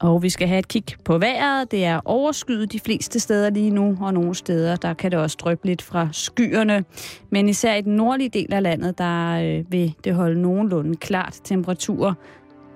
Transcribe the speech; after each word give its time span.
Og 0.00 0.22
vi 0.22 0.30
skal 0.30 0.48
have 0.48 0.58
et 0.58 0.68
kig 0.68 0.84
på 1.04 1.18
vejret. 1.18 1.70
Det 1.70 1.84
er 1.84 2.00
overskyet 2.04 2.72
de 2.72 2.80
fleste 2.80 3.20
steder 3.20 3.50
lige 3.50 3.70
nu, 3.70 3.98
og 4.00 4.14
nogle 4.14 4.34
steder, 4.34 4.76
der 4.76 4.94
kan 4.94 5.10
det 5.10 5.18
også 5.18 5.36
drøbe 5.40 5.66
lidt 5.66 5.82
fra 5.82 6.08
skyerne. 6.12 6.84
Men 7.30 7.48
især 7.48 7.74
i 7.74 7.80
den 7.80 7.96
nordlige 7.96 8.28
del 8.28 8.52
af 8.52 8.62
landet, 8.62 8.98
der 8.98 9.40
øh, 9.42 9.72
vil 9.72 9.94
det 10.04 10.14
holde 10.14 10.42
nogenlunde 10.42 10.96
klart 10.96 11.40
temperaturer 11.44 12.14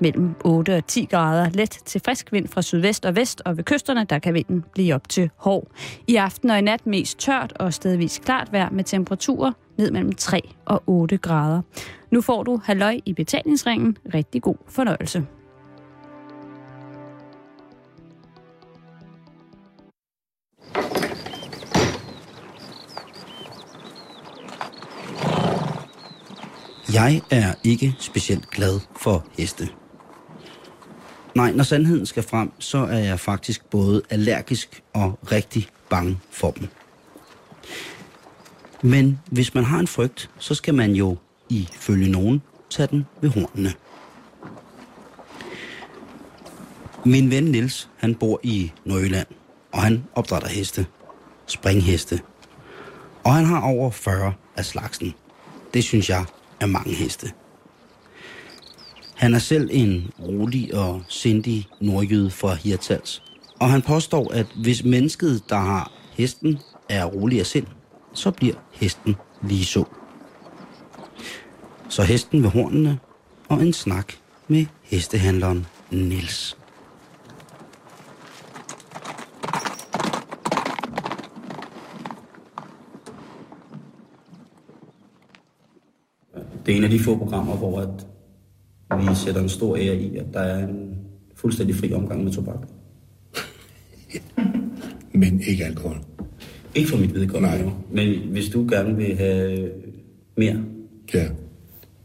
mellem 0.00 0.34
8 0.44 0.76
og 0.76 0.86
10 0.86 1.04
grader. 1.04 1.50
Let 1.50 1.70
til 1.70 2.00
frisk 2.04 2.32
vind 2.32 2.48
fra 2.48 2.62
sydvest 2.62 3.06
og 3.06 3.16
vest, 3.16 3.42
og 3.44 3.56
ved 3.56 3.64
kysterne, 3.64 4.04
der 4.04 4.18
kan 4.18 4.34
vinden 4.34 4.64
blive 4.74 4.94
op 4.94 5.08
til 5.08 5.30
hård. 5.36 5.66
I 6.06 6.16
aften 6.16 6.50
og 6.50 6.58
i 6.58 6.60
nat 6.60 6.86
mest 6.86 7.18
tørt 7.18 7.52
og 7.56 7.74
stedvis 7.74 8.20
klart 8.24 8.52
vejr 8.52 8.70
med 8.70 8.84
temperaturer 8.84 9.52
ned 9.78 9.90
mellem 9.90 10.12
3 10.12 10.40
og 10.64 10.82
8 10.86 11.16
grader. 11.16 11.62
Nu 12.10 12.20
får 12.20 12.42
du 12.42 12.60
halløj 12.64 13.00
i 13.06 13.12
betalingsringen. 13.12 13.96
Rigtig 14.14 14.42
god 14.42 14.56
fornøjelse. 14.68 15.26
Jeg 26.92 27.22
er 27.30 27.54
ikke 27.64 27.96
specielt 27.98 28.50
glad 28.50 28.80
for 28.96 29.26
heste. 29.38 29.68
Nej, 31.34 31.52
når 31.52 31.64
sandheden 31.64 32.06
skal 32.06 32.22
frem, 32.22 32.52
så 32.58 32.78
er 32.78 32.98
jeg 32.98 33.20
faktisk 33.20 33.70
både 33.70 34.02
allergisk 34.10 34.82
og 34.92 35.18
rigtig 35.32 35.68
bange 35.90 36.18
for 36.30 36.50
dem. 36.50 36.68
Men 38.82 39.20
hvis 39.26 39.54
man 39.54 39.64
har 39.64 39.78
en 39.78 39.86
frygt, 39.86 40.30
så 40.38 40.54
skal 40.54 40.74
man 40.74 40.92
jo 40.92 41.16
ifølge 41.48 42.10
nogen 42.10 42.42
tage 42.70 42.86
den 42.86 43.06
ved 43.20 43.30
hornene. 43.30 43.72
Min 47.04 47.30
ven 47.30 47.44
Nils, 47.44 47.88
han 47.96 48.14
bor 48.14 48.40
i 48.42 48.72
Nordjylland, 48.84 49.26
og 49.72 49.82
han 49.82 50.04
opdrætter 50.14 50.48
heste. 50.48 50.86
Springheste. 51.46 52.20
Og 53.24 53.34
han 53.34 53.44
har 53.44 53.60
over 53.60 53.90
40 53.90 54.34
af 54.56 54.64
slagsen. 54.64 55.14
Det 55.74 55.84
synes 55.84 56.08
jeg 56.10 56.24
af 56.62 56.68
mange 56.68 56.94
heste. 56.94 57.32
Han 59.14 59.34
er 59.34 59.38
selv 59.38 59.68
en 59.72 60.10
rolig 60.20 60.74
og 60.74 61.02
sindig 61.08 61.68
nordjyde 61.80 62.30
fra 62.30 62.54
Hirtals. 62.54 63.22
Og 63.60 63.70
han 63.70 63.82
påstår, 63.82 64.32
at 64.32 64.46
hvis 64.62 64.84
mennesket, 64.84 65.42
der 65.48 65.56
har 65.56 65.92
hesten, 66.12 66.58
er 66.88 67.04
rolig 67.04 67.40
af 67.40 67.46
sind, 67.46 67.66
så 68.14 68.30
bliver 68.30 68.54
hesten 68.72 69.16
lige 69.42 69.64
så. 69.64 69.84
Så 71.88 72.02
hesten 72.02 72.42
ved 72.42 72.50
hornene 72.50 72.98
og 73.48 73.62
en 73.62 73.72
snak 73.72 74.12
med 74.48 74.66
hestehandleren 74.82 75.66
Nils. 75.90 76.56
Det 86.66 86.72
er 86.72 86.76
en 86.76 86.84
af 86.84 86.90
de 86.90 86.98
få 86.98 87.18
programmer, 87.18 87.56
hvor 87.56 87.80
at 87.80 87.88
vi 89.00 89.14
sætter 89.14 89.40
en 89.40 89.48
stor 89.48 89.76
ære 89.76 89.96
i, 89.96 90.16
at 90.16 90.26
der 90.32 90.40
er 90.40 90.68
en 90.68 90.98
fuldstændig 91.34 91.76
fri 91.76 91.92
omgang 91.92 92.24
med 92.24 92.32
tobak. 92.32 92.68
Men 95.14 95.40
ikke 95.46 95.64
alkohol. 95.64 95.96
Ikke 96.74 96.90
for 96.90 96.96
mit 96.98 97.14
vedkommende. 97.14 97.56
Nej. 97.58 97.72
Men 97.92 98.18
hvis 98.30 98.48
du 98.48 98.66
gerne 98.70 98.96
vil 98.96 99.16
have 99.16 99.70
mere, 100.36 100.56
Ja. 101.14 101.26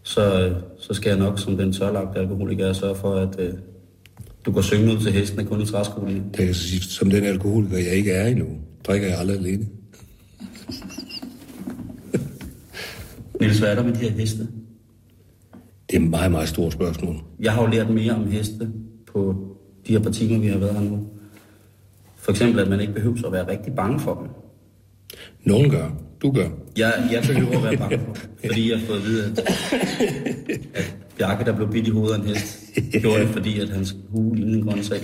så, 0.04 0.56
så 0.80 0.94
skal 0.94 1.10
jeg 1.10 1.20
nok 1.20 1.40
som 1.40 1.58
den 1.58 1.74
tørlagte 1.74 2.20
alkoholiker 2.20 2.74
sørge 2.74 2.96
for, 2.96 3.14
at 3.14 3.40
øh, 3.40 3.54
du 4.46 4.52
går 4.52 4.62
synge 4.62 4.94
ud 4.94 5.00
til 5.00 5.12
hesten 5.12 5.46
kun 5.46 5.62
i 5.62 5.66
træskolen. 5.66 6.16
Det 6.16 6.34
kan 6.34 6.46
jeg 6.48 6.56
sige, 6.56 6.82
som 6.82 7.10
den 7.10 7.24
alkoholiker, 7.24 7.78
jeg 7.78 7.94
ikke 7.94 8.12
er 8.12 8.28
endnu, 8.28 8.46
drikker 8.88 9.08
jeg 9.08 9.20
aldrig 9.20 9.38
alene. 9.38 9.68
Niels, 13.40 13.60
hvad 13.60 13.70
er 13.70 13.76
der 13.76 13.84
med 13.84 13.94
de 13.94 14.00
her 14.00 14.12
heste? 14.12 14.48
Det 15.90 15.98
er 15.98 16.02
et 16.02 16.10
meget, 16.10 16.32
meget 16.32 16.50
stort 16.50 16.74
spørgsmål. 16.74 17.16
Jeg 17.40 17.52
har 17.52 17.62
jo 17.62 17.68
lært 17.68 17.90
mere 17.90 18.12
om 18.12 18.32
heste 18.32 18.72
på 19.14 19.36
de 19.88 19.94
her 19.94 20.00
par 20.00 20.12
timer, 20.12 20.40
vi 20.40 20.48
har 20.48 20.58
været 20.58 20.74
her 20.74 20.82
nu. 20.82 21.08
For 22.16 22.32
eksempel, 22.32 22.60
at 22.60 22.70
man 22.70 22.80
ikke 22.80 22.94
behøver 22.94 23.26
at 23.26 23.32
være 23.32 23.48
rigtig 23.48 23.74
bange 23.74 24.00
for 24.00 24.14
dem. 24.16 24.28
Nogen 25.44 25.70
gør. 25.70 25.90
Du 26.22 26.32
gør. 26.32 26.50
Jeg, 26.78 26.94
jeg 27.12 27.24
behøver 27.28 27.58
at 27.58 27.64
være 27.64 27.78
bange 27.78 28.00
for 28.00 28.14
dem, 28.14 28.16
fordi 28.46 28.72
jeg 28.72 28.80
har 28.80 28.86
fået 28.86 28.98
at 28.98 29.06
vide, 29.06 29.26
at, 29.26 29.40
at 30.74 30.96
Bjarke, 31.18 31.46
der 31.46 31.56
blev 31.56 31.72
bidt 31.72 31.88
i 31.88 31.90
hovedet 31.90 32.14
af 32.14 32.20
en 32.20 32.26
hest, 32.26 32.74
gjorde 33.02 33.20
det, 33.20 33.28
fordi 33.28 33.60
at 33.60 33.70
hans 33.70 33.96
hue 34.10 34.36
lignede 34.36 34.58
en 34.58 34.64
grøntsag. 34.64 35.00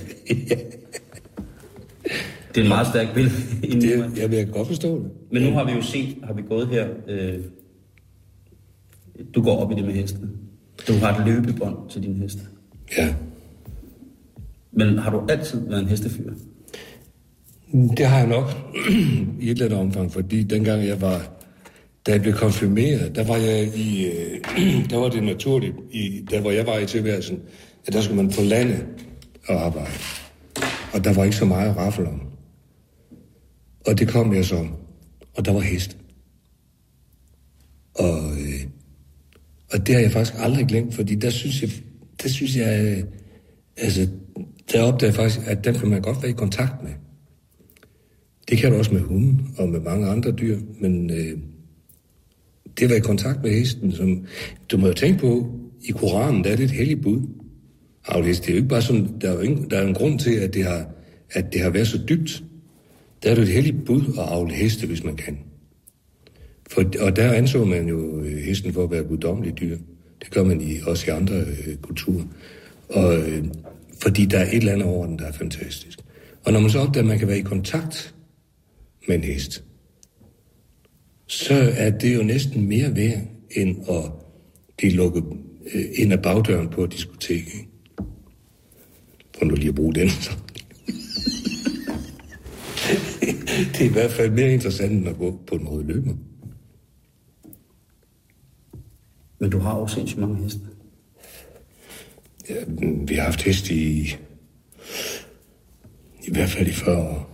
Det 2.55 2.57
er 2.57 2.61
en 2.61 2.67
meget 2.67 2.87
stærk 2.87 3.13
billede. 3.13 3.35
Det, 3.61 4.17
jeg 4.17 4.31
vil 4.31 4.47
godt 4.47 4.67
forstå 4.67 5.03
det. 5.03 5.11
Men 5.31 5.43
nu 5.43 5.51
har 5.51 5.63
vi 5.63 5.71
jo 5.71 5.81
set, 5.81 6.15
har 6.23 6.33
vi 6.33 6.41
gået 6.41 6.67
her, 6.67 6.87
øh, 7.07 7.39
du 9.35 9.41
går 9.43 9.57
op 9.57 9.71
i 9.71 9.75
det 9.75 9.85
med 9.85 9.93
hestene. 9.93 10.29
Du 10.87 10.93
har 10.93 11.19
et 11.19 11.25
løbebånd 11.27 11.89
til 11.89 12.03
din 12.03 12.15
heste. 12.15 12.41
Ja. 12.97 13.15
Men 14.71 14.97
har 14.97 15.11
du 15.11 15.21
altid 15.29 15.69
været 15.69 15.81
en 15.81 15.87
hestefyr? 15.87 16.33
Det 17.97 18.05
har 18.05 18.17
jeg 18.17 18.27
nok 18.27 18.45
i 19.41 19.49
et 19.49 19.61
eller 19.61 19.65
andet 19.65 19.79
omfang, 19.79 20.11
fordi 20.11 20.43
dengang 20.43 20.85
jeg 20.85 21.01
var, 21.01 21.31
da 22.05 22.11
jeg 22.11 22.21
blev 22.21 22.33
konfirmeret, 22.33 23.15
der 23.15 23.23
var 23.23 23.37
jeg 23.37 23.75
i, 23.75 24.05
øh, 24.05 24.41
der 24.89 24.97
var 24.97 25.09
det 25.09 25.23
naturligt, 25.23 25.75
i, 25.91 26.25
der 26.29 26.41
hvor 26.41 26.51
jeg 26.51 26.67
var 26.67 26.77
i 26.77 26.85
tilværelsen, 26.85 27.39
at 27.87 27.93
der 27.93 28.01
skulle 28.01 28.23
man 28.23 28.31
på 28.31 28.41
landet 28.41 28.85
og 29.47 29.65
arbejde. 29.65 29.91
Og 30.93 31.03
der 31.03 31.13
var 31.13 31.23
ikke 31.23 31.35
så 31.35 31.45
meget 31.45 31.77
raffel 31.77 32.05
om. 32.05 32.21
Og 33.87 33.99
det 33.99 34.07
kom 34.07 34.33
jeg 34.33 34.45
så, 34.45 34.67
og 35.37 35.45
der 35.45 35.53
var 35.53 35.59
hest. 35.59 35.97
Og, 37.95 38.31
øh, 38.31 38.42
og 39.73 39.87
det 39.87 39.95
har 39.95 40.01
jeg 40.01 40.11
faktisk 40.11 40.35
aldrig 40.37 40.67
glemt, 40.67 40.93
fordi 40.93 41.15
der 41.15 41.29
synes 41.29 41.61
jeg, 41.61 41.69
der 42.23 42.29
synes 42.29 42.57
jeg, 42.57 42.85
øh, 42.85 43.03
altså, 43.77 44.07
der 44.71 44.81
opdager 44.81 45.09
jeg 45.11 45.15
faktisk, 45.15 45.39
at 45.47 45.65
dem 45.65 45.75
kan 45.75 45.89
man 45.89 46.01
godt 46.01 46.21
være 46.21 46.31
i 46.31 46.33
kontakt 46.33 46.83
med. 46.83 46.91
Det 48.49 48.57
kan 48.57 48.71
du 48.71 48.77
også 48.77 48.93
med 48.93 49.01
hunden 49.01 49.55
og 49.57 49.69
med 49.69 49.79
mange 49.79 50.07
andre 50.07 50.31
dyr, 50.31 50.59
men 50.79 51.09
øh, 51.09 51.37
det 52.77 52.83
at 52.83 52.89
være 52.89 52.97
i 52.97 53.01
kontakt 53.01 53.43
med 53.43 53.51
hesten, 53.51 53.91
som 53.91 54.25
du 54.71 54.77
må 54.77 54.87
jo 54.87 54.93
tænke 54.93 55.19
på, 55.19 55.59
i 55.83 55.91
Koranen, 55.91 56.43
der 56.43 56.49
er 56.49 56.55
det 56.55 56.63
et 56.63 56.71
helligt 56.71 57.01
bud. 57.01 57.21
Aflæs, 58.07 58.39
det 58.39 58.47
er 58.49 58.53
jo 58.53 58.57
ikke 58.57 58.69
bare 58.69 58.81
sådan, 58.81 59.07
der 59.21 59.29
er 59.29 59.33
jo 59.33 59.39
ingen, 59.39 59.69
der 59.69 59.77
er 59.77 59.81
jo 59.81 59.87
en 59.87 59.93
grund 59.93 60.19
til, 60.19 60.31
at 60.31 60.53
det 60.53 60.63
har, 60.63 60.89
at 61.31 61.53
det 61.53 61.61
har 61.61 61.69
været 61.69 61.87
så 61.87 61.99
dybt. 62.09 62.43
Der 63.23 63.31
er 63.31 63.35
det 63.35 63.41
et 63.41 63.49
helligt 63.49 63.85
bud 63.85 64.01
at 64.01 64.25
afle 64.25 64.53
heste, 64.53 64.87
hvis 64.87 65.03
man 65.03 65.15
kan. 65.15 65.37
For, 66.69 66.83
og 66.99 67.15
der 67.15 67.31
anså 67.31 67.65
man 67.65 67.87
jo 67.87 68.19
øh, 68.19 68.37
hesten 68.37 68.73
for 68.73 68.83
at 68.83 68.91
være 68.91 69.03
guddommelig 69.03 69.59
dyr. 69.59 69.77
Det 70.19 70.31
gør 70.31 70.43
man 70.43 70.61
i, 70.61 70.79
også 70.87 71.05
i 71.07 71.09
andre 71.09 71.35
øh, 71.35 71.75
kulturer. 71.81 72.23
Og, 72.89 73.17
øh, 73.17 73.43
fordi 74.01 74.25
der 74.25 74.39
er 74.39 74.47
et 74.47 74.55
eller 74.55 74.71
andet 74.71 74.87
over 74.87 75.05
den, 75.05 75.19
der 75.19 75.25
er 75.25 75.31
fantastisk. 75.31 75.99
Og 76.43 76.53
når 76.53 76.59
man 76.59 76.69
så 76.69 76.79
opdager, 76.79 77.03
at 77.03 77.07
man 77.07 77.19
kan 77.19 77.27
være 77.27 77.39
i 77.39 77.41
kontakt 77.41 78.15
med 79.07 79.15
en 79.15 79.23
hest, 79.23 79.63
så 81.27 81.73
er 81.77 81.89
det 81.89 82.15
jo 82.15 82.23
næsten 82.23 82.67
mere 82.67 82.95
værd, 82.95 83.21
end 83.51 83.89
at 83.89 84.11
blive 84.77 84.93
lukket 84.93 85.23
øh, 85.73 85.85
ind 85.95 86.13
ad 86.13 86.17
bagdøren 86.17 86.69
på 86.69 86.83
et 86.83 86.91
diskotek. 86.91 87.37
Ikke? 87.37 87.67
For 89.37 89.45
nu 89.45 89.55
lige 89.55 89.69
at 89.69 89.75
bruge 89.75 89.93
den. 89.93 90.07
det 93.73 93.81
er 93.81 93.85
i 93.85 93.93
hvert 93.93 94.11
fald 94.11 94.31
mere 94.31 94.53
interessant, 94.53 94.91
end 94.91 95.07
at 95.07 95.17
gå 95.17 95.39
på 95.47 95.55
en 95.55 95.67
rød 95.67 95.83
løber. 95.83 96.13
Men 99.43 99.51
du 99.51 99.59
har 99.59 99.79
jo 99.79 99.87
sindssygt 99.87 100.19
mange 100.19 100.43
heste. 100.43 100.59
Ja, 102.49 102.55
vi 103.07 103.15
har 103.15 103.23
haft 103.23 103.41
heste 103.41 103.73
i, 103.73 104.15
i 106.23 106.31
hvert 106.31 106.49
fald 106.49 106.67
i 106.67 106.71
40 106.71 106.97
år. 106.97 107.29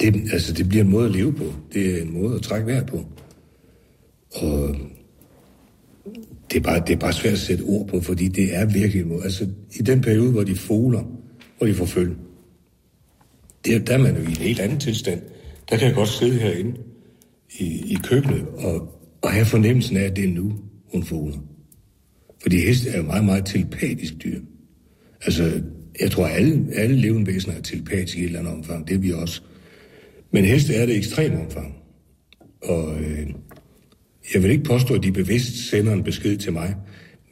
Det, 0.00 0.14
altså, 0.32 0.52
det 0.52 0.68
bliver 0.68 0.84
en 0.84 0.90
måde 0.90 1.06
at 1.06 1.10
leve 1.10 1.32
på. 1.32 1.44
Det 1.72 1.98
er 1.98 2.02
en 2.02 2.12
måde 2.12 2.34
at 2.34 2.42
trække 2.42 2.66
vejr 2.66 2.86
på. 2.86 3.04
Og 4.34 4.76
det 6.50 6.56
er, 6.56 6.60
bare, 6.60 6.82
det 6.86 6.92
er 6.92 6.98
bare 6.98 7.12
svært 7.12 7.32
at 7.32 7.38
sætte 7.38 7.62
ord 7.62 7.88
på, 7.88 8.00
fordi 8.00 8.28
det 8.28 8.56
er 8.56 8.64
virkelig 8.64 9.02
en 9.02 9.08
måde. 9.08 9.24
Altså, 9.24 9.48
i 9.72 9.82
den 9.82 10.00
periode, 10.00 10.30
hvor 10.30 10.44
de 10.44 10.56
foler, 10.56 11.04
hvor 11.58 11.66
de 11.66 11.74
får 11.74 11.86
følge, 11.86 12.16
det 13.64 13.74
er, 13.74 13.78
der 13.78 13.94
er 13.94 13.98
man 13.98 14.16
jo 14.16 14.22
i 14.22 14.30
en 14.30 14.36
helt 14.36 14.60
anden 14.60 14.80
tilstand. 14.80 15.20
Der 15.70 15.76
kan 15.76 15.86
jeg 15.86 15.94
godt 15.94 16.08
sidde 16.08 16.38
herinde 16.38 16.74
i, 17.58 17.64
i 17.64 17.98
køkkenet 18.04 18.46
og, 18.48 18.98
og 19.22 19.32
have 19.32 19.46
fornemmelsen 19.46 19.96
af, 19.96 20.04
at 20.04 20.16
det 20.16 20.24
er 20.24 20.32
nu, 20.32 20.52
hun 20.92 21.04
foler. 21.04 21.38
Fordi 22.42 22.60
hest 22.60 22.86
er 22.86 22.96
jo 22.96 23.02
meget, 23.02 23.24
meget 23.24 23.46
telepatisk 23.46 24.14
dyr. 24.24 24.40
Altså, 25.24 25.62
jeg 26.00 26.10
tror, 26.10 26.26
alle, 26.26 26.66
alle 26.74 26.96
levende 26.96 27.26
væsener 27.26 27.54
er 27.54 27.60
telepatiske 27.60 28.20
i 28.20 28.22
et 28.22 28.26
eller 28.26 28.40
andet 28.40 28.54
omfang. 28.54 28.88
Det 28.88 28.94
er 28.94 28.98
vi 28.98 29.12
også. 29.12 29.42
Men 30.30 30.44
heste 30.44 30.74
er 30.74 30.86
det 30.86 30.92
i 30.92 30.96
ekstrem 30.96 31.40
omfang. 31.40 31.74
Og 32.62 33.00
øh, 33.00 33.28
jeg 34.34 34.42
vil 34.42 34.50
ikke 34.50 34.64
påstå, 34.64 34.94
at 34.94 35.02
de 35.02 35.12
bevidst 35.12 35.70
sender 35.70 35.92
en 35.92 36.04
besked 36.04 36.36
til 36.36 36.52
mig. 36.52 36.76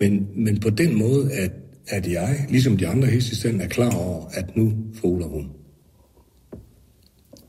Men, 0.01 0.27
men 0.37 0.61
på 0.61 0.71
den 0.71 0.99
måde, 0.99 1.33
at, 1.33 1.53
at 1.89 2.13
jeg, 2.13 2.47
ligesom 2.49 2.77
de 2.77 2.87
andre 2.87 3.09
heste 3.09 3.37
stedet, 3.37 3.63
er 3.63 3.69
klar 3.69 3.97
over, 3.97 4.27
at 4.27 4.57
nu 4.57 4.73
foler 4.95 5.27
hun. 5.27 5.49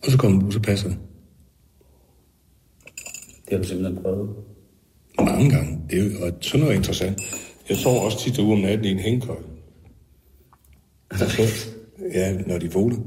Og 0.04 0.12
så 0.12 0.18
kommer 0.18 0.42
du, 0.42 0.52
så 0.52 0.60
passer 0.60 0.90
det. 0.90 0.98
Det 3.46 3.52
har 3.52 3.58
du 3.58 3.68
simpelthen 3.68 4.04
prøvet. 4.04 4.30
Mange 5.20 5.50
gange. 5.50 5.80
Det 5.90 6.00
er 6.00 6.04
jo, 6.04 6.26
og 6.26 6.32
sådan 6.42 6.60
noget 6.60 6.74
er 6.74 6.78
interessant. 6.78 7.22
Jeg 7.70 7.78
sover 7.78 8.00
også 8.00 8.20
tit 8.20 8.40
ude 8.40 8.54
om 8.54 8.60
natten 8.60 8.86
i 8.86 8.92
en 8.92 9.00
hængekøj. 9.00 9.36
Ja, 12.14 12.34
når 12.48 12.58
de 12.58 12.70
foler. 12.70 12.98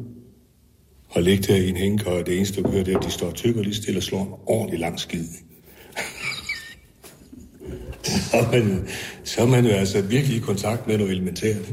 Og 1.09 1.23
ligge 1.23 1.43
der 1.53 1.57
i 1.57 1.69
en 1.69 1.77
hængekøj, 1.77 2.23
det 2.23 2.37
eneste, 2.37 2.57
du 2.57 2.63
kan 2.63 2.73
høre, 2.73 2.85
det 2.85 2.95
er, 2.95 2.99
at 2.99 3.05
de 3.05 3.11
står 3.11 3.31
tykker 3.31 3.63
lige 3.63 3.75
stille 3.75 3.99
og 3.99 4.03
slår 4.03 4.23
en 4.23 4.33
ordentlig 4.47 4.81
lang 4.81 5.01
skid. 5.01 5.25
så, 8.05 8.37
er 8.37 8.51
man, 8.53 8.89
så 9.25 9.43
er 9.43 9.47
man 9.47 9.67
jo 9.67 9.71
altså 9.71 10.03
virkelig 10.03 10.37
i 10.37 10.41
kontakt 10.41 10.87
med 10.87 10.99
noget 10.99 11.13
elementært. 11.13 11.73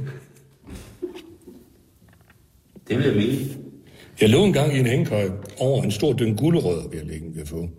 Det 2.87 2.97
vil 2.97 3.05
jeg 3.05 3.15
mene. 3.15 3.47
Jeg 4.21 4.29
lå 4.29 4.45
en 4.45 4.53
gang 4.53 4.75
i 4.75 4.79
en 4.79 4.85
hængekøj 4.85 5.29
over 5.57 5.83
en 5.83 5.91
stor 5.91 6.13
døn 6.13 6.35
gulerødder, 6.35 6.87
vi 6.87 6.97
har 6.97 7.05
liggende 7.05 7.35
ved 7.35 7.41
at 7.41 7.47
få. 7.47 7.69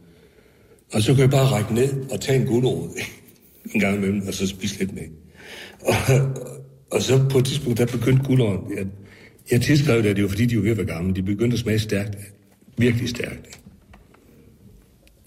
Og 0.92 1.02
så 1.02 1.12
kunne 1.12 1.22
jeg 1.22 1.30
bare 1.30 1.46
række 1.46 1.74
ned 1.74 2.10
og 2.10 2.20
tage 2.20 2.40
en 2.40 2.46
gulerod 2.46 2.88
en 3.74 3.80
gang 3.80 3.96
imellem, 3.96 4.22
og 4.26 4.34
så 4.34 4.46
spise 4.46 4.78
lidt 4.78 4.94
med. 4.94 5.02
Og, 5.80 5.94
og 6.90 7.02
så 7.02 7.28
på 7.30 7.38
et 7.38 7.44
tidspunkt, 7.44 7.78
der 7.78 7.86
begyndte 7.86 8.24
gulerødden, 8.24 8.78
jeg, 8.78 8.86
jeg 9.50 9.60
tilskrev 9.62 10.02
det, 10.02 10.08
at 10.08 10.16
det 10.16 10.22
var 10.24 10.28
fordi, 10.30 10.46
de 10.46 10.56
var 10.56 10.62
ved 10.62 10.70
at 10.70 10.76
være 10.76 10.86
gamle. 10.86 11.14
De 11.14 11.22
begyndte 11.22 11.54
at 11.54 11.60
smage 11.60 11.78
stærkt. 11.78 12.16
Virkelig 12.78 13.08
stærkt. 13.08 13.60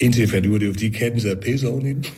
Indtil 0.00 0.20
jeg 0.20 0.28
fandt 0.28 0.46
ud 0.46 0.54
af, 0.54 0.60
det 0.60 0.68
var 0.68 0.74
fordi 0.74 0.88
katten 0.88 1.20
sad 1.20 1.36
og 1.36 1.42
pisse 1.42 1.68
oven 1.68 1.86
i 1.86 1.92
den. 1.92 2.04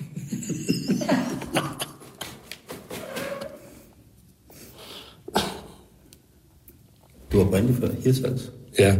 Du 7.32 7.38
var 7.38 7.44
oprindeligt 7.46 7.78
fra 7.78 7.88
Hirtshals. 8.04 8.52
Ja, 8.78 8.98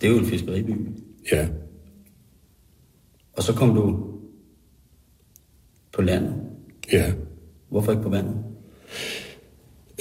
Det 0.00 0.06
er 0.06 0.10
jo 0.12 0.18
en 0.18 0.26
fiskeriby. 0.26 0.70
ja. 1.32 1.48
Og 3.32 3.42
så 3.42 3.52
kom 3.52 3.74
du 3.74 4.07
på 5.98 6.02
landet. 6.02 6.34
Ja. 6.92 7.12
Hvorfor 7.70 7.92
ikke 7.92 8.02
på 8.02 8.08
vandet? 8.08 8.34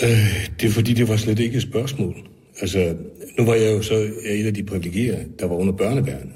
Øh, 0.04 0.50
det 0.60 0.68
er 0.68 0.72
fordi, 0.72 0.94
det 0.94 1.08
var 1.08 1.16
slet 1.16 1.40
ikke 1.40 1.56
et 1.56 1.64
spørgsmål. 1.64 2.16
Altså, 2.62 2.98
nu 3.38 3.46
var 3.46 3.54
jeg 3.54 3.74
jo 3.78 3.82
så 3.82 3.94
et 4.26 4.46
af 4.46 4.54
de 4.54 4.64
privilegerede, 4.64 5.26
der 5.40 5.46
var 5.46 5.56
under 5.56 5.74
børneværende. 5.74 6.34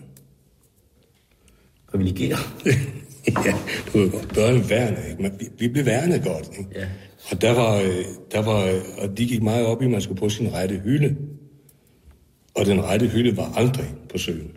Privilegeret. 1.91 2.39
ja, 3.45 3.53
du 3.93 3.97
ved 3.97 4.11
godt, 4.11 4.33
børneværende, 4.33 5.01
ikke? 5.09 5.21
Men 5.21 5.31
vi, 5.39 5.45
vi 5.59 5.67
blev 5.67 5.85
værnet 5.85 6.23
godt, 6.23 6.49
ikke? 6.59 6.69
Ja. 6.75 6.87
Og 7.31 7.41
der 7.41 7.51
var, 7.51 7.75
øh, 7.75 8.05
der 8.31 8.41
var, 8.41 8.81
og 8.97 9.17
de 9.17 9.27
gik 9.27 9.43
meget 9.43 9.65
op 9.65 9.81
i, 9.81 9.85
at 9.85 9.91
man 9.91 10.01
skulle 10.01 10.19
på 10.19 10.29
sin 10.29 10.53
rette 10.53 10.81
hylde. 10.83 11.15
Og 12.55 12.65
den 12.65 12.83
rette 12.83 13.07
hylde 13.07 13.37
var 13.37 13.53
aldrig 13.55 13.95
på 14.09 14.17
søen. 14.17 14.51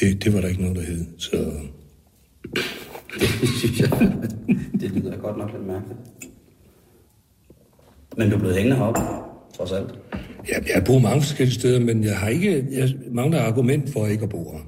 Det, 0.00 0.24
det 0.24 0.34
var 0.34 0.40
der 0.40 0.48
ikke 0.48 0.62
noget, 0.62 0.76
der 0.76 0.82
hed. 0.82 1.04
Så 1.18 1.52
Det 3.40 3.48
synes 3.58 3.80
jeg, 3.80 3.90
det 4.80 4.90
lyder 4.90 5.16
godt 5.16 5.38
nok 5.38 5.50
lidt 5.52 5.66
mærkeligt. 5.66 5.98
Men 8.16 8.30
du 8.30 8.34
er 8.36 8.38
blevet 8.38 8.56
hængende 8.56 8.76
heroppe, 8.76 9.00
trods 9.56 9.72
alt. 9.72 9.90
ja, 10.48 10.54
jeg 10.66 10.74
har 10.74 10.80
boet 10.80 11.02
mange 11.02 11.20
forskellige 11.22 11.54
steder, 11.54 11.80
men 11.80 12.04
jeg 12.04 12.18
har 12.18 12.28
ikke, 12.28 12.66
jeg 12.70 12.94
mangler 13.12 13.40
argument 13.42 13.92
for 13.92 14.06
ikke 14.06 14.22
at 14.22 14.28
bo 14.28 14.52
her. 14.52 14.60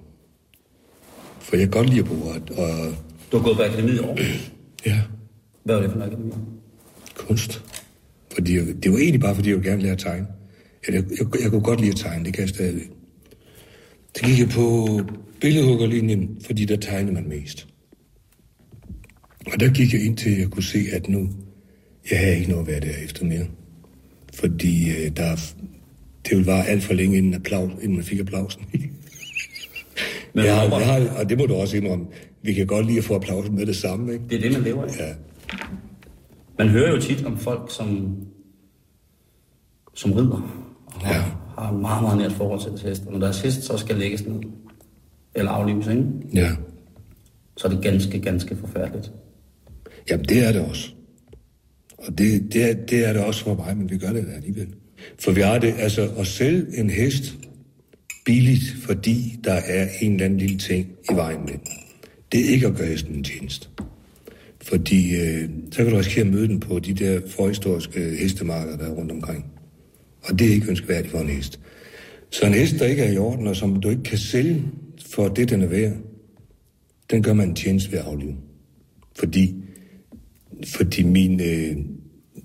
For 1.41 1.57
jeg 1.57 1.65
kan 1.65 1.71
godt 1.71 1.89
lide 1.89 2.01
at 2.01 2.07
bo 2.07 2.15
her. 2.15 2.41
Og 2.63 2.95
Du 3.33 3.37
har 3.37 3.45
gået 3.45 3.57
på 3.57 3.63
akademiet 3.63 4.01
år. 4.01 4.19
ja, 4.87 5.01
Hvad 5.65 5.75
var 5.75 5.83
det 5.83 5.91
for 5.91 5.97
en 5.97 6.03
akademi? 6.03 6.33
kunst. 7.17 7.65
Fordi 8.35 8.57
jeg, 8.57 8.83
det 8.83 8.93
var 8.93 8.99
egentlig 8.99 9.21
bare, 9.21 9.35
fordi 9.35 9.49
jeg 9.49 9.57
ville 9.57 9.71
gerne 9.71 9.83
lære 9.83 9.93
at 9.93 9.99
tegne. 9.99 10.27
Jeg, 10.89 10.95
jeg, 10.95 11.05
jeg, 11.11 11.27
jeg 11.43 11.51
kunne 11.51 11.63
godt 11.63 11.81
lide 11.81 11.91
at 11.93 11.97
tegne, 11.97 12.25
det 12.25 12.33
kan 12.35 12.41
jeg 12.41 12.49
stadig. 12.49 12.83
Så 14.17 14.23
gik 14.25 14.39
jeg 14.39 14.49
på 14.49 14.87
billedhuggerlinjen, 15.41 16.41
fordi 16.47 16.65
der 16.65 16.77
tegnede 16.77 17.15
man 17.15 17.29
mest. 17.29 17.69
Og 19.53 19.61
der 19.61 19.73
gik 19.73 19.93
jeg 19.93 20.05
ind 20.05 20.17
til, 20.17 20.31
at 20.31 20.39
jeg 20.39 20.49
kunne 20.49 20.63
se, 20.63 20.79
at 20.93 21.09
nu, 21.09 21.29
jeg 22.11 22.19
havde 22.19 22.37
ikke 22.37 22.49
noget 22.49 22.63
at 22.63 22.69
være 22.69 22.81
der 22.81 23.05
efter 23.05 23.25
mere. 23.25 23.47
Fordi 24.35 24.91
øh, 24.91 25.17
der, 25.17 25.37
det 26.25 26.31
ville 26.37 26.47
vare 26.47 26.67
alt 26.67 26.83
for 26.83 26.95
længe, 26.95 27.19
inden, 27.19 27.35
applaus, 27.35 27.73
inden 27.83 27.95
man 27.95 28.05
fik 28.05 28.21
applausen. 28.21 28.63
Men 30.35 30.45
jeg, 30.45 30.55
har, 30.55 30.79
jeg 30.79 30.87
har, 30.87 31.19
og 31.19 31.29
det 31.29 31.39
må 31.39 31.47
du 31.47 31.55
også 31.55 31.77
indrømme, 31.77 32.07
vi 32.43 32.53
kan 32.53 32.67
godt 32.67 32.87
lide 32.87 32.99
at 32.99 33.05
få 33.05 33.15
applausen 33.15 33.55
med 33.55 33.67
det 33.67 33.77
samme, 33.77 34.13
ikke? 34.13 34.25
Det 34.31 34.37
er 34.37 34.41
det, 34.41 34.53
man 34.53 34.63
lever 34.63 34.85
af. 34.85 34.97
Ja. 34.99 35.15
Man 36.59 36.69
hører 36.69 36.91
jo 36.91 37.01
tit 37.01 37.25
om 37.25 37.39
folk, 37.39 37.71
som, 37.73 38.17
som 39.95 40.13
rider. 40.13 40.65
Og 40.87 41.03
Ja. 41.03 41.25
Har 41.59 41.73
et 41.73 41.81
meget, 41.81 42.03
meget 42.03 42.19
nært 42.19 42.33
forhold 42.33 42.61
til 42.61 42.71
deres 42.71 42.83
hest. 42.83 43.03
Og 43.07 43.13
når 43.13 43.21
deres 43.21 43.41
hest 43.41 43.63
så 43.63 43.77
skal 43.77 43.97
lægges 43.97 44.27
ned, 44.27 44.41
eller 45.35 45.51
aflives, 45.51 45.87
ikke? 45.87 46.05
ja. 46.35 46.51
så 47.57 47.69
er 47.69 47.73
det 47.73 47.83
ganske, 47.83 48.21
ganske 48.21 48.57
forfærdeligt. 48.57 49.13
Jamen, 50.11 50.27
det 50.27 50.47
er 50.47 50.53
det 50.53 50.61
også. 50.61 50.91
Og 51.99 52.19
det, 52.19 52.53
det, 52.53 52.71
er, 52.71 52.75
det 52.75 53.09
er 53.09 53.13
det 53.13 53.25
også 53.25 53.45
for 53.45 53.55
mig, 53.55 53.77
men 53.77 53.91
vi 53.91 53.99
gør 53.99 54.13
det 54.13 54.27
da 54.27 54.33
alligevel. 54.33 54.69
For 55.19 55.33
vi 55.33 55.41
har 55.41 55.59
det, 55.59 55.75
altså 55.79 56.11
at 56.19 56.27
sælge 56.27 56.79
en 56.79 56.91
hest 56.91 57.39
billigt, 58.25 58.77
fordi 58.83 59.41
der 59.45 59.53
er 59.53 59.89
en 60.01 60.13
eller 60.13 60.25
anden 60.25 60.39
lille 60.39 60.59
ting 60.59 60.89
i 61.11 61.15
vejen 61.15 61.41
med 61.41 61.53
den. 61.53 61.73
Det 62.33 62.41
er 62.41 62.49
ikke 62.51 62.67
at 62.67 62.77
gøre 62.77 62.87
hesten 62.87 63.15
en 63.15 63.25
tjeneste. 63.25 63.69
Fordi 64.63 65.17
øh, 65.17 65.49
så 65.73 65.83
kan 65.83 65.93
du 65.93 65.97
risikere 65.97 66.25
at 66.25 66.33
møde 66.33 66.49
den 66.49 66.61
på 66.61 66.79
de 66.79 66.95
der 66.95 67.21
forhistoriske 67.29 68.01
hestemarkeder, 68.01 68.77
der 68.77 68.87
er 68.87 68.91
rundt 68.91 69.13
omkring. 69.13 69.58
Og 70.23 70.39
det 70.39 70.47
er 70.47 70.53
ikke 70.53 70.69
ønskværdigt 70.69 71.11
for 71.11 71.19
en 71.19 71.29
hest. 71.29 71.61
Så 72.31 72.47
en 72.47 72.55
hest, 72.55 72.79
der 72.79 72.87
ikke 72.87 73.03
er 73.03 73.13
i 73.13 73.19
orden, 73.19 73.47
og 73.47 73.57
som 73.57 73.81
du 73.81 73.91
ikke 73.91 74.03
kan 74.03 74.19
sælge 74.19 74.65
for 75.07 75.29
det, 75.29 75.51
den 75.51 75.63
er 75.63 75.67
værd, 75.67 75.93
den 77.11 77.23
gør 77.23 77.33
man 77.33 77.49
en 77.49 77.55
tjeneste 77.55 77.93
ved 77.93 77.99
at 77.99 78.05
aflive. 78.05 78.37
Fordi, 79.17 79.55
fordi 80.67 81.03
min, 81.03 81.41
øh, 81.41 81.77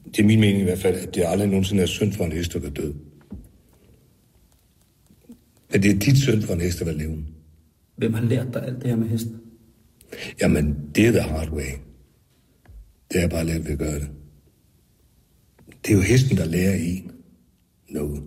det 0.05 0.19
er 0.19 0.23
min 0.23 0.39
mening 0.39 0.59
i 0.59 0.63
hvert 0.63 0.79
fald, 0.79 0.95
at 0.95 1.15
det 1.15 1.23
aldrig 1.27 1.47
nogensinde 1.47 1.83
er 1.83 1.87
synd 1.87 2.13
for 2.13 2.25
en 2.25 2.31
hest 2.31 2.55
at 2.55 2.61
være 2.61 2.71
død. 2.71 2.93
Men 5.71 5.83
det 5.83 5.91
er 5.91 5.99
dit 5.99 6.17
synd 6.17 6.41
for 6.41 6.53
en 6.53 6.61
hest 6.61 6.81
at 6.81 6.87
være 6.87 6.97
levende. 6.97 7.23
Hvem 7.95 8.13
har 8.13 8.21
lært 8.21 8.47
dig 8.53 8.65
alt 8.65 8.81
det 8.81 8.89
her 8.89 8.95
med 8.95 9.07
hest? 9.07 9.27
Jamen, 10.41 10.77
det 10.95 11.07
er 11.07 11.11
the 11.11 11.21
hard 11.21 11.49
way. 11.49 11.71
Det 13.11 13.13
har 13.13 13.19
jeg 13.19 13.29
bare 13.29 13.45
lært 13.45 13.65
ved 13.65 13.71
at 13.71 13.79
gøre 13.79 13.99
det. 13.99 14.09
Det 15.85 15.93
er 15.93 15.97
jo 15.97 16.01
hesten, 16.01 16.37
der 16.37 16.45
lærer 16.45 16.75
en 16.75 17.11
noget. 17.93 18.23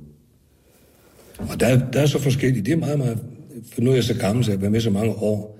Og 1.38 1.60
der, 1.60 1.90
der 1.90 2.00
er 2.00 2.06
så 2.06 2.18
forskelligt. 2.18 2.66
Det 2.66 2.72
er 2.72 2.76
meget, 2.76 2.98
meget... 2.98 3.18
For 3.72 3.80
nu 3.80 3.90
er 3.90 3.94
jeg 3.94 4.04
så 4.04 4.14
gammel, 4.14 4.44
så 4.44 4.50
jeg 4.50 4.58
har 4.58 4.60
været 4.60 4.72
med 4.72 4.80
så 4.80 4.90
mange 4.90 5.14
år, 5.14 5.58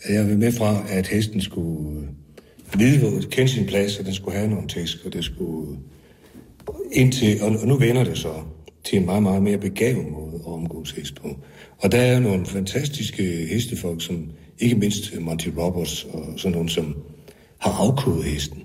at 0.00 0.10
jeg 0.10 0.20
har 0.20 0.26
været 0.26 0.38
med 0.38 0.52
fra, 0.52 0.84
at 0.88 1.06
hesten 1.06 1.40
skulle 1.40 2.08
vide, 2.78 3.22
kende 3.30 3.48
sin 3.48 3.66
plads, 3.66 3.98
og 3.98 4.04
den 4.04 4.14
skulle 4.14 4.36
have 4.36 4.50
nogle 4.50 4.68
tæsk, 4.68 4.96
og 5.06 5.12
det 5.12 5.24
skulle 5.24 5.78
indtil, 6.92 7.42
og, 7.42 7.56
og 7.60 7.68
nu 7.68 7.76
vender 7.76 8.04
det 8.04 8.18
så 8.18 8.34
til 8.84 8.98
en 8.98 9.04
meget, 9.04 9.22
meget 9.22 9.42
mere 9.42 9.58
begavet 9.58 10.12
måde 10.12 10.34
at 10.34 10.52
omgås 10.52 10.90
hest 10.90 11.14
på. 11.14 11.28
Og 11.78 11.92
der 11.92 11.98
er 11.98 12.20
nogle 12.20 12.46
fantastiske 12.46 13.22
hestefolk, 13.22 14.02
som 14.02 14.30
ikke 14.58 14.76
mindst 14.76 15.20
Monty 15.20 15.48
Roberts 15.58 16.04
og 16.04 16.24
sådan 16.36 16.52
nogle, 16.56 16.68
som 16.68 16.96
har 17.58 17.70
afkodet 17.70 18.24
hesten. 18.24 18.62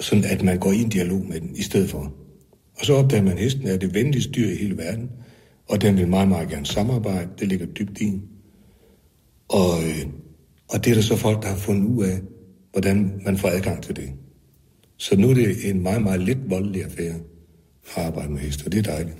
Sådan 0.00 0.24
at 0.24 0.42
man 0.42 0.58
går 0.58 0.72
i 0.72 0.82
en 0.82 0.88
dialog 0.88 1.26
med 1.28 1.40
den 1.40 1.56
i 1.56 1.62
stedet 1.62 1.90
for. 1.90 2.12
Og 2.78 2.86
så 2.86 2.94
opdager 2.94 3.22
man, 3.22 3.32
at 3.32 3.38
hesten 3.38 3.66
er 3.66 3.76
det 3.76 3.94
venligste 3.94 4.32
dyr 4.32 4.48
i 4.48 4.56
hele 4.56 4.76
verden, 4.76 5.10
og 5.68 5.82
den 5.82 5.96
vil 5.96 6.08
meget, 6.08 6.28
meget 6.28 6.48
gerne 6.48 6.66
samarbejde. 6.66 7.30
Det 7.38 7.48
ligger 7.48 7.66
dybt 7.66 8.00
i. 8.00 8.20
Og, 9.48 9.84
øh, 9.84 10.06
og 10.68 10.84
det 10.84 10.90
er 10.90 10.94
der 10.94 11.02
så 11.02 11.16
folk, 11.16 11.42
der 11.42 11.48
har 11.48 11.56
fundet 11.56 11.86
ud 11.86 12.04
af, 12.04 12.20
hvordan 12.72 13.20
man 13.24 13.38
får 13.38 13.48
adgang 13.48 13.82
til 13.82 13.96
det. 13.96 14.12
Så 14.96 15.16
nu 15.16 15.30
er 15.30 15.34
det 15.34 15.70
en 15.70 15.82
meget, 15.82 16.02
meget 16.02 16.20
lidt 16.20 16.50
voldelig 16.50 16.84
affære 16.84 17.14
at 17.96 18.04
arbejde 18.04 18.32
med 18.32 18.40
heste, 18.40 18.66
og 18.66 18.72
det 18.72 18.78
er 18.78 18.92
dejligt. 18.92 19.16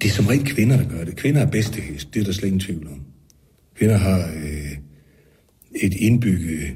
Det 0.00 0.08
er 0.08 0.12
som 0.12 0.26
regel 0.26 0.44
kvinder, 0.44 0.76
der 0.76 0.88
gør 0.88 1.04
det. 1.04 1.16
Kvinder 1.16 1.40
er 1.40 1.50
bedste 1.50 1.80
hest, 1.80 2.14
det 2.14 2.20
er 2.20 2.24
der 2.24 2.32
slet 2.32 2.46
ingen 2.48 2.60
tvivl 2.60 2.86
om. 2.86 3.00
Kvinder 3.74 3.96
har 3.96 4.32
øh, 4.36 4.72
et 5.74 5.94
indbygget... 5.94 6.70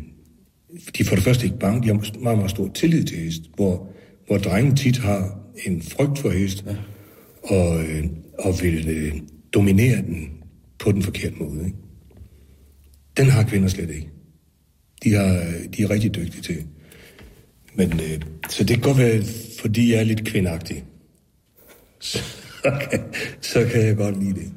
De 0.99 1.03
er 1.03 1.05
for 1.05 1.15
det 1.15 1.25
første 1.25 1.47
ikke 1.47 1.59
bange, 1.59 1.83
de 1.83 1.87
har 1.87 2.21
meget, 2.21 2.39
meget 2.39 2.51
stor 2.51 2.69
tillid 2.75 3.05
til 3.05 3.19
hest, 3.19 3.43
hvor, 3.55 3.93
hvor 4.27 4.39
drenge 4.39 4.77
tit 4.77 4.99
har 4.99 5.39
en 5.67 5.83
frygt 5.83 6.19
for 6.19 6.31
hest, 6.31 6.65
ja. 6.67 6.77
og, 7.43 7.85
øh, 7.85 8.05
og 8.39 8.55
vil 8.63 8.89
øh, 8.89 9.13
dominere 9.55 9.97
den 9.97 10.31
på 10.79 10.93
den 10.93 11.03
forkerte 11.03 11.35
måde. 11.41 11.65
Ikke? 11.65 11.77
Den 13.17 13.27
har 13.27 13.43
kvinder 13.43 13.69
slet 13.69 13.91
ikke. 13.91 14.11
De, 15.05 15.13
har, 15.13 15.45
de 15.77 15.83
er 15.83 15.91
rigtig 15.91 16.15
dygtige 16.15 16.43
til. 16.43 16.65
Men, 17.75 17.93
øh, 17.93 18.21
så 18.51 18.65
det 18.65 18.77
kan 18.77 18.83
godt 18.83 18.99
være, 18.99 19.23
fordi 19.61 19.93
jeg 19.93 20.01
er 20.01 20.05
lidt 20.05 20.25
kvindagtig. 20.25 20.85
Så 22.63 22.79
kan, 22.91 23.01
så 23.41 23.69
kan 23.73 23.87
jeg 23.87 23.97
godt 23.97 24.25
lide 24.25 24.35
det. 24.35 24.53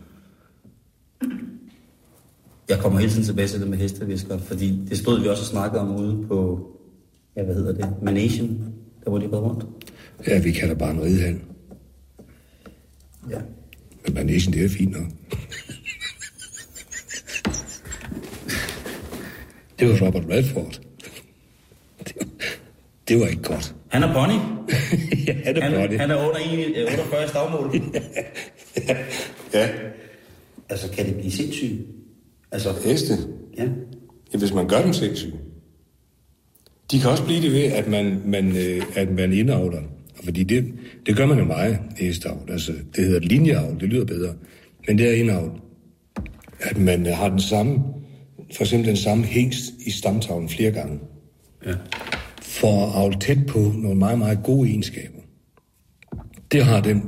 Jeg 2.69 2.79
kommer 2.79 2.99
hele 2.99 3.11
tiden 3.11 3.25
tilbage 3.25 3.47
til 3.47 3.59
det 3.59 3.67
med 3.67 3.77
hesteviskeren, 3.77 4.39
fordi 4.39 4.85
det 4.89 4.97
stod 4.97 5.21
vi 5.21 5.27
også 5.27 5.41
og 5.41 5.47
snakkede 5.47 5.81
om 5.81 5.95
ude 5.95 6.27
på 6.27 6.67
ja, 7.35 7.43
hvad 7.43 7.55
hedder 7.55 7.73
det, 7.73 8.03
managen, 8.03 8.73
der 9.09 9.17
hvor 9.17 9.19
de 9.19 9.31
går 9.31 9.49
rundt. 9.49 9.65
Ja, 10.27 10.39
vi 10.39 10.51
kalder 10.51 10.75
bare 10.75 10.91
en 10.91 11.01
ridehal. 11.01 11.39
Ja. 13.29 13.39
Men 14.05 14.13
managen, 14.13 14.53
det 14.53 14.65
er 14.65 14.69
fint 14.69 14.91
nok. 14.91 15.07
det 19.79 19.89
var 19.89 20.07
Robert 20.07 20.23
Redford. 20.29 20.79
Det 21.99 22.13
var, 22.19 22.27
det 23.07 23.19
var 23.19 23.27
ikke 23.27 23.41
godt. 23.43 23.75
Han 23.87 24.03
er 24.03 24.13
pony. 24.13 24.33
ja, 25.27 25.33
han 25.45 25.57
er 25.57 25.61
Han, 25.61 25.87
pony. 25.87 25.97
han 25.99 26.11
er 26.11 26.27
under 26.27 26.39
i, 26.39 26.63
øh, 26.73 26.91
48 26.99 27.27
stavmål. 27.27 27.71
Ja, 29.53 29.69
altså, 30.69 30.91
kan 30.91 31.05
det 31.05 31.15
blive 31.15 31.31
sindssygt? 31.31 31.81
Altså, 32.51 32.73
heste. 32.85 33.13
ja. 33.57 33.63
Ja, 34.33 34.37
hvis 34.39 34.53
man 34.53 34.67
gør 34.67 34.81
dem 34.81 34.93
sindssyge. 34.93 35.33
De 36.91 36.99
kan 36.99 37.09
også 37.09 37.23
blive 37.25 37.41
det 37.41 37.51
ved, 37.51 37.63
at 37.63 37.87
man, 37.87 38.21
man, 38.25 38.57
øh, 38.57 38.81
at 38.95 39.11
man 39.11 39.33
indavler. 39.33 39.81
Fordi 40.23 40.43
det, 40.43 40.73
det 41.05 41.15
gør 41.15 41.25
man 41.25 41.37
jo 41.37 41.45
meget 41.45 41.79
i 41.99 42.05
hesteavl. 42.05 42.51
Altså, 42.51 42.71
det 42.95 43.05
hedder 43.05 43.19
linjeavl, 43.19 43.79
det 43.79 43.89
lyder 43.89 44.05
bedre. 44.05 44.33
Men 44.87 44.97
det 44.97 45.09
er 45.09 45.13
indavl. 45.13 45.51
At 46.59 46.77
man 46.77 47.07
øh, 47.07 47.13
har 47.13 47.29
den 47.29 47.39
samme, 47.39 47.83
for 48.55 48.63
eksempel 48.63 48.87
den 48.87 48.97
samme 48.97 49.23
hængst 49.23 49.63
i 49.85 49.91
stamtavlen 49.91 50.49
flere 50.49 50.71
gange. 50.71 50.99
ja. 51.65 51.73
For 52.41 52.85
at 52.85 52.95
avle 52.95 53.19
tæt 53.19 53.37
på 53.47 53.59
nogle 53.59 53.99
meget, 53.99 54.17
meget 54.17 54.39
gode 54.43 54.69
egenskaber. 54.69 55.19
Det 56.51 56.63
har 56.65 56.81
den, 56.81 57.03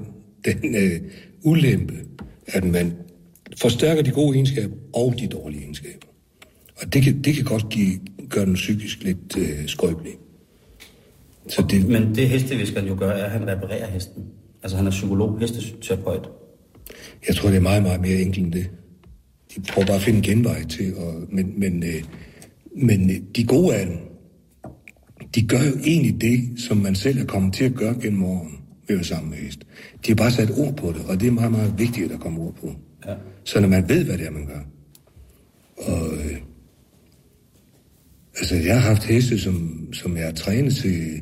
den 0.45 0.75
øh, 0.75 1.01
ulempe, 1.43 1.93
at 2.47 2.63
man 2.63 2.93
forstærker 3.57 4.01
de 4.01 4.11
gode 4.11 4.35
egenskaber 4.35 4.75
og 4.93 5.15
de 5.19 5.27
dårlige 5.27 5.61
egenskaber. 5.61 6.07
Og 6.81 6.93
det 6.93 7.03
kan, 7.03 7.21
det 7.21 7.35
kan 7.35 7.43
godt 7.43 7.69
give, 7.69 7.99
gøre 8.29 8.45
den 8.45 8.53
psykisk 8.53 9.03
lidt 9.03 9.37
øh, 9.37 9.67
skrøbelig. 9.67 10.13
Så 11.47 11.65
det, 11.69 11.87
Men 11.87 12.15
det 12.15 12.29
hesteviskeren 12.29 12.87
jo 12.87 12.95
gør, 12.99 13.09
er, 13.09 13.25
at 13.25 13.31
han 13.31 13.47
reparerer 13.47 13.91
hesten. 13.91 14.23
Altså, 14.63 14.77
han 14.77 14.87
er 14.87 14.91
psykolog, 14.91 15.39
hesteterapeut. 15.39 16.29
jeg 17.27 17.35
tror, 17.35 17.49
det 17.49 17.57
er 17.57 17.61
meget, 17.61 17.83
meget 17.83 18.01
mere 18.01 18.21
enkelt 18.21 18.45
end 18.45 18.53
det. 18.53 18.69
De 19.55 19.61
prøver 19.61 19.85
bare 19.85 19.95
at 19.95 20.01
finde 20.01 20.17
en 20.17 20.23
genvej 20.23 20.63
til, 20.63 20.95
og, 20.95 21.13
men, 21.29 21.59
men, 21.59 21.83
øh, 21.83 22.03
men 22.75 23.09
øh, 23.09 23.17
de 23.35 23.43
gode 23.45 23.75
af 23.75 23.85
dem, 23.85 23.97
de 25.35 25.47
gør 25.47 25.63
jo 25.63 25.73
egentlig 25.85 26.21
det, 26.21 26.59
som 26.59 26.77
man 26.77 26.95
selv 26.95 27.19
er 27.19 27.25
kommet 27.25 27.53
til 27.53 27.63
at 27.63 27.73
gøre 27.73 27.95
gennem 28.01 28.23
årene 28.23 28.51
ved 28.87 28.99
at 28.99 29.23
med 29.23 29.37
hest. 29.37 29.59
De 30.05 30.11
har 30.11 30.15
bare 30.15 30.31
sat 30.31 30.51
ord 30.57 30.75
på 30.75 30.87
det, 30.87 31.05
og 31.07 31.19
det 31.19 31.27
er 31.27 31.31
meget, 31.31 31.51
meget 31.51 31.73
vigtigt, 31.77 32.05
at 32.05 32.11
der 32.11 32.17
kommer 32.17 32.41
ord 32.41 32.55
på. 32.55 32.75
Ja. 33.07 33.13
Så 33.43 33.59
når 33.59 33.67
man 33.67 33.89
ved, 33.89 34.05
hvad 34.05 34.17
det 34.17 34.27
er, 34.27 34.31
man 34.31 34.45
gør. 34.45 34.61
Og 35.77 36.13
øh, 36.13 36.37
altså, 38.41 38.55
jeg 38.55 38.81
har 38.81 38.89
haft 38.89 39.03
heste, 39.03 39.39
som, 39.39 39.87
som 39.93 40.17
jeg 40.17 40.25
har 40.25 40.31
trænet 40.31 40.75
til, 40.75 41.21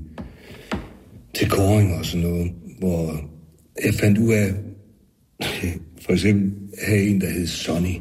til 1.34 1.50
koring 1.50 1.96
og 1.96 2.06
sådan 2.06 2.28
noget, 2.28 2.52
hvor 2.80 3.22
jeg 3.86 3.94
fandt 3.94 4.18
ud 4.18 4.34
af, 4.34 4.54
for 6.06 6.12
eksempel 6.12 6.52
have 6.84 7.02
en, 7.02 7.22
der 7.22 7.30
hed 7.30 7.48
Sonny. 7.48 7.96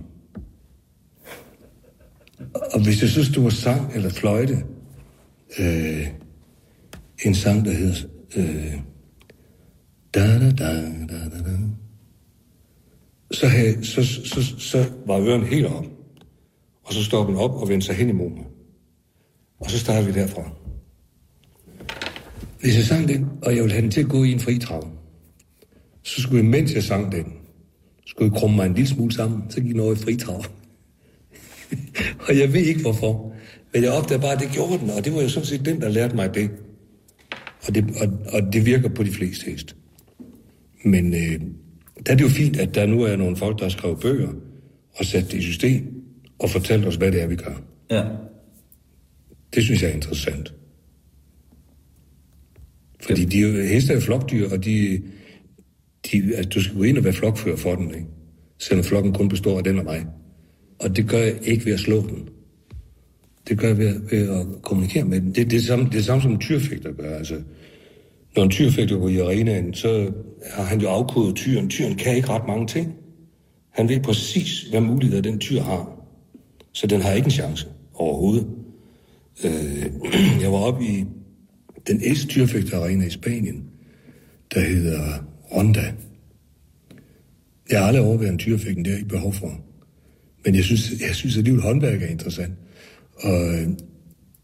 Og 2.72 2.84
hvis 2.84 3.02
jeg 3.02 3.10
så 3.10 3.25
stod 3.25 3.44
og 3.44 3.52
sang 3.52 3.94
eller 3.94 4.10
fløjte, 4.10 4.64
øh, 5.58 6.06
en 7.25 7.34
sang, 7.34 7.64
der 7.64 7.72
hedder 7.72 7.96
øh, 8.37 8.75
da 10.14 10.20
da 10.20 10.50
da 10.50 10.72
da 11.08 11.18
da 11.18 11.50
da 11.50 11.58
så, 13.30 13.46
havde, 13.46 13.84
så, 13.84 14.04
så, 14.04 14.25
så, 14.25 14.58
så 14.58 14.84
var 15.06 15.20
øren 15.20 15.44
helt 15.44 15.66
op. 15.66 15.87
Og 16.84 16.94
så 16.94 17.04
stoppede 17.04 17.37
den 17.37 17.44
op 17.44 17.50
og 17.50 17.68
vendte 17.68 17.87
sig 17.87 17.94
hen 17.94 18.08
imod 18.08 18.30
mig. 18.30 18.44
Og 19.60 19.70
så 19.70 19.78
starter 19.78 20.06
vi 20.06 20.12
derfra. 20.12 20.50
Hvis 22.60 22.76
jeg 22.76 22.84
sang 22.84 23.08
den, 23.08 23.26
og 23.42 23.54
jeg 23.54 23.62
ville 23.62 23.72
have 23.72 23.82
den 23.82 23.90
til 23.90 24.00
at 24.00 24.08
gå 24.08 24.24
i 24.24 24.32
en 24.32 24.40
fritrav, 24.40 24.88
så 26.02 26.22
skulle 26.22 26.42
jeg, 26.42 26.50
mens 26.50 26.74
jeg 26.74 26.82
sang 26.82 27.12
den, 27.12 27.32
skulle 28.06 28.32
jeg 28.32 28.40
krumme 28.40 28.56
mig 28.56 28.66
en 28.66 28.74
lille 28.74 28.88
smule 28.88 29.12
sammen, 29.12 29.50
så 29.50 29.60
gik 29.60 29.72
den 29.72 29.80
over 29.80 29.92
i 29.92 29.96
fritrav. 29.96 30.44
og 32.28 32.38
jeg 32.38 32.52
ved 32.52 32.60
ikke 32.60 32.80
hvorfor. 32.80 33.32
Men 33.72 33.82
jeg 33.82 33.92
opdagede 33.92 34.22
bare, 34.22 34.32
at 34.32 34.40
det 34.40 34.50
gjorde 34.52 34.78
den, 34.78 34.90
og 34.90 35.04
det 35.04 35.14
var 35.14 35.22
jo 35.22 35.28
sådan 35.28 35.46
set 35.46 35.64
den, 35.64 35.80
der 35.80 35.88
lærte 35.88 36.16
mig 36.16 36.34
det. 36.34 36.50
Og 37.66 37.74
det, 37.74 37.84
og, 38.00 38.08
og 38.32 38.52
det 38.52 38.66
virker 38.66 38.88
på 38.88 39.02
de 39.02 39.10
fleste 39.10 39.50
heste. 39.50 39.74
Men 40.84 41.14
øh, 41.14 41.40
der 42.06 42.12
er 42.12 42.16
det 42.16 42.24
jo 42.24 42.28
fint, 42.28 42.56
at 42.56 42.74
der 42.74 42.86
nu 42.86 43.02
er 43.02 43.16
nogle 43.16 43.36
folk, 43.36 43.58
der 43.58 43.64
har 43.64 43.70
skrevet 43.70 44.00
bøger 44.00 44.28
og 44.96 45.04
sat 45.04 45.24
det 45.32 45.38
i 45.38 45.42
system 45.42 46.02
og 46.38 46.50
fortalt 46.50 46.86
os, 46.86 46.94
hvad 46.94 47.12
det 47.12 47.22
er, 47.22 47.26
vi 47.26 47.36
gør. 47.36 47.62
Ja. 47.90 48.04
Det 49.55 49.64
synes 49.64 49.83
jeg 49.83 49.90
er 49.90 49.95
interessant. 49.95 50.55
Fordi 53.02 53.25
de, 53.25 53.38
er 53.38 53.49
jo- 53.49 53.62
heste 53.62 53.93
er 53.93 54.00
flokdyr, 54.00 54.50
og 54.50 54.64
de, 54.64 55.02
de, 56.12 56.23
altså, 56.37 56.49
du 56.49 56.62
skal 56.62 56.76
gå 56.76 56.83
ind 56.83 56.99
og 56.99 57.05
være 57.05 57.12
flokfører 57.12 57.57
for 57.57 57.75
den, 57.75 57.88
ikke? 57.95 58.07
selvom 58.59 58.85
flokken 58.85 59.12
kun 59.12 59.28
består 59.28 59.59
af 59.59 59.64
den 59.64 59.78
og 59.78 59.85
mig. 59.85 60.07
Og 60.78 60.97
det 60.97 61.09
gør 61.09 61.19
jeg 61.19 61.35
ikke 61.43 61.67
ved 61.67 61.73
at 61.73 61.81
slå 61.81 62.00
den. 62.07 62.28
Det 63.49 63.59
gør 63.59 63.69
jeg 63.69 63.78
ved, 63.78 64.00
ved 64.11 64.28
at 64.31 64.47
kommunikere 64.62 65.05
med 65.05 65.21
den. 65.21 65.26
Det, 65.28 65.37
det, 65.37 65.45
er 65.45 65.49
det, 65.49 65.64
samme, 65.64 65.85
det 65.93 65.99
er 65.99 66.02
samme 66.02 66.23
som 66.23 66.33
en 66.33 66.40
tyrfægter 66.40 66.93
gør. 66.93 67.17
Altså, 67.17 67.40
når 68.37 68.43
en 68.43 68.50
tyrfægter 68.50 68.99
går 68.99 69.09
i 69.09 69.19
arenaen, 69.19 69.75
så 69.75 70.12
har 70.52 70.64
han 70.64 70.81
jo 70.81 70.88
afkodet 70.88 71.37
tyren. 71.37 71.71
Tyren 71.71 71.95
kan 71.95 72.17
ikke 72.17 72.28
ret 72.28 72.47
mange 72.49 72.67
ting. 72.67 72.95
Han 73.71 73.88
ved 73.88 74.00
præcis, 74.00 74.62
hvad 74.62 74.81
muligheder 74.81 75.23
den 75.23 75.38
tyr 75.38 75.61
har. 75.61 76.07
Så 76.73 76.87
den 76.87 77.00
har 77.00 77.12
ikke 77.12 77.25
en 77.26 77.31
chance 77.31 77.69
overhovedet. 77.95 78.47
Øh, 79.45 79.87
jeg 80.42 80.52
var 80.52 80.59
oppe 80.59 80.85
i 80.85 81.04
den 81.87 82.02
ældste 82.02 82.26
tyrfægterarena 82.26 83.07
i 83.07 83.11
Spanien, 83.11 83.64
der 84.54 84.61
hedder 84.61 85.26
Ronda. 85.54 85.92
Jeg 87.71 87.80
har 87.80 87.87
aldrig 87.87 88.04
overværet 88.04 88.33
en 88.33 88.38
tyrfægten, 88.38 88.85
det 88.85 88.87
har 88.87 88.92
jeg 88.92 88.99
ikke 88.99 89.14
behov 89.14 89.33
for. 89.33 89.61
Men 90.45 90.54
jeg 90.54 90.64
synes, 90.64 90.90
jeg 91.00 91.14
synes 91.14 91.38
at 91.38 91.45
livet 91.45 91.62
håndværk 91.62 92.02
er 92.02 92.07
interessant. 92.07 92.52
Og 93.16 93.54
øh, 93.54 93.68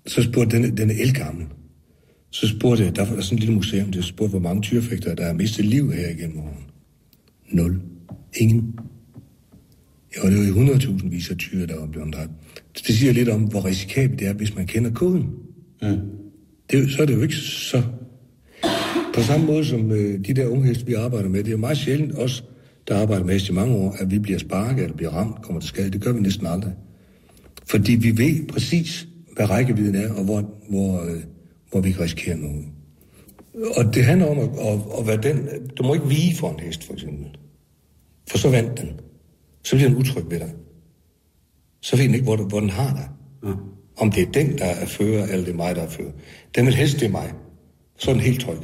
så 0.06 0.22
spurgte 0.22 0.56
den, 0.56 0.76
den 0.76 0.90
er 0.90 0.94
elgammel. 0.94 1.46
Så 2.30 2.48
spurgte 2.48 2.84
jeg, 2.84 2.96
der 2.96 3.14
var 3.14 3.20
sådan 3.20 3.36
et 3.36 3.40
lille 3.40 3.54
museum, 3.54 3.92
der 3.92 4.02
spurgte, 4.02 4.30
hvor 4.30 4.38
mange 4.38 4.62
tyrefægter, 4.62 5.14
der 5.14 5.26
har 5.26 5.32
mistet 5.32 5.64
liv 5.64 5.92
her 5.92 6.08
igennem 6.08 6.38
årene. 6.38 6.64
Nul. 7.48 7.80
Ingen. 8.36 8.78
Ja, 10.16 10.24
og 10.24 10.30
det 10.30 10.38
var 10.38 10.46
jo 10.46 10.72
100.000 10.74 11.08
vis 11.08 11.30
af 11.30 11.36
tyre, 11.36 11.66
der 11.66 11.80
var 11.80 11.86
blevet 11.86 12.14
dræbt. 12.14 12.30
Det 12.86 12.94
siger 12.96 13.12
lidt 13.12 13.28
om, 13.28 13.42
hvor 13.42 13.64
risikabelt 13.64 14.20
det 14.20 14.28
er, 14.28 14.32
hvis 14.32 14.56
man 14.56 14.66
kender 14.66 14.90
koden. 14.90 15.26
Mm. 15.82 15.88
Det, 16.70 16.80
jo- 16.82 16.88
så 16.88 17.02
er 17.02 17.06
det 17.06 17.14
jo 17.14 17.22
ikke 17.22 17.34
så... 17.36 17.82
På 19.14 19.20
samme 19.22 19.46
måde 19.46 19.64
som 19.64 19.90
øh, 19.90 20.24
de 20.26 20.34
der 20.34 20.46
unge 20.46 20.66
heste, 20.66 20.86
vi 20.86 20.94
arbejder 20.94 21.28
med, 21.28 21.38
det 21.38 21.46
er 21.46 21.50
jo 21.52 21.56
meget 21.58 21.78
sjældent 21.78 22.18
os, 22.18 22.44
der 22.88 22.96
arbejder 22.96 23.24
med 23.24 23.32
heste 23.34 23.52
i 23.52 23.54
mange 23.54 23.74
år, 23.76 23.96
at 23.98 24.10
vi 24.10 24.18
bliver 24.18 24.38
sparket 24.38 24.82
eller 24.84 24.96
bliver 24.96 25.10
ramt, 25.10 25.42
kommer 25.42 25.60
til 25.60 25.68
skade. 25.68 25.90
Det 25.90 26.00
gør 26.00 26.12
vi 26.12 26.20
næsten 26.20 26.46
aldrig. 26.46 26.72
Fordi 27.66 27.92
vi 27.94 28.18
ved 28.18 28.46
præcis, 28.48 29.08
hvad 29.36 29.50
rækkevidden 29.50 29.94
er, 29.94 30.12
og 30.12 30.24
hvor, 30.24 30.50
hvor, 30.70 31.02
øh, 31.04 31.20
hvor 31.70 31.80
vi 31.80 31.92
kan 31.92 32.00
risikere 32.00 32.36
noget. 32.36 32.64
Og 33.76 33.94
det 33.94 34.04
handler 34.04 34.26
om 34.26 34.38
at, 34.38 34.48
at, 34.48 34.80
at 35.00 35.06
være 35.06 35.32
den... 35.34 35.48
Du 35.76 35.82
må 35.82 35.94
ikke 35.94 36.08
vige 36.08 36.36
for 36.36 36.50
en 36.50 36.60
hest, 36.60 36.84
for 36.84 36.92
eksempel. 36.92 37.26
For 38.30 38.38
så 38.38 38.50
vandt 38.50 38.80
den. 38.80 38.88
Så 39.64 39.76
bliver 39.76 39.88
den 39.88 39.98
utryg 39.98 40.30
ved 40.30 40.40
dig. 40.40 40.54
Så 41.80 41.96
ved 41.96 42.04
den 42.04 42.14
ikke, 42.14 42.24
hvor, 42.24 42.36
hvor 42.36 42.60
den 42.60 42.70
har 42.70 42.94
dig. 42.94 43.08
Ja. 43.48 43.54
Om 43.96 44.10
det 44.10 44.22
er 44.22 44.32
den, 44.32 44.58
der 44.58 44.64
er 44.64 44.86
fører, 44.86 45.24
eller 45.24 45.44
det 45.44 45.52
er 45.52 45.56
mig, 45.56 45.76
der 45.76 45.82
er 45.82 45.88
fører. 45.88 46.12
Den 46.54 46.66
vil 46.66 46.74
helst, 46.74 47.00
det 47.00 47.06
er 47.06 47.10
mig. 47.10 47.32
Så 47.98 48.10
er 48.10 48.14
den 48.14 48.22
helt 48.22 48.40
tryg. 48.40 48.58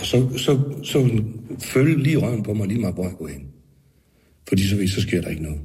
Og 0.00 0.06
så, 0.06 0.28
så, 0.36 0.60
så 0.82 1.02
vil 1.02 1.12
den 1.12 1.34
følge 1.58 2.02
lige 2.02 2.16
røven 2.16 2.42
på 2.42 2.54
mig, 2.54 2.68
lige 2.68 2.80
meget 2.80 2.94
hvor 2.94 3.04
jeg 3.04 3.14
går 3.18 3.26
hen. 3.26 3.46
Fordi 4.48 4.68
så, 4.68 4.76
ved, 4.76 4.88
så 4.88 5.00
sker 5.00 5.20
der 5.20 5.28
ikke 5.28 5.42
noget. 5.42 5.60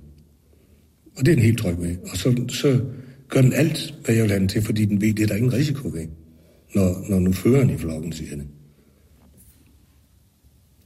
Og 1.17 1.25
det 1.25 1.31
er 1.31 1.35
den 1.35 1.43
helt 1.43 1.57
tryg 1.57 1.81
ved. 1.81 1.97
Og 2.11 2.17
så, 2.17 2.45
så 2.49 2.81
gør 3.29 3.41
den 3.41 3.53
alt, 3.53 3.95
hvad 4.05 4.15
jeg 4.15 4.23
vil 4.23 4.31
have 4.31 4.39
den 4.39 4.47
til, 4.47 4.61
fordi 4.61 4.85
den 4.85 5.01
ved, 5.01 5.13
det 5.13 5.23
er 5.23 5.27
der 5.27 5.35
ingen 5.35 5.53
risiko 5.53 5.87
ved. 5.87 6.07
Når, 6.75 7.05
når 7.09 7.19
nu 7.19 7.31
føreren 7.31 7.69
i 7.69 7.77
flokken 7.77 8.11
siger 8.11 8.35
det. 8.35 8.47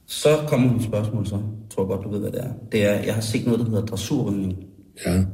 Så 0.06 0.44
kommer 0.48 0.72
mit 0.72 0.82
spørgsmål 0.82 1.26
så. 1.26 1.42
Tror 1.74 1.86
godt, 1.86 2.04
du 2.04 2.10
ved, 2.10 2.20
hvad 2.20 2.30
det 2.30 2.40
er. 2.40 2.52
Det 2.72 2.84
er, 2.84 3.02
jeg 3.04 3.14
har 3.14 3.20
set 3.20 3.44
noget, 3.46 3.60
der 3.60 3.66
hedder 3.66 3.84
dressurridning. 3.84 4.56
Ja. 5.06 5.24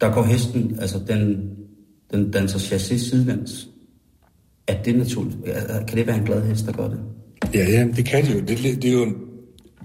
Der 0.00 0.14
går 0.14 0.22
hesten, 0.22 0.78
altså 0.80 1.00
den, 1.08 1.50
den 2.12 2.30
danser 2.30 2.58
chassis 2.58 3.02
sidelæns. 3.02 3.68
Er 4.66 4.82
det 4.82 4.96
naturligt? 4.96 5.36
Kan 5.88 5.98
det 5.98 6.06
være 6.06 6.18
en 6.18 6.24
glad 6.24 6.42
hest, 6.42 6.66
der 6.66 6.72
gør 6.72 6.88
det? 6.88 7.00
Ja, 7.54 7.70
ja, 7.70 7.88
det 7.96 8.04
kan 8.04 8.24
det 8.24 8.34
jo. 8.34 8.40
Det, 8.40 8.82
det 8.82 8.84
er 8.84 8.92
jo 8.92 9.12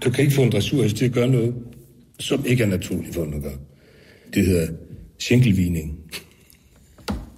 du 0.04 0.10
kan 0.10 0.24
ikke 0.24 0.34
få 0.34 0.42
en 0.42 0.52
dressurhest 0.52 0.96
til 0.96 1.04
at 1.04 1.12
gøre 1.12 1.28
noget, 1.28 1.54
som 2.18 2.44
ikke 2.46 2.62
er 2.62 2.68
naturligt 2.68 3.14
for 3.14 3.24
den 3.24 3.34
at 3.34 3.42
gøre. 3.42 3.58
Det 4.34 4.46
hedder 4.46 4.66
skænkelvigning. 5.18 5.98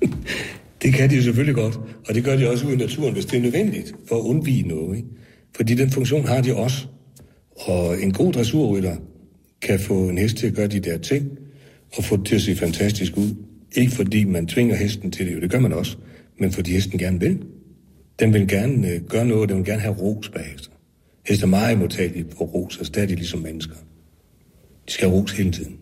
det 0.82 0.94
kan 0.94 1.10
de 1.10 1.16
jo 1.16 1.22
selvfølgelig 1.22 1.54
godt, 1.54 1.78
og 2.08 2.14
det 2.14 2.24
gør 2.24 2.36
de 2.36 2.50
også 2.50 2.66
ude 2.66 2.74
i 2.74 2.78
naturen, 2.78 3.12
hvis 3.12 3.26
det 3.26 3.36
er 3.36 3.42
nødvendigt 3.42 3.94
for 4.08 4.16
at 4.16 4.22
undvige 4.22 4.68
noget. 4.68 4.96
Ikke? 4.96 5.08
Fordi 5.56 5.74
den 5.74 5.90
funktion 5.90 6.24
har 6.24 6.40
de 6.40 6.56
også. 6.56 6.86
Og 7.56 8.02
en 8.02 8.12
god 8.12 8.32
dressurrytter 8.32 8.96
kan 9.62 9.80
få 9.80 10.08
en 10.08 10.18
hest 10.18 10.36
til 10.36 10.46
at 10.46 10.54
gøre 10.54 10.66
de 10.66 10.80
der 10.80 10.98
ting, 10.98 11.38
og 11.96 12.04
få 12.04 12.16
det 12.16 12.26
til 12.26 12.34
at 12.34 12.42
se 12.42 12.56
fantastisk 12.56 13.16
ud. 13.16 13.34
Ikke 13.72 13.92
fordi 13.92 14.24
man 14.24 14.46
tvinger 14.46 14.76
hesten 14.76 15.10
til 15.10 15.26
det, 15.26 15.34
jo 15.34 15.40
det 15.40 15.50
gør 15.50 15.60
man 15.60 15.72
også, 15.72 15.96
men 16.40 16.52
fordi 16.52 16.72
hesten 16.72 16.98
gerne 16.98 17.20
vil. 17.20 17.42
Den 18.18 18.34
vil 18.34 18.48
gerne 18.48 18.90
øh, 18.90 19.00
gøre 19.02 19.26
noget, 19.26 19.48
den 19.48 19.56
vil 19.56 19.64
gerne 19.64 19.80
have 19.80 19.94
ros 19.94 20.28
bagefter. 20.28 20.70
Heste 21.26 21.44
er 21.44 21.48
meget 21.48 21.78
modtagelige 21.78 22.24
på 22.24 22.44
ros, 22.44 22.78
altså 22.78 22.92
der 22.92 23.02
er 23.02 23.06
de 23.06 23.14
ligesom 23.14 23.40
mennesker. 23.40 23.74
De 24.86 24.92
skal 24.92 25.08
have 25.08 25.20
ros 25.20 25.32
hele 25.32 25.52
tiden. 25.52 25.76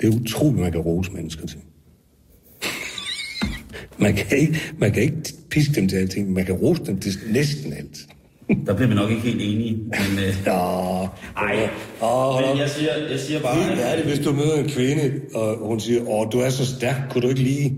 Det 0.00 0.08
er 0.08 0.20
utroligt, 0.20 0.60
man 0.60 0.72
kan 0.72 0.80
rose 0.80 1.12
mennesker 1.12 1.46
til. 1.46 1.58
man, 3.98 4.14
kan 4.14 4.38
ikke, 4.38 4.60
man 4.78 4.92
kan 4.92 5.02
ikke 5.02 5.16
piske 5.50 5.74
dem 5.74 5.88
til 5.88 5.96
alting, 5.96 6.32
man 6.32 6.44
kan 6.44 6.54
rose 6.54 6.84
dem 6.84 6.98
til 6.98 7.12
næsten 7.32 7.72
alt. 7.72 8.06
Der 8.66 8.74
bliver 8.74 8.88
vi 8.88 8.94
nok 8.94 9.10
ikke 9.10 9.22
helt 9.22 9.42
enige, 9.42 9.76
men... 9.76 10.24
Øh, 10.24 10.34
Ja, 10.46 11.04
ej, 11.36 11.68
Åh, 12.02 12.48
men 12.50 12.58
jeg 12.58 12.70
siger, 12.70 12.96
jeg 13.10 13.20
siger 13.20 13.40
bare... 13.40 13.62
Helt 13.62 13.80
ærligt, 13.80 14.06
hvis 14.08 14.18
du 14.18 14.32
møder 14.32 14.54
en 14.56 14.68
kvinde, 14.68 15.20
og 15.34 15.68
hun 15.68 15.80
siger, 15.80 16.08
åh, 16.08 16.32
du 16.32 16.38
er 16.38 16.50
så 16.50 16.66
stærk, 16.66 16.96
kunne 17.10 17.22
du 17.22 17.28
ikke 17.28 17.40
lige... 17.40 17.76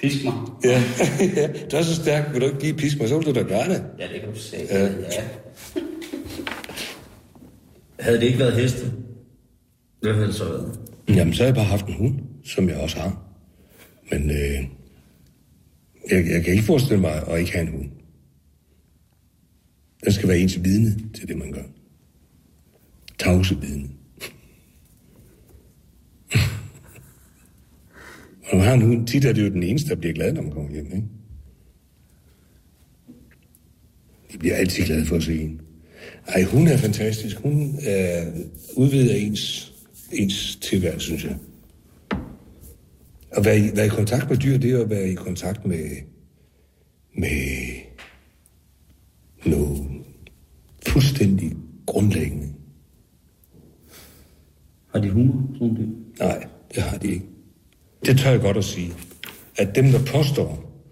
Fisk 0.00 0.24
mig. 0.24 0.34
Ja, 0.64 0.82
du 1.70 1.76
er 1.76 1.82
så 1.82 1.94
stærk, 1.94 2.32
vil 2.32 2.40
du 2.40 2.46
ikke 2.46 2.62
lige 2.62 2.74
piske 2.74 2.98
mig, 2.98 3.08
så 3.08 3.16
vil 3.18 3.26
du 3.26 3.32
da 3.32 3.42
gøre 3.42 3.68
det. 3.68 3.84
Ja, 3.98 4.04
det 4.12 4.20
kan 4.20 4.32
du 4.34 4.38
sige. 4.38 4.62
Ja. 4.70 4.84
ja. 4.84 4.90
Havde 8.00 8.20
det 8.20 8.26
ikke 8.26 8.38
været 8.38 8.52
heste, 8.52 8.92
hvad 10.02 10.14
havde 10.14 10.26
det 10.26 10.34
så 10.34 10.44
været? 10.44 10.78
Jamen, 11.08 11.34
så 11.34 11.42
har 11.42 11.46
jeg 11.46 11.54
bare 11.54 11.64
haft 11.64 11.86
en 11.86 11.94
hund, 11.94 12.14
som 12.44 12.68
jeg 12.68 12.76
også 12.76 12.98
har. 12.98 13.22
Men 14.10 14.30
øh, 14.30 14.64
jeg, 16.10 16.26
jeg 16.30 16.44
kan 16.44 16.52
ikke 16.52 16.64
forestille 16.64 17.00
mig 17.00 17.22
at 17.28 17.38
ikke 17.38 17.52
have 17.52 17.66
en 17.66 17.72
hund. 17.72 17.88
Der 20.04 20.10
skal 20.10 20.28
være 20.28 20.38
ens 20.38 20.64
vidne 20.64 20.96
til 21.14 21.28
det, 21.28 21.38
man 21.38 21.52
gør. 21.52 21.62
Tavse 23.18 23.60
vidne. 23.60 23.88
Når 28.52 28.56
man 28.56 28.66
har 28.66 28.74
en 28.74 28.82
hund, 28.82 29.06
tit 29.06 29.24
er 29.24 29.32
det 29.32 29.42
jo 29.42 29.50
den 29.50 29.62
eneste, 29.62 29.88
der 29.88 29.94
bliver 29.94 30.14
glad, 30.14 30.32
når 30.32 30.42
man 30.42 30.52
kommer 30.52 30.70
hjem, 30.70 30.86
ikke? 30.86 31.04
De 34.32 34.38
bliver 34.38 34.56
altid 34.56 34.84
glade 34.84 35.06
for 35.06 35.16
at 35.16 35.22
se 35.22 35.40
en. 35.42 35.60
Ej, 36.26 36.42
hun 36.42 36.68
er 36.68 36.76
fantastisk. 36.76 37.36
Hun 37.36 37.78
øh, 37.88 38.26
udvider 38.76 39.14
ens, 39.14 39.72
ens 40.12 40.56
tilværelse, 40.56 41.06
synes 41.06 41.24
jeg. 41.24 41.36
At 43.30 43.44
være 43.44 43.58
i, 43.58 43.76
være 43.76 43.86
i 43.86 43.88
kontakt 43.88 44.30
med 44.30 44.38
dyr, 44.38 44.58
det 44.58 44.70
er 44.70 44.80
at 44.80 44.90
være 44.90 45.08
i 45.08 45.14
kontakt 45.14 45.66
med, 45.66 45.90
med 47.14 47.36
noget 49.44 49.86
fuldstændig 50.86 51.56
grundlæggende. 51.86 52.48
Har 54.92 55.00
de 55.00 55.10
humor, 55.10 55.48
sådan 55.54 55.76
dyr? 55.76 55.86
Nej, 56.24 56.46
det 56.74 56.82
har 56.82 56.98
de 56.98 57.08
ikke. 57.08 57.26
Det 58.06 58.18
tør 58.18 58.30
jeg 58.30 58.40
godt 58.40 58.56
at 58.56 58.64
sige. 58.64 58.92
At 59.56 59.74
dem, 59.74 59.84
der 59.84 60.04
påstår, 60.04 60.82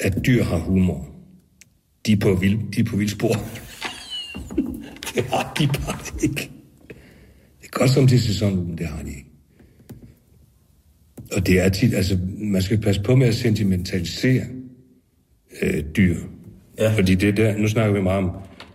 at 0.00 0.26
dyr 0.26 0.42
har 0.44 0.58
humor, 0.58 1.08
de 2.06 2.12
er 2.12 2.16
på 2.16 2.34
vild, 2.34 2.72
de 2.72 2.80
er 2.80 2.84
på 2.84 2.96
vild 2.96 3.08
spor. 3.08 3.34
det 5.14 5.24
har 5.24 5.54
de 5.58 5.66
bare 5.66 6.22
ikke. 6.22 6.50
Det 7.60 7.66
er 7.72 7.78
godt 7.78 7.90
som 7.90 8.06
til 8.06 8.22
sæsonen, 8.22 8.66
men 8.66 8.78
det 8.78 8.86
har 8.86 9.02
de 9.02 9.08
ikke. 9.08 9.30
Og 11.32 11.46
det 11.46 11.60
er 11.60 11.68
tit, 11.68 11.94
altså, 11.94 12.18
man 12.38 12.62
skal 12.62 12.80
passe 12.80 13.02
på 13.02 13.16
med 13.16 13.26
at 13.26 13.34
sentimentalisere 13.34 14.44
øh, 15.62 15.84
dyr. 15.96 16.16
Ja. 16.78 16.94
Fordi 16.94 17.14
det 17.14 17.28
er 17.28 17.32
der, 17.32 17.58
nu 17.58 17.68
snakker 17.68 17.94
vi 17.94 18.02
meget 18.02 18.24
om, 18.24 18.30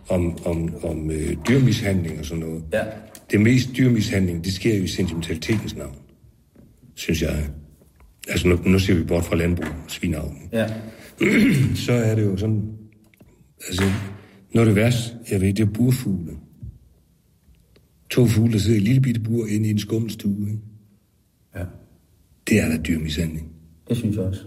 om, 0.08 0.46
om, 0.46 0.84
om 0.84 1.10
øh, 1.10 1.36
dyrmishandling 1.48 2.18
og 2.18 2.24
sådan 2.24 2.40
noget. 2.44 2.62
Ja. 2.72 2.82
Det 3.30 3.40
mest 3.40 3.68
dyrmishandling, 3.76 4.44
det 4.44 4.52
sker 4.52 4.76
jo 4.76 4.82
i 4.82 4.86
sentimentalitetens 4.86 5.76
navn, 5.76 5.96
synes 6.94 7.22
jeg. 7.22 7.48
Altså 8.28 8.48
nu, 8.48 8.58
nu 8.66 8.78
ser 8.78 8.94
vi 8.94 9.04
bort 9.04 9.24
fra 9.24 9.36
landbrug 9.36 9.66
og 9.66 9.90
svinavn. 9.90 10.38
Ja. 10.52 10.66
Så 11.86 11.92
er 11.92 12.14
det 12.14 12.24
jo 12.24 12.36
sådan, 12.36 12.62
altså, 13.68 13.84
når 14.54 14.64
det 14.64 14.76
værst, 14.76 15.14
jeg 15.30 15.40
ved, 15.40 15.52
det 15.52 15.62
er 15.62 15.72
burfugle. 15.72 16.32
To 18.10 18.26
fugle, 18.26 18.52
der 18.52 18.58
sidder 18.58 18.76
i 18.76 18.80
et 18.80 18.84
lille 18.84 19.00
bitte 19.00 19.20
bur 19.20 19.46
inde 19.46 19.68
i 19.68 19.70
en 19.70 19.78
skummelstue, 19.78 20.46
ikke? 20.50 20.62
ja. 21.56 21.64
Det 22.48 22.60
er 22.60 22.68
da 22.68 22.76
dyrmishandling. 22.76 23.52
Det 23.88 23.96
synes 23.96 24.16
jeg 24.16 24.24
også. 24.24 24.40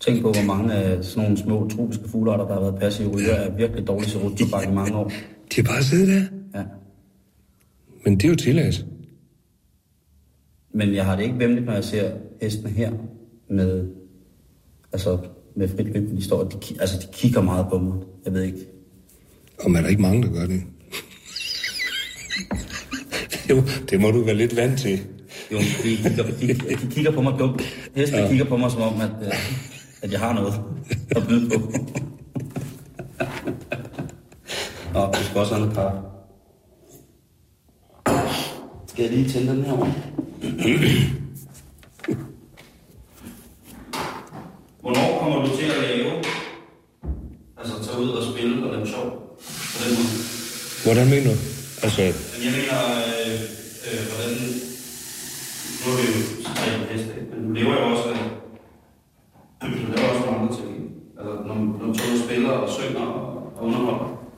Tænk 0.00 0.22
på, 0.22 0.32
hvor 0.32 0.44
mange 0.46 0.74
af 0.74 1.04
sådan 1.04 1.22
nogle 1.22 1.38
små 1.38 1.68
tropiske 1.68 2.08
fuglearter, 2.08 2.46
der 2.46 2.54
har 2.54 2.60
været 2.60 2.80
passive 2.80 3.08
ryger, 3.16 3.34
er 3.34 3.56
virkelig 3.56 3.86
dårligt 3.86 4.10
til 4.10 4.20
rutobak 4.20 4.68
i 4.68 4.72
mange 4.72 4.96
år. 4.96 5.12
De 5.54 5.56
har 5.56 5.62
bare 5.62 5.82
siddet 5.82 6.08
der. 6.08 6.22
Ja. 6.58 6.64
Men 8.04 8.16
det 8.16 8.24
er 8.24 8.28
jo 8.28 8.36
tilladt. 8.36 8.86
Men 10.74 10.94
jeg 10.94 11.04
har 11.04 11.16
det 11.16 11.22
ikke 11.22 11.38
vemmeligt, 11.38 11.66
når 11.66 11.72
jeg 11.72 11.84
ser 11.84 12.10
hestene 12.42 12.70
her 12.70 12.92
med, 13.50 13.88
altså 14.92 15.18
med 15.56 15.68
frit 15.68 15.86
løb, 15.86 16.10
de 16.10 16.24
står, 16.24 16.44
de, 16.44 16.80
altså 16.80 16.98
de 16.98 17.06
kigger 17.12 17.42
meget 17.42 17.66
på 17.70 17.78
mig. 17.78 17.94
Jeg 18.24 18.32
ved 18.34 18.42
ikke. 18.42 18.58
Og 19.58 19.70
man 19.70 19.78
er 19.78 19.82
der 19.82 19.90
ikke 19.90 20.02
mange, 20.02 20.22
der 20.22 20.32
gør 20.32 20.46
det. 20.46 20.62
jo, 23.50 23.62
det 23.90 24.00
må 24.00 24.10
du 24.10 24.24
være 24.24 24.34
lidt 24.34 24.56
vant 24.56 24.78
til. 24.78 25.00
Jo, 25.52 25.58
de 25.58 25.96
kigger, 25.96 26.24
de, 26.24 26.76
de 26.76 26.90
kigger 26.90 27.10
på 27.10 27.22
mig 27.22 27.34
dumt. 27.38 27.62
Hestene 27.94 28.22
ja. 28.22 28.28
kigger 28.28 28.44
på 28.44 28.56
mig 28.56 28.70
som 28.70 28.82
om, 28.82 29.00
at, 29.00 29.10
øh, 29.26 29.32
at 30.02 30.12
jeg 30.12 30.20
har 30.20 30.32
noget 30.32 30.54
at 31.10 31.26
byde 31.28 31.50
på. 31.50 31.72
Nå, 34.94 35.06
du 35.12 35.22
skal 35.24 35.40
også 35.40 35.54
have 35.54 35.66
noget 35.66 35.76
kaffe. 35.76 35.98
Skal 38.86 39.02
jeg 39.02 39.12
lige 39.12 39.28
tænde 39.28 39.52
den 39.52 39.64
her 39.64 39.72
over? 39.72 39.86
Hvornår 44.80 45.18
kommer 45.20 45.42
du 45.46 45.56
til 45.56 45.64
at 45.64 45.80
lave? 45.88 46.12
Altså 47.58 47.84
tage 47.84 47.98
ud 48.02 48.08
og 48.08 48.22
spille 48.32 48.66
og 48.66 48.72
lave 48.74 48.86
sjov 48.86 49.06
på 49.72 49.78
den 49.84 49.90
måde? 49.98 50.10
Hvordan 50.84 51.06
mener 51.14 51.32
du? 51.34 51.38
Altså, 51.82 52.02
jeg 52.02 52.52
mener, 52.58 52.78
øh, 53.26 53.40
øh, 53.86 54.00
hvordan... 54.10 54.32
Nu 55.80 55.86
er 55.92 55.96
vi 56.00 56.04
jo 56.08 56.22
tre 56.44 56.78
på 56.78 56.92
heste, 56.92 57.14
men 57.30 57.38
du 57.46 57.52
lever 57.52 57.74
jo 57.80 57.84
også 57.96 58.08
af... 58.08 58.47
Du 59.62 59.66
laver 59.66 60.08
også 60.08 60.26
nogle 60.26 60.38
andre 60.40 60.54
ting. 60.56 60.90
Altså, 61.18 61.32
når, 61.46 61.54
når 61.54 61.86
du 61.86 61.94
tager 61.94 62.12
ud 62.14 62.18
og 62.18 62.24
spiller 62.28 62.50
og 62.50 62.68
synger 62.70 63.00
og, 63.00 63.64
underholder. 63.64 64.28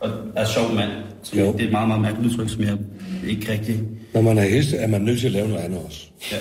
Og 0.00 0.10
er 0.36 0.44
sjov 0.44 0.74
mand. 0.74 0.90
Som, 1.22 1.38
Jo. 1.38 1.52
det 1.52 1.60
er 1.60 1.64
et 1.66 1.72
meget, 1.72 1.88
meget 1.88 2.02
mærkeligt 2.02 2.32
udtryk, 2.32 2.48
som 2.50 2.62
jeg 2.62 2.78
ikke 3.26 3.52
rigtig... 3.52 3.82
når 4.14 4.20
man 4.20 4.38
er 4.38 4.42
heste, 4.42 4.76
er 4.76 4.86
man 4.86 5.00
nødt 5.00 5.20
til 5.20 5.26
at 5.26 5.32
lave 5.32 5.48
noget 5.48 5.62
andet 5.62 5.78
også. 5.84 6.10
Ja. 6.32 6.36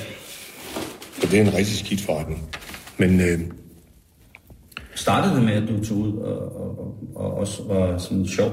For 1.11 1.27
det 1.27 1.39
er 1.39 1.43
en 1.43 1.53
rigtig 1.53 1.77
skidt 1.77 2.01
forretning. 2.01 2.49
Men 2.97 3.21
øh, 3.21 3.39
Startede 4.95 5.35
det 5.35 5.43
med, 5.43 5.53
at 5.53 5.69
du 5.69 5.83
tog 5.85 5.97
ud 5.97 6.17
og, 6.17 6.55
og, 6.55 6.79
og, 6.79 6.97
og 7.15 7.33
også 7.33 7.63
var 7.63 7.97
sådan 7.97 8.27
sjov? 8.27 8.51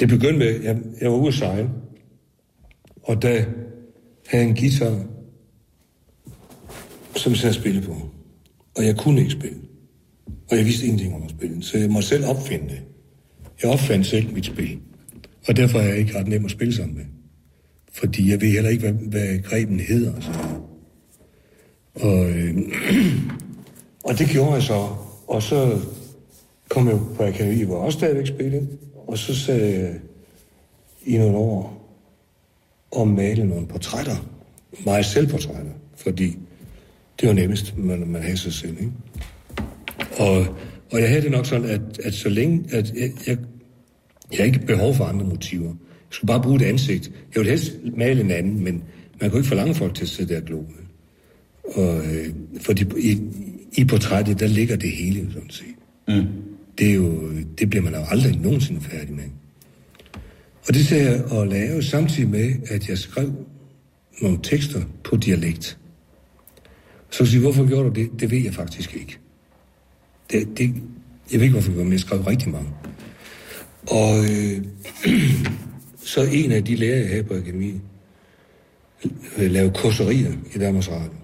det 0.00 0.08
begyndte 0.08 0.38
med, 0.38 0.62
jeg, 0.62 0.78
jeg 1.00 1.10
var 1.10 1.16
ude 1.16 1.28
at 1.28 1.34
sejle, 1.34 1.70
og 3.02 3.22
der 3.22 3.28
havde 3.28 4.44
jeg 4.44 4.48
en 4.48 4.56
guitar, 4.56 5.04
som 7.16 7.32
jeg 7.32 7.48
og 7.48 7.54
spille 7.54 7.82
på. 7.82 7.96
Og 8.76 8.86
jeg 8.86 8.96
kunne 8.96 9.20
ikke 9.20 9.32
spille. 9.32 9.58
Og 10.50 10.56
jeg 10.56 10.64
vidste 10.64 10.84
ingenting 10.84 11.14
om 11.14 11.22
at 11.22 11.30
spille, 11.30 11.62
så 11.62 11.78
jeg 11.78 11.90
måtte 11.90 12.08
selv 12.08 12.24
opfinde 12.26 12.68
det. 12.68 12.82
Jeg 13.62 13.70
opfandt 13.70 14.06
selv 14.06 14.34
mit 14.34 14.46
spil. 14.46 14.78
Og 15.48 15.56
derfor 15.56 15.78
er 15.78 15.88
jeg 15.88 15.98
ikke 15.98 16.18
ret 16.18 16.28
nem 16.28 16.44
at 16.44 16.50
spille 16.50 16.74
sammen 16.74 16.96
med. 16.96 17.04
Fordi 17.92 18.30
jeg 18.30 18.40
ved 18.40 18.48
heller 18.48 18.70
ikke, 18.70 18.90
hvad, 18.90 19.08
hvad 19.08 19.42
greben 19.42 19.80
hedder. 19.80 20.20
Så. 20.20 20.32
Og, 21.94 22.30
øh, 22.30 22.58
og 24.08 24.18
det 24.18 24.28
gjorde 24.28 24.52
jeg 24.52 24.62
så. 24.62 24.88
Og 25.26 25.42
så 25.42 25.80
kom 26.68 26.88
jeg 26.88 26.98
på 27.16 27.24
akademi, 27.24 27.62
hvor 27.62 27.76
jeg 27.76 27.84
også 27.84 27.98
stadigvæk 27.98 28.26
spillede. 28.26 28.68
Og 29.06 29.18
så 29.18 29.34
sagde 29.34 29.78
jeg 29.78 29.94
i 31.06 31.18
nogle 31.18 31.36
år 31.36 31.82
og 32.90 33.08
male 33.08 33.44
nogle 33.44 33.66
portrætter. 33.66 34.16
Meget 34.84 35.06
selvportrætter. 35.06 35.72
Fordi 35.96 36.38
det 37.20 37.28
var 37.28 37.34
nemmest, 37.34 37.74
når 37.78 37.96
man 37.96 38.22
havde 38.22 38.36
sig 38.36 38.52
selv. 38.52 38.76
Ikke? 38.80 38.92
Og, 40.18 40.56
og 40.92 41.00
jeg 41.00 41.08
havde 41.08 41.22
det 41.22 41.30
nok 41.30 41.46
sådan, 41.46 41.70
at, 41.70 41.80
at 42.04 42.14
så 42.14 42.28
længe, 42.28 42.64
at 42.70 42.94
jeg, 42.94 43.10
jeg, 43.26 43.38
jeg 44.30 44.38
har 44.38 44.44
ikke 44.44 44.66
behov 44.66 44.94
for 44.94 45.04
andre 45.04 45.26
motiver. 45.26 45.68
Jeg 45.68 46.10
skulle 46.10 46.28
bare 46.28 46.42
bruge 46.42 46.56
et 46.56 46.62
ansigt. 46.62 47.08
Jeg 47.08 47.40
ville 47.40 47.50
helst 47.50 47.72
male 47.96 48.20
en 48.20 48.30
anden, 48.30 48.64
men 48.64 48.82
man 49.20 49.30
kunne 49.30 49.38
ikke 49.38 49.48
forlange 49.48 49.74
folk 49.74 49.94
til 49.94 50.02
at 50.02 50.08
sidde 50.08 50.34
der 50.34 50.40
og 50.40 50.46
glo. 50.46 50.62
Og, 51.64 51.96
øh, 51.96 52.28
fordi 52.60 52.84
i, 52.98 53.18
i 53.72 53.84
portrættet, 53.84 54.40
der 54.40 54.46
ligger 54.46 54.76
det 54.76 54.90
hele, 54.90 55.32
sådan 55.32 55.50
set. 55.50 55.66
Mm. 56.08 56.26
Det, 56.78 56.90
er 56.90 56.94
jo, 56.94 57.30
det 57.58 57.70
bliver 57.70 57.82
man 57.82 57.94
jo 57.94 58.00
aldrig 58.08 58.36
nogensinde 58.36 58.80
færdig 58.80 59.14
med. 59.14 59.24
Og 60.68 60.74
det 60.74 60.86
ser 60.86 61.10
jeg 61.10 61.24
og 61.24 61.46
lave 61.46 61.82
samtidig 61.82 62.28
med, 62.28 62.52
at 62.70 62.88
jeg 62.88 62.98
skrev 62.98 63.32
nogle 64.22 64.38
tekster 64.42 64.80
på 65.04 65.16
dialekt. 65.16 65.78
Så 67.12 67.26
siger 67.26 67.40
hvorfor 67.40 67.68
gjorde 67.68 67.88
du 67.88 67.94
det? 67.94 68.20
Det 68.20 68.30
ved 68.30 68.38
jeg 68.38 68.54
faktisk 68.54 68.94
ikke. 68.94 69.18
Det, 70.30 70.58
det, 70.58 70.74
jeg 71.32 71.40
ved 71.40 71.42
ikke, 71.42 71.52
hvorfor 71.52 71.68
jeg 71.68 71.74
gjorde, 71.74 71.84
men 71.84 71.92
jeg 71.92 72.00
skrev 72.00 72.20
rigtig 72.20 72.48
mange. 72.48 72.68
Og 73.86 74.24
øh, 74.24 74.64
så 76.12 76.22
en 76.32 76.52
af 76.52 76.64
de 76.64 76.74
lærere, 76.74 77.00
jeg 77.00 77.08
havde 77.08 77.24
på 77.24 77.34
akademiet, 77.34 77.80
øh, 79.36 79.50
lavede 79.50 79.72
kurserier 79.74 80.32
i 80.54 80.58
Danmarks 80.58 80.90
Radio. 80.90 81.18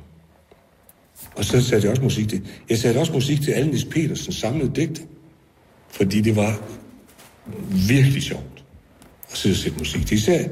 Og 1.36 1.44
så 1.44 1.62
satte 1.62 1.84
jeg 1.84 1.90
også 1.90 2.02
musik 2.02 2.28
til. 2.28 2.48
Jeg 2.70 2.78
satte 2.78 2.98
også 2.98 3.12
musik 3.12 3.42
til 3.42 3.50
Alnis 3.50 3.84
Petersens 3.84 4.36
samlede 4.36 4.72
digte. 4.74 5.02
Fordi 5.90 6.20
det 6.20 6.36
var 6.36 6.60
virkelig 7.88 8.22
sjovt 8.22 8.64
at 9.30 9.36
sidde 9.36 9.52
og 9.52 9.56
sætte 9.56 9.78
musik 9.78 10.06
til. 10.06 10.14
Især, 10.14 10.48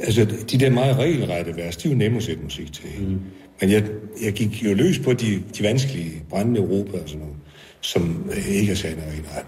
altså, 0.00 0.24
de 0.24 0.58
der 0.58 0.70
meget 0.70 0.96
regelrette 0.96 1.56
vers, 1.56 1.76
de 1.76 1.88
er 1.88 1.92
jo 1.92 1.98
nemme 1.98 2.16
at 2.16 2.22
sætte 2.22 2.42
musik 2.42 2.72
til. 2.72 2.88
Mm. 2.98 3.20
Men 3.60 3.70
jeg, 3.70 3.84
jeg 4.24 4.32
gik 4.32 4.64
jo 4.64 4.74
løs 4.74 4.98
på 4.98 5.12
de, 5.12 5.42
de 5.58 5.62
vanskelige 5.62 6.22
brændende 6.30 6.60
Europa 6.60 6.98
og 6.98 7.08
sådan 7.08 7.20
noget, 7.20 7.36
som 7.80 8.30
øh, 8.30 8.48
ikke 8.48 8.72
er 8.72 8.76
særlig 8.76 8.98
nej. 8.98 9.42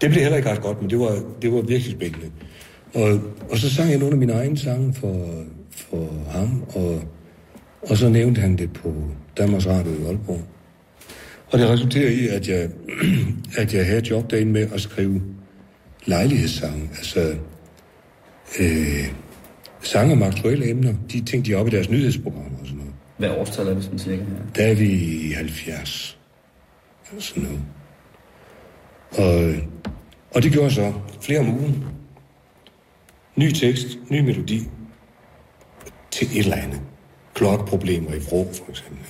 Det 0.00 0.10
blev 0.10 0.22
heller 0.22 0.36
ikke 0.36 0.50
ret 0.50 0.62
godt, 0.62 0.80
men 0.80 0.90
det 0.90 0.98
var, 0.98 1.22
det 1.42 1.52
var 1.52 1.60
virkelig 1.60 1.92
spændende. 1.92 2.30
Og, 2.94 3.20
og 3.50 3.58
så 3.58 3.70
sang 3.70 3.90
jeg 3.90 3.98
nogle 3.98 4.12
af 4.12 4.18
mine 4.18 4.32
egne 4.32 4.58
sange 4.58 4.94
for, 4.94 5.44
for 5.70 6.24
ham, 6.30 6.64
og, 6.74 7.02
og 7.82 7.96
så 7.96 8.08
nævnte 8.08 8.40
han 8.40 8.58
det 8.58 8.72
på 8.72 8.94
Danmarks 9.38 9.66
Radio 9.66 9.92
i 9.92 10.04
Aalborg. 10.06 10.42
Og 11.50 11.58
det 11.58 11.68
resulterer 11.68 12.10
i, 12.10 12.28
at 12.28 12.48
jeg, 12.48 12.70
at 13.62 13.74
jeg 13.74 13.86
havde 13.86 14.08
job 14.10 14.30
derinde 14.30 14.52
med 14.52 14.68
at 14.74 14.80
skrive 14.80 15.22
lejlighedssange, 16.06 16.90
altså 16.98 17.34
øh, 18.60 19.12
sange 19.82 20.12
om 20.12 20.22
aktuelle 20.22 20.70
emner, 20.70 20.94
de 21.12 21.24
ting, 21.24 21.46
de 21.46 21.54
op 21.54 21.66
i 21.66 21.70
deres 21.70 21.90
nyhedsprogrammer. 21.90 22.57
Hvad 23.18 23.30
årstal 23.30 23.68
er 23.68 23.74
vi 23.74 23.82
sådan 23.82 23.98
cirka 23.98 24.22
her? 24.22 24.52
Der 24.54 24.66
er 24.66 24.74
vi 24.74 24.90
i 24.90 25.32
70. 25.32 26.18
Eller 27.10 27.22
Sådan 27.22 27.42
noget. 27.42 27.60
Og, 29.10 29.54
og 30.34 30.42
det 30.42 30.52
gjorde 30.52 30.64
jeg 30.64 30.72
så 30.72 30.92
flere 31.20 31.40
om 31.40 31.48
ugen. 31.48 31.84
Ny 33.36 33.50
tekst, 33.50 33.86
ny 34.10 34.20
melodi 34.20 34.68
til 36.10 36.26
et 36.26 36.38
eller 36.38 36.56
andet. 36.56 36.80
Klokproblemer 37.34 38.14
i 38.14 38.18
Vrå, 38.18 38.48
for 38.52 38.70
eksempel. 38.70 39.06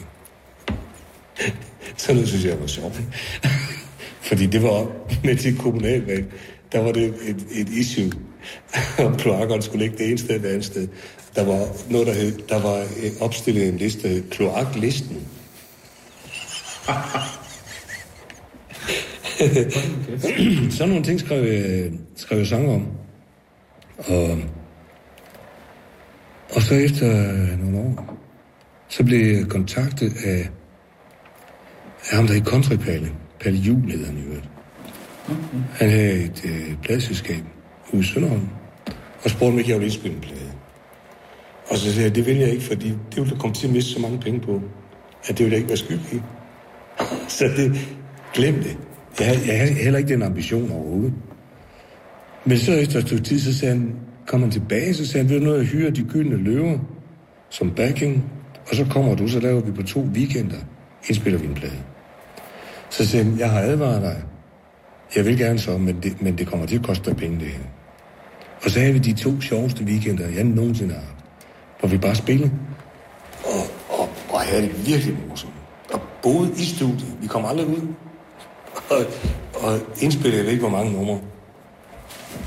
Sådan 1.96 2.16
noget 2.16 2.28
synes 2.28 2.44
jeg 2.44 2.60
var 2.60 2.66
sjovt. 2.66 3.02
Fordi 4.28 4.46
det 4.46 4.62
var 4.62 4.86
med 5.24 5.36
til 5.36 5.58
kommunalvalg, 5.58 6.32
der 6.72 6.80
var 6.80 6.92
det 6.92 7.04
et, 7.04 7.46
et 7.50 7.68
issue, 7.68 8.12
Og 9.04 9.16
kloakkerne 9.18 9.62
skulle 9.62 9.84
ligge 9.84 9.98
det 9.98 10.08
ene 10.08 10.18
sted 10.18 10.40
det 10.40 10.48
andet 10.48 10.64
sted. 10.64 10.88
Der 11.38 11.44
var 11.44 11.66
noget, 11.90 12.06
der 12.06 12.12
hed, 12.12 12.38
der 12.48 12.62
var 12.62 12.86
opstillet 13.20 13.68
en 13.68 13.76
liste, 13.76 14.02
der 14.02 14.08
hed 14.08 14.30
kloaklisten. 14.30 15.16
Sådan 20.76 20.88
nogle 20.88 21.04
ting 21.04 21.20
skrev 21.20 21.44
jeg, 21.44 21.92
skrev 22.16 22.38
jeg 22.38 22.46
sange 22.46 22.74
om. 22.74 22.86
Og, 23.98 24.38
og 26.54 26.62
så 26.62 26.74
efter 26.74 27.06
nogle 27.56 27.78
år, 27.78 28.18
så 28.88 29.04
blev 29.04 29.36
jeg 29.36 29.46
kontaktet 29.48 30.12
af, 30.24 30.48
af 32.10 32.16
ham, 32.16 32.26
der 32.26 32.34
hed 32.34 32.44
Kontripalle. 32.44 33.12
Palle 33.40 33.58
Jul 33.58 33.90
hedder 33.90 34.06
han 34.06 34.18
i 34.18 34.22
øvrigt. 34.22 34.48
Han 35.72 35.90
havde 35.90 36.24
et 36.24 36.42
øh, 36.44 36.74
pladselskab 36.82 37.44
ude 37.92 38.02
i 38.02 38.04
Sønderholm, 38.04 38.48
og 39.24 39.30
spurgte 39.30 39.52
mig, 39.52 39.58
ikke 39.58 39.70
jeg 39.70 39.80
ville 39.80 39.92
indspille 39.92 40.16
en 40.16 40.22
plade. 40.22 40.47
Og 41.70 41.78
så 41.78 41.92
siger 41.92 42.02
jeg, 42.04 42.14
det 42.14 42.26
vil 42.26 42.36
jeg 42.36 42.48
ikke, 42.50 42.62
fordi 42.64 42.88
det 42.88 43.16
ville 43.16 43.36
komme 43.38 43.54
til 43.54 43.66
at 43.66 43.72
miste 43.72 43.90
så 43.90 44.00
mange 44.00 44.18
penge 44.18 44.40
på, 44.40 44.62
at 45.28 45.28
det 45.28 45.38
ville 45.38 45.50
jeg 45.52 45.58
ikke 45.58 45.68
være 45.68 45.76
skyld 45.76 46.00
i. 46.12 46.20
så 47.38 47.44
det, 47.56 47.88
glem 48.34 48.54
det. 48.54 48.78
Jeg, 49.18 49.26
havde- 49.26 49.46
jeg 49.46 49.58
havde 49.60 49.72
heller 49.72 49.98
ikke 49.98 50.12
den 50.12 50.22
ambition 50.22 50.72
overhovedet. 50.72 51.12
Men 52.44 52.58
så 52.58 52.72
efter 52.72 52.98
et 52.98 53.06
stykke 53.06 53.24
tid, 53.24 53.40
så 53.40 53.58
sagde 53.58 53.74
han, 53.74 53.92
kom 54.26 54.40
han 54.42 54.50
tilbage, 54.50 54.94
så 54.94 55.06
sagde 55.06 55.26
han, 55.26 55.34
vil 55.34 55.40
du 55.40 55.44
noget 55.44 55.60
at 55.60 55.66
hyre 55.66 55.90
de 55.90 56.02
gyldne 56.02 56.36
løver 56.36 56.78
som 57.50 57.70
backing, 57.70 58.24
og 58.70 58.76
så 58.76 58.86
kommer 58.90 59.14
du, 59.14 59.28
så 59.28 59.40
laver 59.40 59.60
vi 59.60 59.72
på 59.72 59.82
to 59.82 60.00
weekender, 60.00 60.56
indspiller 61.08 61.38
vi 61.40 61.46
en 61.46 61.54
plade. 61.54 61.72
Så 62.90 63.06
sagde 63.06 63.24
han, 63.24 63.38
jeg 63.38 63.50
har 63.50 63.60
advaret 63.60 64.02
dig. 64.02 64.22
Jeg 65.16 65.24
vil 65.26 65.38
gerne 65.38 65.58
så, 65.58 65.78
men 65.78 65.96
det, 66.02 66.22
men 66.22 66.38
det 66.38 66.46
kommer 66.46 66.66
til 66.66 66.76
at 66.78 66.82
koste 66.84 67.10
dig 67.10 67.16
penge, 67.16 67.38
det 67.40 67.46
her. 67.48 67.64
Og 68.64 68.70
så 68.70 68.80
havde 68.80 68.92
vi 68.92 68.98
de 68.98 69.12
to 69.12 69.40
sjoveste 69.40 69.84
weekender, 69.84 70.28
jeg 70.28 70.44
nogensinde 70.44 70.94
har 70.94 71.00
haft, 71.00 71.17
hvor 71.80 71.88
vi 71.88 71.98
bare 71.98 72.14
spillede. 72.14 72.50
Og, 73.44 73.98
og, 73.98 74.08
og 74.28 74.40
havde 74.40 74.62
det 74.62 74.86
virkelig 74.86 75.16
morsomt. 75.28 75.52
Og 75.92 76.00
boede 76.22 76.52
i 76.56 76.64
studiet. 76.64 77.16
Vi 77.20 77.26
kom 77.26 77.44
aldrig 77.44 77.66
ud. 77.66 77.94
Og, 78.90 78.98
og 79.54 79.80
indspillede 80.00 80.42
jeg 80.42 80.50
ikke, 80.50 80.60
hvor 80.60 80.78
mange 80.78 80.92
numre. 80.92 81.20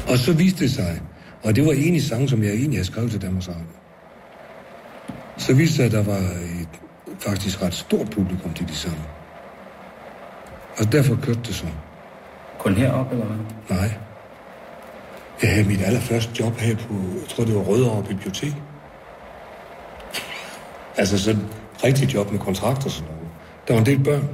Og 0.10 0.18
så 0.18 0.34
viste 0.34 0.64
det 0.64 0.72
sig, 0.72 1.02
og 1.44 1.56
det 1.56 1.66
var 1.66 1.72
en 1.72 1.96
i 1.96 2.00
sang, 2.00 2.30
som 2.30 2.44
jeg 2.44 2.52
egentlig 2.52 2.78
havde 2.78 2.88
skrevet 2.88 3.12
til 3.12 3.22
Danmarks 3.22 3.50
Radio. 3.50 3.64
Så 5.38 5.54
viste 5.54 5.84
det 5.84 5.92
sig, 5.92 6.00
at 6.00 6.06
der 6.06 6.14
var 6.14 6.22
et 6.62 6.80
faktisk 7.20 7.62
ret 7.62 7.74
stort 7.74 8.10
publikum 8.10 8.54
til 8.54 8.68
de 8.68 8.76
sange. 8.76 9.02
Og 10.78 10.92
derfor 10.92 11.16
kørte 11.16 11.40
det 11.46 11.56
så. 11.56 11.66
Kun 12.60 12.74
heroppe, 12.74 13.16
eller 13.16 13.26
hvad? 13.26 13.78
Nej. 13.78 13.92
Jeg 15.42 15.50
havde 15.50 15.68
mit 15.68 15.82
allerførste 15.82 16.32
job 16.40 16.58
her 16.58 16.76
på, 16.76 16.94
jeg 16.94 17.30
tror 17.30 17.44
det 17.44 17.56
var 17.56 17.62
Rødovre 17.62 18.04
Bibliotek. 18.04 18.54
Altså 20.98 21.20
sådan 21.20 21.42
et 21.86 22.14
job 22.14 22.32
med 22.32 22.40
kontrakter 22.40 22.86
og 22.86 22.92
sådan 22.92 23.12
noget. 23.14 23.28
Der 23.68 23.74
var 23.74 23.80
en 23.80 23.86
del 23.86 24.04
børn. 24.04 24.30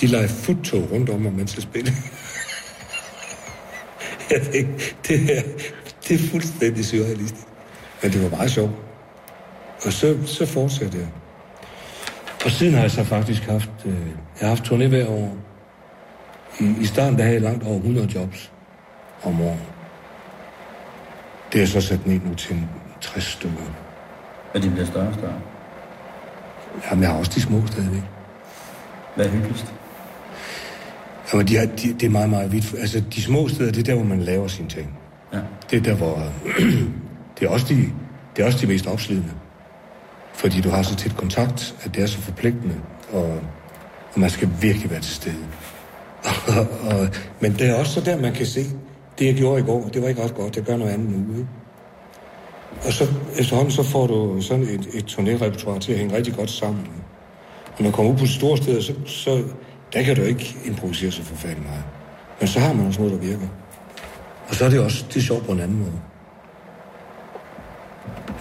De 0.00 0.06
legede 0.06 0.28
futtog 0.28 0.90
rundt 0.92 1.10
om 1.10 1.20
mig, 1.20 1.32
mens 1.32 1.54
jeg 1.54 1.62
spillede. 1.62 1.96
jeg 4.30 4.42
tænkte, 4.52 4.94
det 5.08 5.36
er, 5.38 5.42
det 6.08 6.14
er 6.14 6.28
fuldstændig 6.30 6.84
surrealistisk. 6.84 7.46
Men 8.02 8.12
det 8.12 8.22
var 8.22 8.28
meget 8.28 8.50
sjovt. 8.50 8.72
Og 9.86 9.92
så, 9.92 10.18
så 10.26 10.46
fortsatte 10.46 10.98
jeg. 10.98 11.08
Og 12.44 12.50
siden 12.50 12.74
har 12.74 12.80
jeg 12.80 12.90
så 12.90 13.04
faktisk 13.04 13.42
haft, 13.42 13.70
øh, 13.84 13.92
jeg 14.40 14.48
har 14.48 14.48
haft 14.48 14.64
turné 14.64 14.86
hver 14.86 15.08
år. 15.08 15.36
I, 16.60 16.74
I 16.80 16.84
starten 16.86 17.18
der 17.18 17.22
havde 17.22 17.34
jeg 17.34 17.42
langt 17.42 17.64
over 17.64 17.76
100 17.76 18.08
jobs 18.14 18.52
om 19.22 19.40
året. 19.40 19.60
Det 21.52 21.62
er 21.62 21.66
så 21.66 21.80
sat 21.80 22.06
ned 22.06 22.20
nu 22.24 22.34
til 22.34 22.56
60 23.00 23.24
stykker. 23.24 23.91
Og 24.54 24.62
de 24.62 24.70
bliver 24.70 24.86
større 24.86 25.08
og 25.08 25.14
større. 25.14 25.40
Jamen, 26.90 27.02
jeg 27.02 27.10
har 27.10 27.18
også 27.18 27.32
de 27.34 27.40
små 27.40 27.66
stadigvæk. 27.66 28.02
Hvad 29.16 29.26
er 29.26 29.30
hyggeligst? 29.30 29.74
Jamen, 31.32 31.48
de 31.48 31.56
har, 31.56 31.66
de, 31.66 31.92
det 31.92 32.02
er 32.02 32.10
meget, 32.10 32.30
meget 32.30 32.52
vidt. 32.52 32.74
Altså, 32.78 33.02
de 33.14 33.22
små 33.22 33.48
steder, 33.48 33.72
det 33.72 33.80
er 33.80 33.84
der, 33.84 33.94
hvor 33.94 34.04
man 34.04 34.20
laver 34.20 34.48
sine 34.48 34.68
ting. 34.68 34.98
Ja. 35.32 35.38
Det 35.70 35.78
er 35.78 35.82
der, 35.82 35.94
hvor... 35.94 36.22
det, 37.38 37.46
er 37.46 37.48
også 37.48 37.66
de, 37.68 37.76
det 38.36 38.42
er 38.42 38.46
også 38.46 38.58
de 38.58 38.66
mest 38.66 38.86
opslidende. 38.86 39.32
Fordi 40.34 40.60
du 40.60 40.70
har 40.70 40.82
så 40.82 40.96
tæt 40.96 41.16
kontakt, 41.16 41.74
at 41.84 41.94
det 41.94 42.02
er 42.02 42.06
så 42.06 42.18
forpligtende, 42.18 42.74
og, 43.12 43.40
og 44.14 44.20
man 44.20 44.30
skal 44.30 44.48
virkelig 44.60 44.90
være 44.90 45.00
til 45.00 45.14
stede. 45.14 45.46
og, 46.56 46.66
og, 46.90 47.08
men 47.40 47.52
det 47.52 47.68
er 47.70 47.74
også 47.74 47.92
så 47.92 48.00
der, 48.00 48.20
man 48.20 48.32
kan 48.32 48.46
se, 48.46 48.64
det 49.18 49.26
jeg 49.26 49.34
gjorde 49.34 49.60
i 49.60 49.64
går, 49.64 49.88
det 49.88 50.02
var 50.02 50.08
ikke 50.08 50.24
ret 50.24 50.34
godt, 50.34 50.56
jeg 50.56 50.64
gør 50.64 50.76
noget 50.76 50.92
andet 50.92 51.10
nu. 51.10 51.36
Ikke? 51.36 51.48
Og 52.86 52.92
så 52.92 53.04
efterhånden 53.38 53.72
så 53.72 53.82
får 53.82 54.06
du 54.06 54.40
sådan 54.40 54.64
et, 54.64 54.88
et 54.94 55.04
turnérepertoire 55.04 55.78
til 55.78 55.92
at 55.92 55.98
hænge 55.98 56.16
rigtig 56.16 56.34
godt 56.34 56.50
sammen. 56.50 56.88
Når 57.78 57.82
man 57.82 57.92
kommer 57.92 58.12
ud 58.12 58.18
på 58.18 58.26
store 58.26 58.56
steder, 58.56 58.80
så, 58.80 58.94
så 59.06 59.42
der 59.92 60.02
kan 60.02 60.16
du 60.16 60.22
ikke 60.22 60.56
improvisere 60.64 61.10
så 61.10 61.22
forfærdeligt 61.22 61.66
meget. 61.66 61.84
Men 62.40 62.48
så 62.48 62.60
har 62.60 62.72
man 62.72 62.86
også 62.86 63.00
noget, 63.00 63.20
der 63.20 63.26
virker. 63.26 63.48
Og 64.48 64.54
så 64.54 64.64
er 64.64 64.70
det 64.70 64.80
også 64.80 65.04
det 65.08 65.16
er 65.16 65.20
sjovt 65.20 65.46
på 65.46 65.52
en 65.52 65.60
anden 65.60 65.78
måde. 65.78 66.00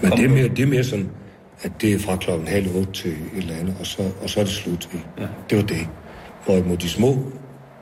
Men 0.01 0.11
det 0.11 0.25
er, 0.25 0.29
mere, 0.29 0.47
det 0.47 0.59
er 0.59 0.67
mere 0.67 0.83
sådan, 0.83 1.09
at 1.61 1.71
det 1.81 1.93
er 1.93 1.99
fra 1.99 2.15
klokken 2.15 2.47
halv 2.47 2.75
otte 2.75 2.91
til 2.91 3.11
et 3.11 3.37
eller 3.37 3.55
andet, 3.55 3.75
og 3.79 3.85
så, 3.85 4.11
og 4.23 4.29
så 4.29 4.39
er 4.39 4.43
det 4.43 4.53
slut. 4.53 4.89
Ja. 5.19 5.27
Det 5.49 5.57
var 5.57 5.63
det. 5.63 5.87
Hvorimod 6.45 6.77
de 6.77 6.89
små 6.89 7.17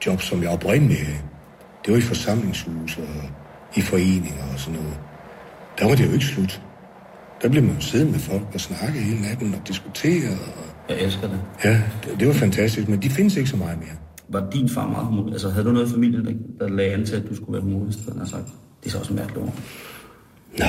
jobs, 0.05 0.23
som 0.23 0.43
jeg 0.43 0.49
oprindeligt 0.49 0.99
havde, 0.99 1.19
det 1.85 1.93
var 1.93 1.99
i 1.99 2.01
forsamlingshus 2.01 2.97
og 2.97 3.29
i 3.75 3.81
foreninger 3.81 4.43
og 4.53 4.59
sådan 4.59 4.79
noget. 4.79 4.99
Der 5.79 5.85
var 5.87 5.95
det 5.95 6.05
jo 6.07 6.11
ikke 6.11 6.25
slut. 6.25 6.61
Der 7.41 7.49
blev 7.49 7.63
man 7.63 7.75
jo 7.75 7.81
siddet 7.81 8.11
med 8.11 8.19
folk 8.19 8.47
og 8.53 8.59
snakke 8.61 8.99
hele 8.99 9.21
natten 9.21 9.53
og 9.53 9.67
diskutere. 9.67 10.29
Og, 10.31 10.63
Jeg 10.89 11.01
elsker 11.01 11.27
det. 11.27 11.39
ja, 11.63 11.81
det, 12.03 12.19
det 12.19 12.27
var 12.27 12.33
fantastisk, 12.33 12.87
men 12.89 13.01
de 13.01 13.09
findes 13.09 13.35
ikke 13.37 13.49
så 13.49 13.57
meget 13.57 13.77
mere. 13.79 13.95
Var 14.29 14.49
din 14.49 14.69
far 14.69 14.87
meget 14.87 15.05
humorist? 15.05 15.33
Altså, 15.33 15.49
havde 15.49 15.65
du 15.65 15.71
noget 15.71 15.89
i 15.89 15.91
familien, 15.93 16.25
der, 16.25 16.33
der 16.59 16.69
lagde 16.69 16.93
an 16.93 17.05
til, 17.05 17.15
at 17.15 17.23
du 17.29 17.35
skulle 17.35 17.53
være 17.53 17.61
humorist? 17.61 17.99
Den 18.09 18.19
har 18.19 18.25
sagt. 18.25 18.47
Det 18.83 18.87
er 18.87 18.89
så 18.91 18.99
også 18.99 19.13
mærkeligt 19.13 19.37
ord. 19.45 19.53
Nå, 20.59 20.65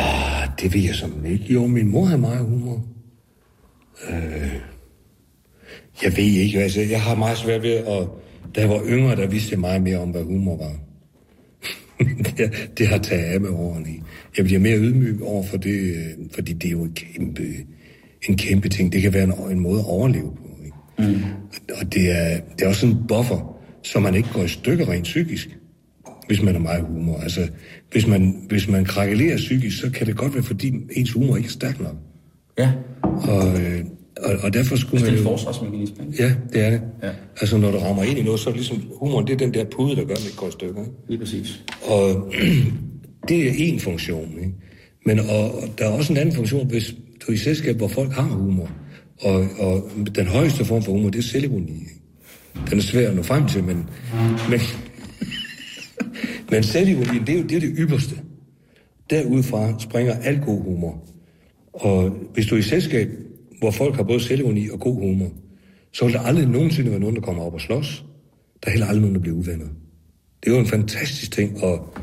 det 0.61 0.75
ved 0.75 0.81
jeg 0.81 0.95
som 0.95 1.25
ikke. 1.27 1.45
Jo, 1.55 1.67
min 1.67 1.89
mor 1.91 2.05
havde 2.05 2.21
meget 2.21 2.47
humor. 2.47 2.83
Øh, 4.11 4.53
jeg 6.03 6.17
ved 6.17 6.25
ikke, 6.25 6.63
altså, 6.63 6.81
jeg 6.81 7.03
har 7.03 7.15
meget 7.15 7.39
svært 7.39 7.63
ved 7.63 7.71
at... 7.71 8.09
Da 8.55 8.61
jeg 8.61 8.71
var 8.71 8.83
yngre, 8.87 9.17
der 9.17 9.27
vidste 9.27 9.53
jeg 9.53 9.61
meget 9.61 9.83
mere 9.83 9.99
om, 9.99 10.11
hvad 10.11 10.23
humor 10.23 10.57
var. 10.57 10.73
det, 12.37 12.71
det 12.79 12.89
har 12.89 12.99
taget 12.99 13.25
af 13.25 13.41
med 13.41 13.51
årene. 13.51 13.89
Jeg 14.37 14.45
bliver 14.45 14.61
mere 14.61 14.79
ydmyg 14.79 15.23
over 15.23 15.43
for 15.43 15.57
det, 15.57 15.81
øh, 15.81 16.31
fordi 16.35 16.53
det 16.53 16.69
er 16.69 16.73
jo 16.73 16.83
en 16.83 16.93
kæmpe, 16.93 17.43
en 18.29 18.37
kæmpe 18.37 18.69
ting. 18.69 18.93
Det 18.93 19.03
kan 19.03 19.15
være 19.15 19.25
en, 19.25 19.53
en 19.53 19.61
måde 19.61 19.79
at 19.79 19.87
overleve 19.87 20.33
på. 20.37 20.65
Ikke? 20.65 21.13
Mm. 21.13 21.23
Og 21.81 21.95
det 21.95 22.11
er, 22.11 22.41
det 22.59 22.65
er 22.65 22.69
også 22.69 22.87
en 22.87 22.97
buffer, 23.09 23.57
så 23.83 24.01
man 24.01 24.15
ikke 24.15 24.29
går 24.33 24.43
i 24.43 24.49
stykker 24.49 24.89
rent 24.89 25.05
psykisk 25.05 25.49
hvis 26.31 26.43
man 26.43 26.55
er 26.55 26.61
meget 26.61 26.85
humor. 26.87 27.17
Altså, 27.17 27.49
hvis 27.93 28.07
man, 28.07 28.45
hvis 28.49 28.69
man 28.69 28.85
krakelerer 28.85 29.37
psykisk, 29.37 29.81
så 29.81 29.91
kan 29.91 30.07
det 30.07 30.17
godt 30.17 30.35
være, 30.35 30.43
fordi 30.43 30.73
ens 30.93 31.13
humor 31.13 31.37
ikke 31.37 31.47
er 31.47 31.51
stærk 31.51 31.81
nok. 31.81 31.97
Ja. 32.59 32.73
Og, 33.03 33.61
øh, 33.61 33.85
og, 34.23 34.33
og 34.43 34.55
derfor 34.55 34.77
skulle 34.77 34.97
Altså, 34.97 35.11
det 35.11 35.15
er 35.15 35.19
en 35.19 35.25
forsvarsmekanisme, 35.25 36.05
ikke? 36.07 36.23
Ja, 36.23 36.35
det 36.53 36.67
er 36.67 36.71
det. 36.71 36.81
Ja. 37.03 37.11
Altså, 37.41 37.59
når 37.59 37.71
du 37.71 37.79
rammer 37.79 38.03
ind 38.03 38.19
i 38.19 38.23
noget, 38.23 38.41
så 38.41 38.51
er 38.51 38.53
det 38.53 38.61
ligesom 38.61 38.83
humoren, 39.01 39.27
det 39.27 39.33
er 39.33 39.37
den 39.37 39.55
der 39.55 39.65
pude, 39.65 39.97
der 39.97 40.05
gør, 40.05 40.15
at 40.15 40.21
det 40.21 40.27
ikke 40.27 40.37
går 40.37 40.49
i 40.49 40.51
stykker. 40.51 40.81
Ikke? 40.81 40.93
Lige 41.09 41.19
præcis. 41.19 41.63
Og 41.87 42.33
det 43.29 43.49
er 43.49 43.53
en 43.57 43.81
funktion. 43.81 44.33
Ikke? 44.39 44.53
Men 45.07 45.19
og, 45.19 45.65
der 45.79 45.85
er 45.85 45.91
også 45.91 46.13
en 46.13 46.19
anden 46.19 46.35
funktion, 46.35 46.67
hvis 46.67 46.95
du 47.21 47.33
er 47.33 47.35
i 47.35 47.39
selskab, 47.39 47.77
hvor 47.77 47.89
folk 47.89 48.13
har 48.13 48.23
humor. 48.23 48.71
Og, 49.21 49.47
og 49.59 49.91
den 50.15 50.27
højeste 50.27 50.65
form 50.65 50.83
for 50.83 50.93
humor, 50.93 51.11
det 51.11 51.19
er 51.19 51.23
selvironi. 51.23 51.83
Den 52.71 52.79
er 52.79 52.83
svær 52.83 53.09
at 53.09 53.17
nå 53.17 53.23
frem 53.23 53.49
til, 53.49 53.65
men, 53.65 53.77
men, 54.51 54.61
men 56.51 56.63
selvironi, 56.63 57.19
det 57.19 57.29
er 57.29 57.39
jo 57.39 57.45
det, 57.45 57.57
er 57.57 57.61
det 57.61 57.75
ypperste. 57.79 58.15
Derudfra 59.11 59.79
springer 59.79 60.15
al 60.15 60.41
god 60.41 60.63
humor. 60.63 61.05
Og 61.73 62.11
hvis 62.35 62.47
du 62.47 62.55
er 62.55 62.59
i 62.59 62.63
selskab, 62.63 63.09
hvor 63.59 63.71
folk 63.71 63.97
har 63.97 64.03
både 64.03 64.21
selvironi 64.21 64.69
og 64.69 64.81
god 64.81 64.95
humor, 64.95 65.29
så 65.93 66.05
vil 66.05 66.15
der 66.15 66.21
aldrig 66.21 66.47
nogensinde 66.47 66.91
være 66.91 67.01
nogen, 67.01 67.17
der 67.17 67.23
kommer 67.23 67.43
op 67.43 67.55
og 67.55 67.61
slås. 67.61 68.05
Der 68.65 68.69
er 68.69 68.71
heller 68.71 68.87
aldrig 68.87 69.01
nogen, 69.01 69.15
der 69.15 69.21
bliver 69.21 69.37
uvenner. 69.37 69.67
Det 70.45 70.51
er 70.51 70.55
jo 70.55 70.61
en 70.61 70.67
fantastisk 70.67 71.33
ting. 71.33 71.63
Og 71.63 71.95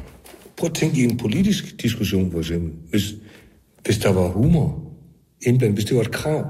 prøv 0.57 0.69
at 0.69 0.75
tænke 0.75 1.01
i 1.01 1.03
en 1.03 1.17
politisk 1.17 1.81
diskussion, 1.81 2.31
for 2.31 2.39
eksempel. 2.39 2.71
Hvis, 2.89 3.15
hvis 3.85 3.97
der 3.97 4.11
var 4.13 4.27
humor 4.27 4.87
indblandet, 5.41 5.75
hvis 5.75 5.85
det 5.85 5.95
var 5.95 6.01
et 6.01 6.11
krav, 6.11 6.47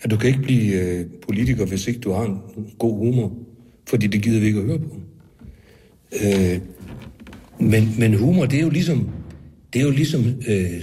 at 0.00 0.10
du 0.10 0.16
kan 0.16 0.28
ikke 0.28 0.42
blive 0.42 0.80
øh, 0.80 1.06
politiker, 1.22 1.66
hvis 1.66 1.88
ikke 1.88 2.00
du 2.00 2.12
har 2.12 2.24
en 2.24 2.38
god 2.78 2.98
humor, 2.98 3.32
fordi 3.86 4.06
det 4.06 4.22
gider 4.22 4.40
vi 4.40 4.46
ikke 4.46 4.58
at 4.58 4.64
høre 4.64 4.78
på. 4.78 5.00
Øh, 6.24 6.60
men, 7.60 7.94
men 7.98 8.14
humor, 8.14 8.46
det 8.46 8.58
er 8.58 8.62
jo 8.62 8.70
ligesom, 8.70 9.08
det 9.72 9.80
er 9.80 9.84
jo 9.84 9.90
ligesom 9.90 10.24
øh, 10.48 10.82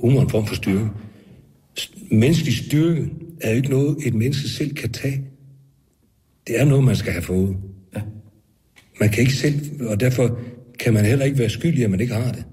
humor 0.00 0.20
en 0.20 0.30
form 0.30 0.46
for 0.46 0.54
styrke. 0.54 0.88
Menneskelig 2.10 2.54
styrke 2.54 3.10
er 3.40 3.50
jo 3.50 3.56
ikke 3.56 3.70
noget, 3.70 3.96
et 4.06 4.14
menneske 4.14 4.48
selv 4.48 4.74
kan 4.74 4.92
tage. 4.92 5.24
Det 6.46 6.60
er 6.60 6.64
noget, 6.64 6.84
man 6.84 6.96
skal 6.96 7.12
have 7.12 7.22
fået. 7.22 7.56
Ja. 7.96 8.00
Man 9.00 9.08
kan 9.08 9.20
ikke 9.20 9.32
selv, 9.32 9.82
og 9.88 10.00
derfor 10.00 10.38
kan 10.78 10.94
man 10.94 11.04
heller 11.04 11.24
ikke 11.24 11.38
være 11.38 11.50
skyldig, 11.50 11.84
at 11.84 11.90
man 11.90 12.00
ikke 12.00 12.14
har 12.14 12.32
det. 12.32 12.44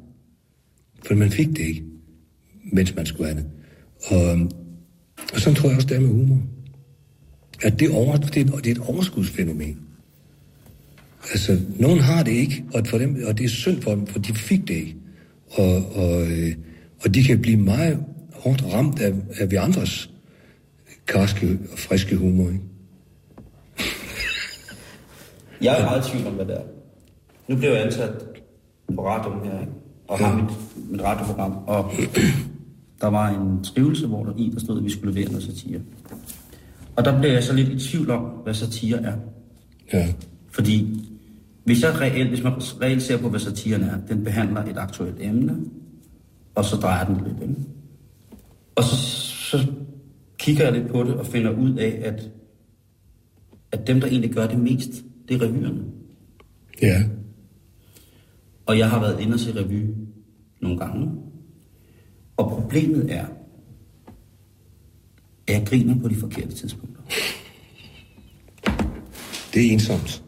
For 1.06 1.16
man 1.16 1.32
fik 1.32 1.48
det 1.48 1.60
ikke, 1.60 1.84
mens 2.74 2.96
man 2.96 3.06
skulle 3.06 3.34
have 3.34 3.40
det. 3.40 3.50
Og, 4.06 4.52
og 5.34 5.40
sådan 5.42 5.56
tror 5.56 5.70
jeg 5.70 5.76
også, 5.76 5.88
det 5.88 5.98
er 5.98 6.02
med 6.02 6.10
humor. 6.10 6.42
At 7.62 7.80
det, 7.80 7.90
over, 7.90 8.18
det, 8.18 8.48
er, 8.48 8.56
det 8.56 8.68
er 8.68 8.72
et 8.72 8.90
overskudsfænomen. 8.90 9.80
Altså, 11.32 11.60
nogen 11.80 12.00
har 12.00 12.24
det 12.24 12.32
ikke, 12.32 12.64
og, 12.74 12.88
for 12.88 12.98
dem, 12.98 13.24
og 13.28 13.38
det 13.38 13.44
er 13.44 13.50
synd 13.50 13.82
for 13.82 13.92
dem, 13.92 14.08
for 14.08 14.20
de 14.20 14.34
fik 14.34 14.68
det 14.68 14.74
ikke. 14.74 14.96
Og, 15.50 15.96
og, 15.96 16.32
øh, 16.32 16.56
og 17.04 17.16
de 17.16 17.24
kan 17.24 17.42
blive 17.42 17.58
meget 17.58 18.04
hårdt 18.34 18.64
ramt 18.74 19.02
af, 19.02 19.14
af 19.40 19.52
vi 19.52 19.56
andres 19.56 20.10
karske 21.08 21.60
og 21.72 21.80
friske 21.80 22.16
humor. 22.16 22.48
Ikke? 22.48 22.62
Jeg 25.62 25.82
er 25.82 25.86
meget 25.86 26.08
i 26.08 26.12
tvivl 26.12 26.28
om, 26.28 26.34
hvad 26.34 26.46
det 26.46 26.56
er. 26.56 26.75
Nu 27.48 27.56
blev 27.56 27.70
jeg 27.70 27.86
ansat 27.86 28.12
på 28.96 29.08
radioen 29.08 29.46
her, 29.46 29.60
ikke? 29.60 29.72
og 30.08 30.20
har 30.20 30.36
mit, 30.36 30.52
mit 30.92 31.02
radioprogram, 31.02 31.58
og 31.68 31.92
der 33.02 33.08
var 33.08 33.30
en 33.30 33.64
skrivelse, 33.64 34.08
hvor 34.08 34.24
der 34.24 34.34
i, 34.38 34.52
der 34.54 34.60
stod, 34.60 34.78
at 34.78 34.84
vi 34.84 34.90
skulle 34.90 35.14
levere 35.14 35.32
noget 35.32 35.44
satire. 35.44 35.80
Og 36.96 37.06
der 37.06 37.20
blev 37.20 37.32
jeg 37.32 37.44
så 37.44 37.54
lidt 37.54 37.70
i 37.70 37.90
tvivl 37.90 38.12
om, 38.12 38.22
hvad 38.22 38.54
satire 38.54 39.04
er. 39.04 39.14
Ja. 39.94 40.14
Fordi 40.52 41.04
hvis, 41.64 41.84
jeg 41.84 42.02
reelt, 42.02 42.30
hvis 42.30 42.44
man 42.44 42.54
reelt 42.82 43.04
ser 43.04 43.18
på, 43.18 43.30
hvad 43.30 43.40
satiren 43.40 43.84
er, 43.84 43.98
den 44.10 44.24
behandler 44.24 44.64
et 44.64 44.78
aktuelt 44.78 45.18
emne, 45.20 45.58
og 46.56 46.66
så 46.66 46.76
drejer 46.76 47.06
den 47.06 47.16
lidt. 47.16 47.42
Ikke? 47.42 47.56
Og 48.76 48.84
så, 48.84 48.96
så 49.50 49.66
kigger 50.38 50.64
jeg 50.64 50.74
lidt 50.74 50.92
på 50.92 51.04
det 51.04 51.14
og 51.14 51.26
finder 51.26 51.52
ud 51.52 51.76
af, 51.76 52.02
at, 52.04 52.30
at 53.72 53.88
dem, 53.88 54.00
der 54.00 54.08
egentlig 54.08 54.32
gør 54.32 54.48
det 54.48 54.60
mest, 54.60 54.90
det 55.28 55.42
er 55.42 55.48
revyerne. 55.48 55.84
Ja. 56.82 57.04
Og 58.66 58.78
jeg 58.78 58.90
har 58.90 59.00
været 59.00 59.20
inde 59.20 59.34
og 59.34 59.40
se 59.40 59.60
revy 59.60 59.94
nogle 60.62 60.80
gange. 60.80 61.12
Og 62.38 62.50
problemet 62.50 63.12
er, 63.12 63.26
at 65.48 65.54
jeg 65.54 65.68
griner 65.68 66.02
på 66.02 66.08
de 66.08 66.16
forkerte 66.16 66.56
tidspunkter. 66.56 67.02
Det 69.54 69.68
er 69.68 69.72
ensomt. 69.72 70.24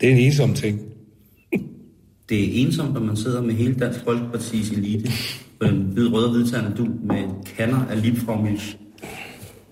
Det 0.00 0.08
er 0.08 0.12
en 0.12 0.20
ensom 0.20 0.54
ting. 0.54 0.80
Det 2.28 2.40
er 2.44 2.66
ensomt, 2.66 2.92
når 2.92 3.00
man 3.00 3.16
sidder 3.16 3.42
med 3.42 3.54
hele 3.54 3.74
Dansk 3.74 4.00
Folkeparti's 4.00 4.78
elite 4.78 5.10
på 5.60 5.66
en 5.66 5.82
hvid 5.82 6.12
rød 6.12 6.30
hvidtagende 6.30 6.76
du 6.76 6.84
med 6.84 7.44
kander 7.44 7.86
af 7.86 8.02
lipfromys 8.02 8.78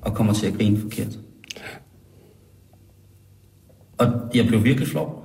og 0.00 0.14
kommer 0.14 0.32
til 0.32 0.46
at 0.46 0.54
grine 0.54 0.78
forkert. 0.78 1.18
Og 3.98 4.06
jeg 4.34 4.46
blev 4.46 4.64
virkelig 4.64 4.88
flov. 4.88 5.23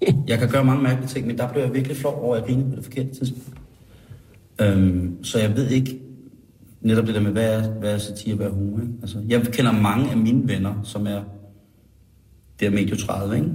Jeg 0.28 0.38
kan 0.38 0.48
gøre 0.48 0.64
mange 0.64 0.82
mærkelige 0.82 1.08
ting, 1.08 1.26
men 1.26 1.38
der 1.38 1.52
blev 1.52 1.62
jeg 1.62 1.74
virkelig 1.74 1.96
flov 1.96 2.22
over 2.22 2.36
at 2.36 2.44
grine 2.44 2.70
på 2.70 2.76
det 2.76 2.84
forkerte 2.84 3.14
tidspunkt. 3.14 3.60
Øhm, 4.60 5.24
så 5.24 5.38
jeg 5.38 5.56
ved 5.56 5.68
ikke 5.68 6.00
netop 6.80 7.06
det 7.06 7.14
der 7.14 7.20
med, 7.20 7.32
hvad 7.32 7.54
er, 7.54 7.70
hvad 7.70 7.94
er 7.94 7.98
satire, 7.98 8.34
hvad 8.34 8.46
er 8.46 8.50
humor. 8.50 8.80
Ikke? 8.80 8.92
Altså, 9.02 9.24
jeg 9.28 9.46
kender 9.52 9.72
mange 9.72 10.10
af 10.10 10.16
mine 10.16 10.48
venner, 10.48 10.82
som 10.82 11.06
er 11.06 11.22
der 12.60 12.70
medio 12.70 12.96
30, 12.96 13.36
ikke? 13.36 13.50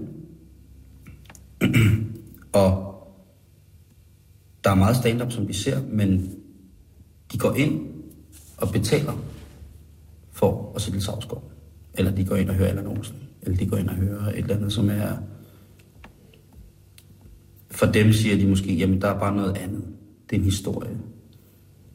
og 2.64 2.94
der 4.64 4.70
er 4.70 4.76
meget 4.76 4.96
stand-up, 4.96 5.32
som 5.32 5.48
vi 5.48 5.54
ser, 5.54 5.78
men 5.90 6.32
de 7.32 7.38
går 7.38 7.54
ind 7.54 7.82
og 8.58 8.70
betaler 8.70 9.14
for 10.32 10.72
at 10.76 10.82
se 10.82 11.02
Savsgaard. 11.02 11.44
Eller 11.94 12.12
de 12.12 12.26
går 12.26 12.36
ind 12.36 12.50
og 12.50 12.56
hører 12.56 12.70
Allan 12.70 12.88
Olsen. 12.88 13.16
Eller 13.42 13.58
de 13.58 13.66
går 13.66 13.78
ind 13.78 13.90
og 13.90 13.96
hører 13.96 14.30
et 14.30 14.38
eller 14.38 14.56
andet, 14.56 14.74
som 14.74 14.90
er... 14.90 15.18
For 17.74 17.86
dem 17.86 18.14
siger 18.14 18.38
de 18.38 18.48
måske, 18.48 18.74
jamen 18.74 19.02
der 19.02 19.08
er 19.08 19.20
bare 19.20 19.36
noget 19.36 19.58
andet. 19.58 19.84
Det 20.30 20.36
er 20.36 20.40
en 20.40 20.46
historie. 20.46 20.98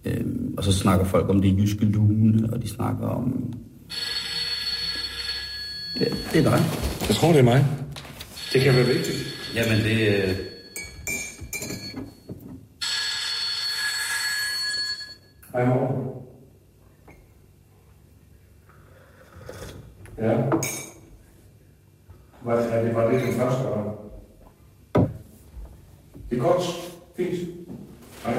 Øhm, 0.04 0.54
og 0.56 0.64
så 0.64 0.72
snakker 0.72 1.04
folk 1.04 1.28
om 1.28 1.42
det 1.42 1.58
jyske 1.58 1.84
lune, 1.84 2.52
og 2.52 2.62
de 2.62 2.68
snakker 2.68 3.06
om... 3.08 3.52
Det, 5.98 6.08
det 6.32 6.46
er 6.46 6.50
dig. 6.50 6.60
Jeg 7.08 7.16
tror, 7.16 7.32
det 7.32 7.38
er 7.38 7.42
mig. 7.42 7.66
Det 8.52 8.60
kan 8.60 8.74
være 8.74 8.86
vigtigt. 8.86 9.16
Jamen 9.54 9.78
det... 9.78 10.28
øh, 10.28 10.36
Hej, 15.52 15.66
morgen. 15.66 16.08
Ja. 20.18 20.34
Var, 22.44 22.54
er 22.54 22.84
det, 22.84 22.94
var 22.94 23.10
det 23.10 23.22
den 23.22 23.34
første 23.34 23.62
gang? 23.68 24.07
Det 26.30 26.38
er 26.38 26.42
godt. 26.42 26.62
Fint. 27.16 27.48
Hej. 28.24 28.34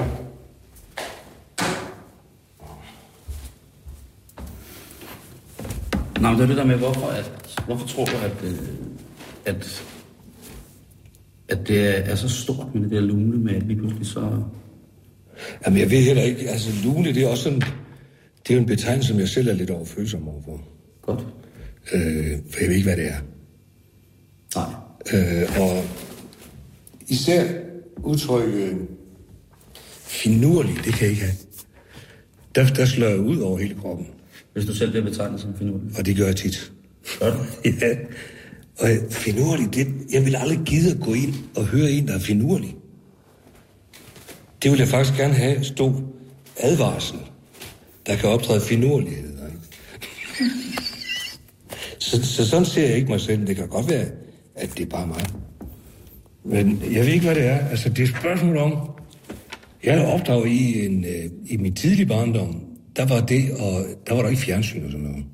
Nej, 6.20 6.30
men 6.30 6.40
det 6.40 6.44
er 6.44 6.46
det 6.46 6.56
der 6.56 6.64
med, 6.64 6.76
hvorfor, 6.76 7.06
at, 7.06 7.32
hvorfor 7.66 7.86
tror 7.86 8.04
du, 8.04 8.16
at, 8.24 8.44
øh, 8.44 8.58
at, 9.44 9.84
at 11.48 11.68
det 11.68 12.10
er 12.10 12.14
så 12.14 12.28
stort 12.28 12.74
med 12.74 12.82
det 12.82 12.90
der 12.90 13.00
lune 13.00 13.36
med, 13.38 13.54
at 13.54 13.62
lige 13.62 13.78
pludselig 13.78 14.06
så... 14.06 14.42
Jamen, 15.66 15.78
jeg 15.78 15.90
ved 15.90 16.02
heller 16.02 16.22
ikke. 16.22 16.48
Altså, 16.48 16.70
lune, 16.84 17.14
det 17.14 17.22
er 17.22 17.28
også 17.28 17.42
sådan... 17.42 17.60
Det 18.42 18.50
er 18.50 18.54
jo 18.54 18.60
en 18.60 18.66
betegnelse, 18.66 19.08
som 19.08 19.18
jeg 19.18 19.28
selv 19.28 19.48
er 19.48 19.52
lidt 19.52 19.70
overfølsom 19.70 20.28
overfor. 20.28 20.62
Godt. 21.02 21.26
Øh, 21.92 22.38
for 22.50 22.60
jeg 22.60 22.68
ved 22.68 22.76
ikke, 22.76 22.88
hvad 22.88 22.96
det 22.96 23.08
er. 23.08 23.20
Nej. 24.54 24.74
Øh, 25.12 25.60
og 25.60 25.84
især 27.08 27.69
udtrykket 28.04 28.88
finurlig, 30.06 30.74
det 30.84 30.94
kan 30.94 31.02
jeg 31.02 31.10
ikke 31.10 31.22
have. 31.22 31.36
Der, 32.54 32.66
der 32.66 32.86
slår 32.86 33.06
jeg 33.06 33.20
ud 33.20 33.38
over 33.38 33.58
hele 33.58 33.74
kroppen, 33.74 34.06
Hvis 34.52 34.64
du 34.64 34.74
selv 34.74 34.90
bliver 34.90 35.04
betegnet 35.04 35.40
som 35.40 35.58
finurlig. 35.58 35.98
og 35.98 36.06
det 36.06 36.16
gør 36.16 36.26
jeg 36.26 36.36
tit. 36.36 36.72
Gør 37.20 37.30
du? 37.30 37.38
ja. 37.80 37.96
Og 38.78 38.88
finurlig, 39.10 39.74
det, 39.74 39.88
jeg 40.12 40.24
vil 40.24 40.36
aldrig 40.36 40.60
gide 40.64 40.90
at 40.90 41.00
gå 41.00 41.12
ind 41.12 41.34
og 41.56 41.64
høre 41.66 41.90
en, 41.90 42.08
der 42.08 42.14
er 42.14 42.18
finurlig. 42.18 42.76
Det 44.62 44.70
vil 44.70 44.78
jeg 44.78 44.88
faktisk 44.88 45.18
gerne 45.18 45.34
have 45.34 45.64
stå 45.64 45.94
advarsel, 46.56 47.18
der 48.06 48.16
kan 48.16 48.28
optræde 48.28 48.60
finurlighed. 48.60 49.30
Ikke? 49.30 49.58
så, 51.98 52.24
så 52.24 52.48
sådan 52.48 52.64
ser 52.66 52.86
jeg 52.86 52.96
ikke 52.96 53.08
mig 53.08 53.20
selv. 53.20 53.46
Det 53.46 53.56
kan 53.56 53.68
godt 53.68 53.88
være, 53.90 54.06
at 54.54 54.70
det 54.76 54.82
er 54.82 54.90
bare 54.90 55.06
mig. 55.06 55.24
Men 56.44 56.82
jeg 56.92 57.06
ved 57.06 57.12
ikke, 57.12 57.24
hvad 57.24 57.34
det 57.34 57.46
er. 57.46 57.68
Altså, 57.68 57.88
det 57.88 57.98
er 57.98 58.02
et 58.02 58.16
spørgsmål 58.20 58.56
om... 58.56 58.90
Jeg 59.84 59.98
er 59.98 60.06
opdraget 60.06 60.48
i, 60.48 60.86
en, 60.86 61.04
øh, 61.04 61.30
i 61.46 61.56
min 61.56 61.74
tidlige 61.74 62.06
barndom, 62.06 62.62
der 62.96 63.06
var 63.06 63.20
det, 63.26 63.50
og 63.50 63.84
der 64.06 64.14
var 64.14 64.22
der 64.22 64.28
ikke 64.28 64.42
fjernsyn 64.42 64.84
og 64.84 64.90
sådan 64.90 65.06
noget. 65.06 65.24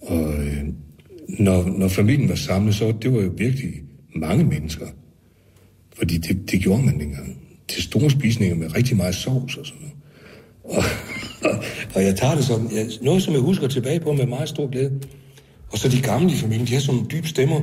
Og 0.00 0.44
øh, 0.44 0.64
når, 1.28 1.78
når 1.78 1.88
familien 1.88 2.28
var 2.28 2.34
samlet, 2.34 2.74
så 2.74 2.94
det 3.02 3.12
var 3.12 3.22
jo 3.22 3.32
virkelig 3.36 3.72
mange 4.14 4.44
mennesker. 4.44 4.86
Fordi 5.96 6.16
det, 6.16 6.50
det 6.50 6.60
gjorde 6.60 6.82
man 6.82 7.00
dengang. 7.00 7.38
Til 7.68 7.82
store 7.82 8.10
spisninger 8.10 8.56
med 8.56 8.76
rigtig 8.76 8.96
meget 8.96 9.14
sovs 9.14 9.56
og 9.56 9.66
sådan 9.66 9.80
noget. 9.80 9.96
Og, 10.64 10.84
og 11.94 12.04
jeg 12.04 12.16
tager 12.16 12.34
det 12.34 12.44
som 12.44 12.70
jeg, 12.74 12.86
noget, 13.02 13.22
som 13.22 13.34
jeg 13.34 13.40
husker 13.40 13.68
tilbage 13.68 14.00
på 14.00 14.12
med 14.12 14.26
meget 14.26 14.48
stor 14.48 14.70
glæde. 14.70 15.00
Og 15.72 15.78
så 15.78 15.88
de 15.88 16.00
gamle 16.00 16.32
i 16.32 16.36
familien, 16.36 16.66
de 16.66 16.72
har 16.72 16.80
sådan 16.80 16.94
nogle 16.94 17.10
dybe 17.10 17.28
stemmer. 17.28 17.60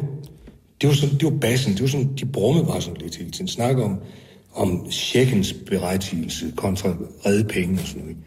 Det 0.83 0.89
var, 0.89 0.95
sådan, 0.95 1.15
det 1.15 1.23
var 1.23 1.39
bassen, 1.39 1.73
det 1.73 1.81
var 1.81 1.87
sådan, 1.87 2.09
de 2.19 2.25
brumme 2.25 2.67
var 2.67 2.79
sådan 2.79 3.01
lidt 3.01 3.15
hele 3.15 3.31
tiden. 3.31 3.47
Snakker 3.47 3.83
om, 3.83 3.97
om 4.53 4.89
tjekkens 4.91 5.53
berettigelse 5.53 6.53
kontra 6.55 6.95
redepenge 7.25 7.79
og 7.81 7.87
sådan 7.87 8.01
noget. 8.01 8.17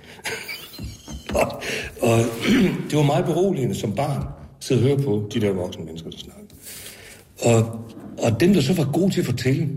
og, 1.42 1.62
og 2.00 2.18
det 2.90 2.98
var 2.98 3.02
meget 3.02 3.24
beroligende 3.24 3.74
som 3.74 3.92
barn, 3.92 4.22
at 4.58 4.64
sidde 4.64 4.80
og 4.80 4.86
høre 4.86 4.98
på 4.98 5.28
de 5.34 5.40
der 5.40 5.52
voksne 5.52 5.84
mennesker, 5.84 6.10
der 6.10 6.18
snakkede. 6.18 6.48
Og, 7.42 7.80
og 8.18 8.40
dem, 8.40 8.54
der 8.54 8.60
så 8.60 8.72
var 8.72 8.90
gode 8.92 9.10
til 9.10 9.20
at 9.20 9.26
fortælle, 9.26 9.68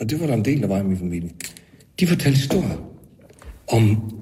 og 0.00 0.10
det 0.10 0.20
var 0.20 0.26
der 0.26 0.34
en 0.34 0.44
del, 0.44 0.60
der 0.60 0.68
var 0.68 0.80
i 0.80 0.82
min 0.82 0.98
familie, 0.98 1.30
de 2.00 2.06
fortalte 2.06 2.36
historier 2.36 2.76
om, 3.68 4.12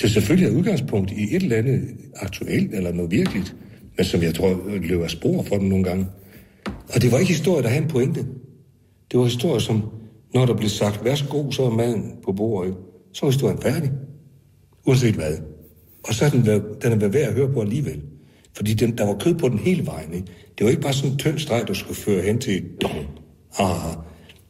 det 0.00 0.10
selvfølgelig 0.10 0.48
er 0.48 0.58
udgangspunkt 0.58 1.10
i 1.10 1.36
et 1.36 1.42
eller 1.42 1.56
andet 1.56 1.82
aktuelt 2.16 2.74
eller 2.74 2.92
noget 2.92 3.10
virkeligt, 3.10 3.54
men 3.96 4.04
som 4.04 4.22
jeg 4.22 4.34
tror 4.34 4.60
løber 4.82 5.08
spor 5.08 5.42
for 5.42 5.58
dem 5.58 5.68
nogle 5.68 5.84
gange. 5.84 6.06
Og 6.94 7.02
det 7.02 7.12
var 7.12 7.18
ikke 7.18 7.32
historie, 7.32 7.62
der 7.62 7.68
havde 7.68 7.82
en 7.82 7.88
pointe. 7.88 8.26
Det 9.10 9.18
var 9.18 9.24
historie, 9.24 9.60
som, 9.60 9.82
når 10.34 10.46
der 10.46 10.54
blev 10.54 10.68
sagt, 10.68 11.04
værsgo, 11.04 11.50
så 11.50 11.62
er 11.62 11.70
maden 11.70 12.16
på 12.24 12.32
bordet, 12.32 12.74
så 13.12 13.26
er 13.26 13.30
historien 13.30 13.58
færdig. 13.58 13.90
Uanset 14.86 15.14
hvad. 15.14 15.36
Og 16.04 16.14
så 16.14 16.24
er 16.24 16.30
den, 16.30 16.46
den 16.82 16.92
er 16.92 17.08
værd 17.08 17.28
at 17.28 17.34
høre 17.34 17.52
på 17.52 17.60
alligevel. 17.60 18.02
Fordi 18.56 18.74
den, 18.74 18.98
der 18.98 19.06
var 19.06 19.18
kød 19.18 19.34
på 19.34 19.48
den 19.48 19.58
hele 19.58 19.86
vejen. 19.86 20.14
Ikke? 20.14 20.26
Det 20.58 20.64
var 20.64 20.70
ikke 20.70 20.82
bare 20.82 20.92
sådan 20.92 21.12
en 21.12 21.18
tynd 21.18 21.38
streg, 21.38 21.64
der 21.68 21.74
skulle 21.74 21.96
føre 21.96 22.22
hen 22.22 22.38
til 22.38 22.64
dong. 22.82 23.08
Ah, 23.58 23.70
ah, 23.70 23.90
ah. 23.90 23.96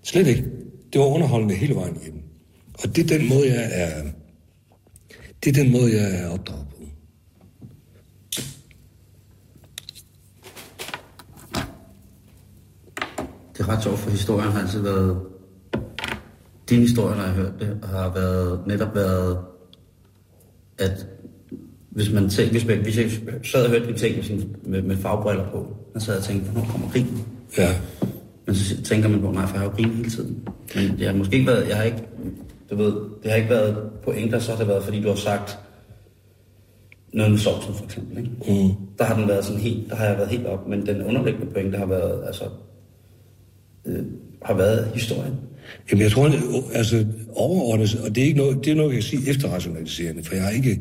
slet 0.02 0.26
ikke. 0.26 0.44
Det 0.92 1.00
var 1.00 1.06
underholdende 1.06 1.54
hele 1.54 1.74
vejen 1.74 1.96
igennem. 2.02 2.22
Og 2.82 2.96
det 2.96 3.04
er 3.10 3.18
den 3.18 3.28
måde, 3.28 3.48
jeg 3.48 3.70
er... 3.72 4.02
Det 5.44 5.58
er 5.58 5.62
den 5.62 5.72
måde, 5.72 5.96
jeg 5.96 6.20
er 6.20 6.28
opdraget 6.28 6.66
på. 6.70 6.75
Det 13.58 13.64
er 13.64 13.68
ret 13.68 13.82
sjovt, 13.82 13.98
for 13.98 14.10
historien 14.10 14.52
har 14.52 14.60
altid 14.60 14.80
været... 14.80 15.18
Din 16.70 16.80
historie, 16.80 17.16
når 17.16 17.22
jeg 17.22 17.32
har 17.32 17.42
hørt 17.42 17.52
det, 17.60 17.78
har 17.84 18.12
været, 18.14 18.60
netop 18.66 18.94
været, 18.94 19.38
at 20.78 21.06
hvis 21.90 22.12
man 22.12 22.28
tænker, 22.28 22.52
hvis, 22.52 22.66
man, 22.66 22.78
hvis 22.78 22.98
jeg 22.98 23.10
sad 23.44 23.64
og 23.64 23.70
hørte 23.70 23.86
de 23.86 23.98
ting 23.98 24.16
med, 24.16 24.46
med, 24.64 24.82
med 24.82 24.96
fagbriller 24.96 25.50
på, 25.50 25.76
så 25.98 26.04
sad 26.04 26.14
jeg 26.14 26.20
og 26.20 26.24
tænkte, 26.24 26.50
hvornår 26.50 26.68
kommer 26.70 26.88
krigen? 26.88 27.26
Ja. 27.58 27.68
Men 28.46 28.54
så 28.54 28.82
tænker 28.82 29.08
man 29.08 29.20
på, 29.20 29.30
nej, 29.30 29.46
for 29.46 29.54
jeg 29.54 29.60
har 29.60 29.66
jo 29.66 29.76
grinet 29.76 29.96
hele 29.96 30.10
tiden. 30.10 30.48
Men 30.74 30.94
jeg 30.98 31.10
har 31.10 31.16
måske 31.16 31.34
ikke 31.36 31.46
været, 31.46 31.68
jeg 31.68 31.76
har 31.76 31.84
ikke, 31.84 32.04
du 32.70 32.76
ved, 32.76 32.92
det 33.22 33.30
har 33.30 33.36
ikke 33.36 33.50
været 33.50 33.76
pointer, 34.04 34.38
så 34.38 34.50
har 34.50 34.58
det 34.58 34.68
været, 34.68 34.84
fordi 34.84 35.02
du 35.02 35.08
har 35.08 35.16
sagt 35.16 35.58
noget 37.12 37.30
med 37.30 37.38
sovsen 37.38 37.74
for 37.74 37.84
eksempel. 37.84 38.18
Ikke? 38.18 38.30
Mm. 38.64 38.74
Der 38.98 39.04
har 39.04 39.18
den 39.18 39.28
været 39.28 39.44
sådan 39.44 39.60
helt, 39.60 39.90
der 39.90 39.96
har 39.96 40.04
jeg 40.04 40.16
været 40.16 40.28
helt 40.28 40.46
op, 40.46 40.68
men 40.68 40.86
den 40.86 41.02
underliggende 41.02 41.52
pointe 41.52 41.78
har 41.78 41.86
været, 41.86 42.26
altså, 42.26 42.44
øh, 43.86 44.04
har 44.42 44.54
været 44.54 44.90
historien. 44.94 45.34
Jamen, 45.90 46.02
jeg 46.02 46.10
tror, 46.10 46.30
altså 46.72 47.06
overordnet, 47.32 48.00
og 48.04 48.14
det 48.14 48.22
er 48.22 48.26
ikke 48.26 48.38
noget, 48.38 48.64
det 48.64 48.70
er 48.70 48.74
noget, 48.74 48.88
jeg 48.88 49.02
kan 49.02 49.02
sige 49.02 49.30
efterrationaliserende, 49.30 50.24
for 50.24 50.34
jeg 50.34 50.44
har 50.44 50.50
ikke, 50.50 50.80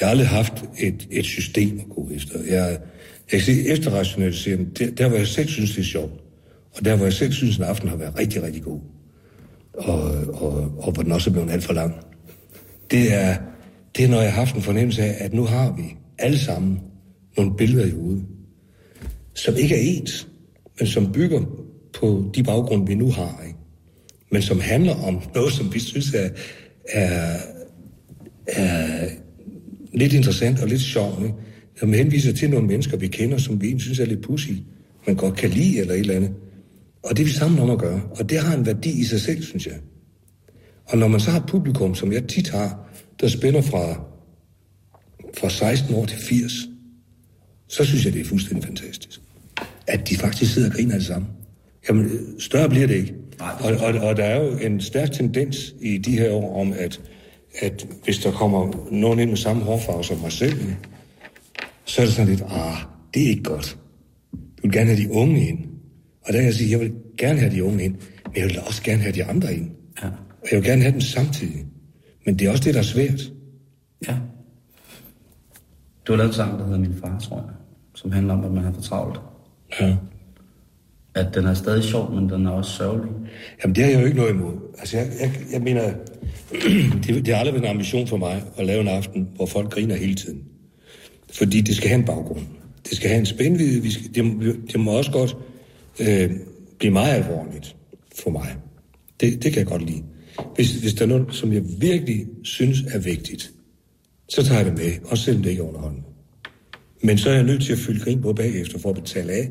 jeg 0.00 0.08
har 0.08 0.10
aldrig 0.10 0.28
haft 0.28 0.64
et, 0.78 1.08
et 1.10 1.24
system 1.24 1.80
at 1.80 1.94
gå 1.94 2.10
efter. 2.14 2.38
Jeg, 2.48 2.70
jeg 2.72 2.78
kan 3.30 3.40
sige 3.40 3.68
efterrationaliserende, 3.68 4.66
der, 4.78 4.90
der 4.90 5.08
hvor 5.08 5.16
jeg 5.16 5.26
selv 5.26 5.48
synes, 5.48 5.70
det 5.70 5.78
er 5.78 5.84
sjovt, 5.84 6.12
og 6.72 6.84
der 6.84 6.96
hvor 6.96 7.06
jeg 7.06 7.12
selv 7.12 7.32
synes, 7.32 7.60
at 7.60 7.66
aften 7.66 7.88
har 7.88 7.96
været 7.96 8.18
rigtig, 8.18 8.42
rigtig 8.42 8.62
god, 8.62 8.80
og, 9.74 10.02
og, 10.32 10.72
og 10.78 10.92
hvor 10.92 11.02
den 11.02 11.12
også 11.12 11.30
er 11.30 11.32
blevet 11.32 11.50
alt 11.50 11.64
for 11.64 11.72
lang, 11.72 11.94
det 12.90 13.14
er, 13.14 13.36
det 13.96 14.04
er, 14.04 14.08
når 14.08 14.20
jeg 14.20 14.32
har 14.32 14.40
haft 14.40 14.56
en 14.56 14.62
fornemmelse 14.62 15.02
af, 15.02 15.24
at 15.24 15.34
nu 15.34 15.44
har 15.44 15.74
vi 15.76 15.96
alle 16.18 16.38
sammen 16.38 16.80
nogle 17.36 17.56
billeder 17.56 17.86
i 17.86 17.90
hovedet, 17.90 18.24
som 19.34 19.54
ikke 19.56 19.74
er 19.74 19.80
ens, 19.80 20.28
men 20.78 20.86
som 20.86 21.12
bygger 21.12 21.40
på 22.00 22.30
de 22.34 22.42
baggrund, 22.42 22.86
vi 22.86 22.94
nu 22.94 23.10
har, 23.10 23.42
ikke? 23.46 23.58
men 24.30 24.42
som 24.42 24.60
handler 24.60 24.94
om 24.94 25.22
noget, 25.34 25.52
som 25.52 25.74
vi 25.74 25.78
synes 25.78 26.14
er, 26.14 26.28
er, 26.88 27.36
er 28.46 29.08
lidt 29.92 30.12
interessant 30.12 30.60
og 30.60 30.68
lidt 30.68 30.80
sjovt. 30.80 31.22
Ikke? 31.22 31.34
Som 31.78 31.92
henviser 31.92 32.32
til 32.32 32.50
nogle 32.50 32.66
mennesker, 32.66 32.96
vi 32.96 33.06
kender, 33.06 33.38
som 33.38 33.62
vi 33.62 33.78
synes 33.78 33.98
er 33.98 34.04
lidt 34.04 34.22
pussy, 34.22 34.50
man 35.06 35.16
godt 35.16 35.36
kan 35.36 35.50
lide 35.50 35.78
eller 35.78 35.94
et 35.94 36.00
eller 36.00 36.14
andet. 36.14 36.34
Og 37.02 37.16
det 37.16 37.22
er 37.22 37.26
vi 37.26 37.32
sammen 37.32 37.58
om 37.58 37.70
at 37.70 37.78
gøre. 37.78 38.02
Og 38.10 38.30
det 38.30 38.38
har 38.38 38.56
en 38.56 38.66
værdi 38.66 39.00
i 39.00 39.04
sig 39.04 39.20
selv, 39.20 39.42
synes 39.42 39.66
jeg. 39.66 39.74
Og 40.84 40.98
når 40.98 41.08
man 41.08 41.20
så 41.20 41.30
har 41.30 41.44
publikum, 41.48 41.94
som 41.94 42.12
jeg 42.12 42.28
tit 42.28 42.48
har, 42.48 42.88
der 43.20 43.28
spænder 43.28 43.60
fra, 43.60 44.00
fra 45.38 45.50
16 45.50 45.94
år 45.94 46.04
til 46.04 46.18
80, 46.18 46.52
så 47.68 47.84
synes 47.84 48.04
jeg, 48.04 48.12
det 48.12 48.20
er 48.20 48.24
fuldstændig 48.24 48.64
fantastisk. 48.64 49.20
At 49.86 50.08
de 50.08 50.16
faktisk 50.16 50.54
sidder 50.54 50.68
og 50.68 50.74
griner 50.74 50.92
af 50.92 50.98
det 50.98 51.06
samme. 51.06 51.26
Jamen, 51.88 52.10
større 52.40 52.68
bliver 52.68 52.86
det 52.86 52.94
ikke. 52.94 53.14
Og, 53.40 53.72
og, 53.80 54.08
og 54.08 54.16
der 54.16 54.24
er 54.24 54.44
jo 54.44 54.50
en 54.58 54.80
stærk 54.80 55.12
tendens 55.12 55.74
i 55.80 55.98
de 55.98 56.18
her 56.18 56.32
år 56.32 56.60
om, 56.60 56.72
at, 56.78 57.00
at 57.58 57.86
hvis 58.04 58.18
der 58.18 58.30
kommer 58.30 58.88
nogen 58.90 59.18
ind 59.18 59.30
med 59.30 59.36
samme 59.36 59.62
hårfarve 59.62 60.04
som 60.04 60.18
mig 60.18 60.32
selv, 60.32 60.60
så 61.84 62.00
er 62.00 62.06
det 62.06 62.14
sådan 62.14 62.30
lidt, 62.30 62.42
ah, 62.42 62.76
det 63.14 63.22
er 63.22 63.28
ikke 63.28 63.42
godt. 63.42 63.78
Du 64.32 64.62
vil 64.62 64.72
gerne 64.72 64.86
have 64.86 65.02
de 65.02 65.12
unge 65.12 65.48
ind. 65.48 65.58
Og 66.22 66.32
der 66.32 66.38
kan 66.38 66.44
jeg 66.44 66.54
sige, 66.54 66.70
jeg 66.70 66.80
vil 66.80 66.92
gerne 67.18 67.38
have 67.38 67.52
de 67.52 67.64
unge 67.64 67.84
ind, 67.84 67.96
men 68.24 68.36
jeg 68.36 68.44
vil 68.44 68.58
også 68.66 68.82
gerne 68.82 69.02
have 69.02 69.12
de 69.12 69.24
andre 69.24 69.54
ind. 69.54 69.70
Ja. 70.02 70.06
Og 70.42 70.48
jeg 70.50 70.56
vil 70.58 70.64
gerne 70.64 70.82
have 70.82 70.92
dem 70.92 71.00
samtidig. 71.00 71.64
Men 72.26 72.38
det 72.38 72.46
er 72.46 72.50
også 72.50 72.64
det, 72.64 72.74
der 72.74 72.80
er 72.80 72.84
svært. 72.84 73.32
Ja. 74.08 74.16
Du 76.06 76.12
har 76.12 76.16
lavet 76.16 76.28
en 76.28 76.34
sang, 76.34 76.58
der 76.58 76.64
hedder 76.64 76.78
Min 76.78 76.94
far, 76.94 77.18
tror 77.18 77.36
jeg, 77.36 77.54
som 77.94 78.12
handler 78.12 78.34
om, 78.34 78.44
at 78.44 78.52
man 78.52 78.64
har 78.64 78.72
for 78.72 78.80
travlt. 78.80 79.20
Ja. 79.80 79.96
At 81.16 81.34
den 81.34 81.46
er 81.46 81.54
stadig 81.54 81.84
sjov, 81.84 82.14
men 82.14 82.28
den 82.28 82.46
er 82.46 82.50
også 82.50 82.70
sørgelig. 82.70 83.12
Jamen, 83.62 83.74
det 83.76 83.84
har 83.84 83.90
jeg 83.90 84.00
jo 84.00 84.06
ikke 84.06 84.16
noget 84.16 84.30
imod. 84.30 84.52
Altså, 84.78 84.96
jeg, 84.96 85.08
jeg, 85.20 85.32
jeg 85.52 85.62
mener, 85.62 85.82
det, 87.06 87.26
det 87.26 87.28
har 87.28 87.36
aldrig 87.36 87.54
været 87.54 87.64
en 87.64 87.70
ambition 87.70 88.06
for 88.06 88.16
mig 88.16 88.42
at 88.56 88.66
lave 88.66 88.80
en 88.80 88.88
aften, 88.88 89.28
hvor 89.36 89.46
folk 89.46 89.70
griner 89.70 89.96
hele 89.96 90.14
tiden. 90.14 90.42
Fordi 91.32 91.60
det 91.60 91.76
skal 91.76 91.88
have 91.88 91.98
en 91.98 92.04
baggrund. 92.04 92.46
Det 92.88 92.96
skal 92.96 93.08
have 93.08 93.18
en 93.18 93.26
spændvidde. 93.26 93.82
Vi 93.82 93.90
skal, 93.90 94.14
det, 94.14 94.56
det 94.72 94.80
må 94.80 94.90
også 94.90 95.12
godt 95.12 95.36
øh, 96.00 96.30
blive 96.78 96.92
meget 96.92 97.14
alvorligt 97.14 97.76
for 98.22 98.30
mig. 98.30 98.56
Det, 99.20 99.42
det 99.42 99.52
kan 99.52 99.58
jeg 99.58 99.66
godt 99.66 99.86
lide. 99.86 100.02
Hvis, 100.54 100.74
hvis 100.74 100.94
der 100.94 101.04
er 101.04 101.08
noget, 101.08 101.34
som 101.34 101.52
jeg 101.52 101.62
virkelig 101.80 102.26
synes 102.42 102.82
er 102.82 102.98
vigtigt, 102.98 103.50
så 104.28 104.44
tager 104.44 104.60
jeg 104.60 104.66
det 104.66 104.78
med, 104.78 104.92
også 105.10 105.24
selvom 105.24 105.42
det 105.42 105.50
ikke 105.50 105.62
er 105.62 105.68
underholdende. 105.68 106.04
Men 107.02 107.18
så 107.18 107.30
er 107.30 107.34
jeg 107.34 107.44
nødt 107.44 107.62
til 107.62 107.72
at 107.72 107.78
fylde 107.78 108.04
grin 108.04 108.22
på 108.22 108.32
bagefter 108.32 108.78
for 108.78 108.88
at 108.88 108.94
betale 108.94 109.32
af. 109.32 109.50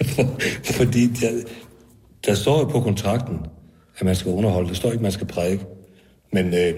Fordi 0.78 1.06
der, 1.06 1.30
der 2.26 2.34
står 2.34 2.58
jo 2.58 2.64
på 2.64 2.80
kontrakten, 2.80 3.38
at 3.98 4.04
man 4.04 4.16
skal 4.16 4.32
underholde. 4.32 4.68
Der 4.68 4.74
står 4.74 4.88
ikke, 4.88 4.98
at 4.98 5.02
man 5.02 5.12
skal 5.12 5.26
prædike. 5.26 5.64
Men, 6.32 6.54
øh, 6.54 6.74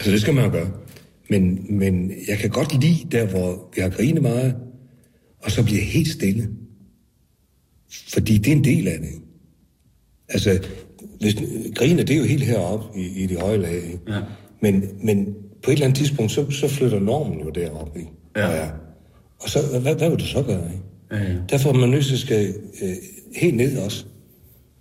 så 0.00 0.10
det 0.10 0.20
skal 0.20 0.34
man 0.34 0.44
jo 0.44 0.50
gøre. 0.50 0.70
Men, 1.30 1.66
men 1.78 2.12
jeg 2.28 2.38
kan 2.38 2.50
godt 2.50 2.80
lide 2.80 3.06
der, 3.10 3.26
hvor 3.26 3.70
vi 3.74 3.80
har 3.80 3.88
grinet 3.88 4.22
meget, 4.22 4.56
og 5.42 5.50
så 5.50 5.64
bliver 5.64 5.82
helt 5.82 6.08
stille. 6.08 6.48
Fordi 8.12 8.38
det 8.38 8.52
er 8.52 8.56
en 8.56 8.64
del 8.64 8.88
af 8.88 8.98
det. 8.98 9.10
Altså, 10.28 10.68
hvis, 11.20 11.36
griner, 11.74 12.04
det 12.04 12.14
er 12.14 12.18
jo 12.18 12.24
helt 12.24 12.44
heroppe 12.44 13.00
i, 13.00 13.22
i 13.22 13.26
de 13.26 13.36
høje 13.36 13.56
lag. 13.56 13.74
Ikke? 13.74 14.00
Ja. 14.08 14.20
Men, 14.60 14.84
men 15.02 15.34
på 15.62 15.70
et 15.70 15.74
eller 15.74 15.86
andet 15.86 15.98
tidspunkt, 15.98 16.32
så, 16.32 16.50
så 16.50 16.68
flytter 16.68 17.00
normen 17.00 17.40
jo 17.40 17.50
derop. 17.50 17.96
Ikke? 17.96 18.10
Ja. 18.36 18.46
Og, 18.46 18.54
ja. 18.54 18.68
og 19.40 19.48
så, 19.48 19.58
hvad, 19.80 19.94
hvad 19.94 20.10
vil 20.10 20.18
du 20.18 20.26
så 20.26 20.42
gøre? 20.42 20.64
Ikke? 20.64 20.84
Ja, 21.12 21.18
ja. 21.18 21.36
Derfor 21.50 21.68
er 21.70 21.74
man 21.74 21.88
nødt 21.88 22.04
til 22.04 22.12
at 22.12 22.18
skal 22.18 22.54
øh, 22.82 22.96
helt 23.36 23.56
ned 23.56 23.78
også. 23.78 24.04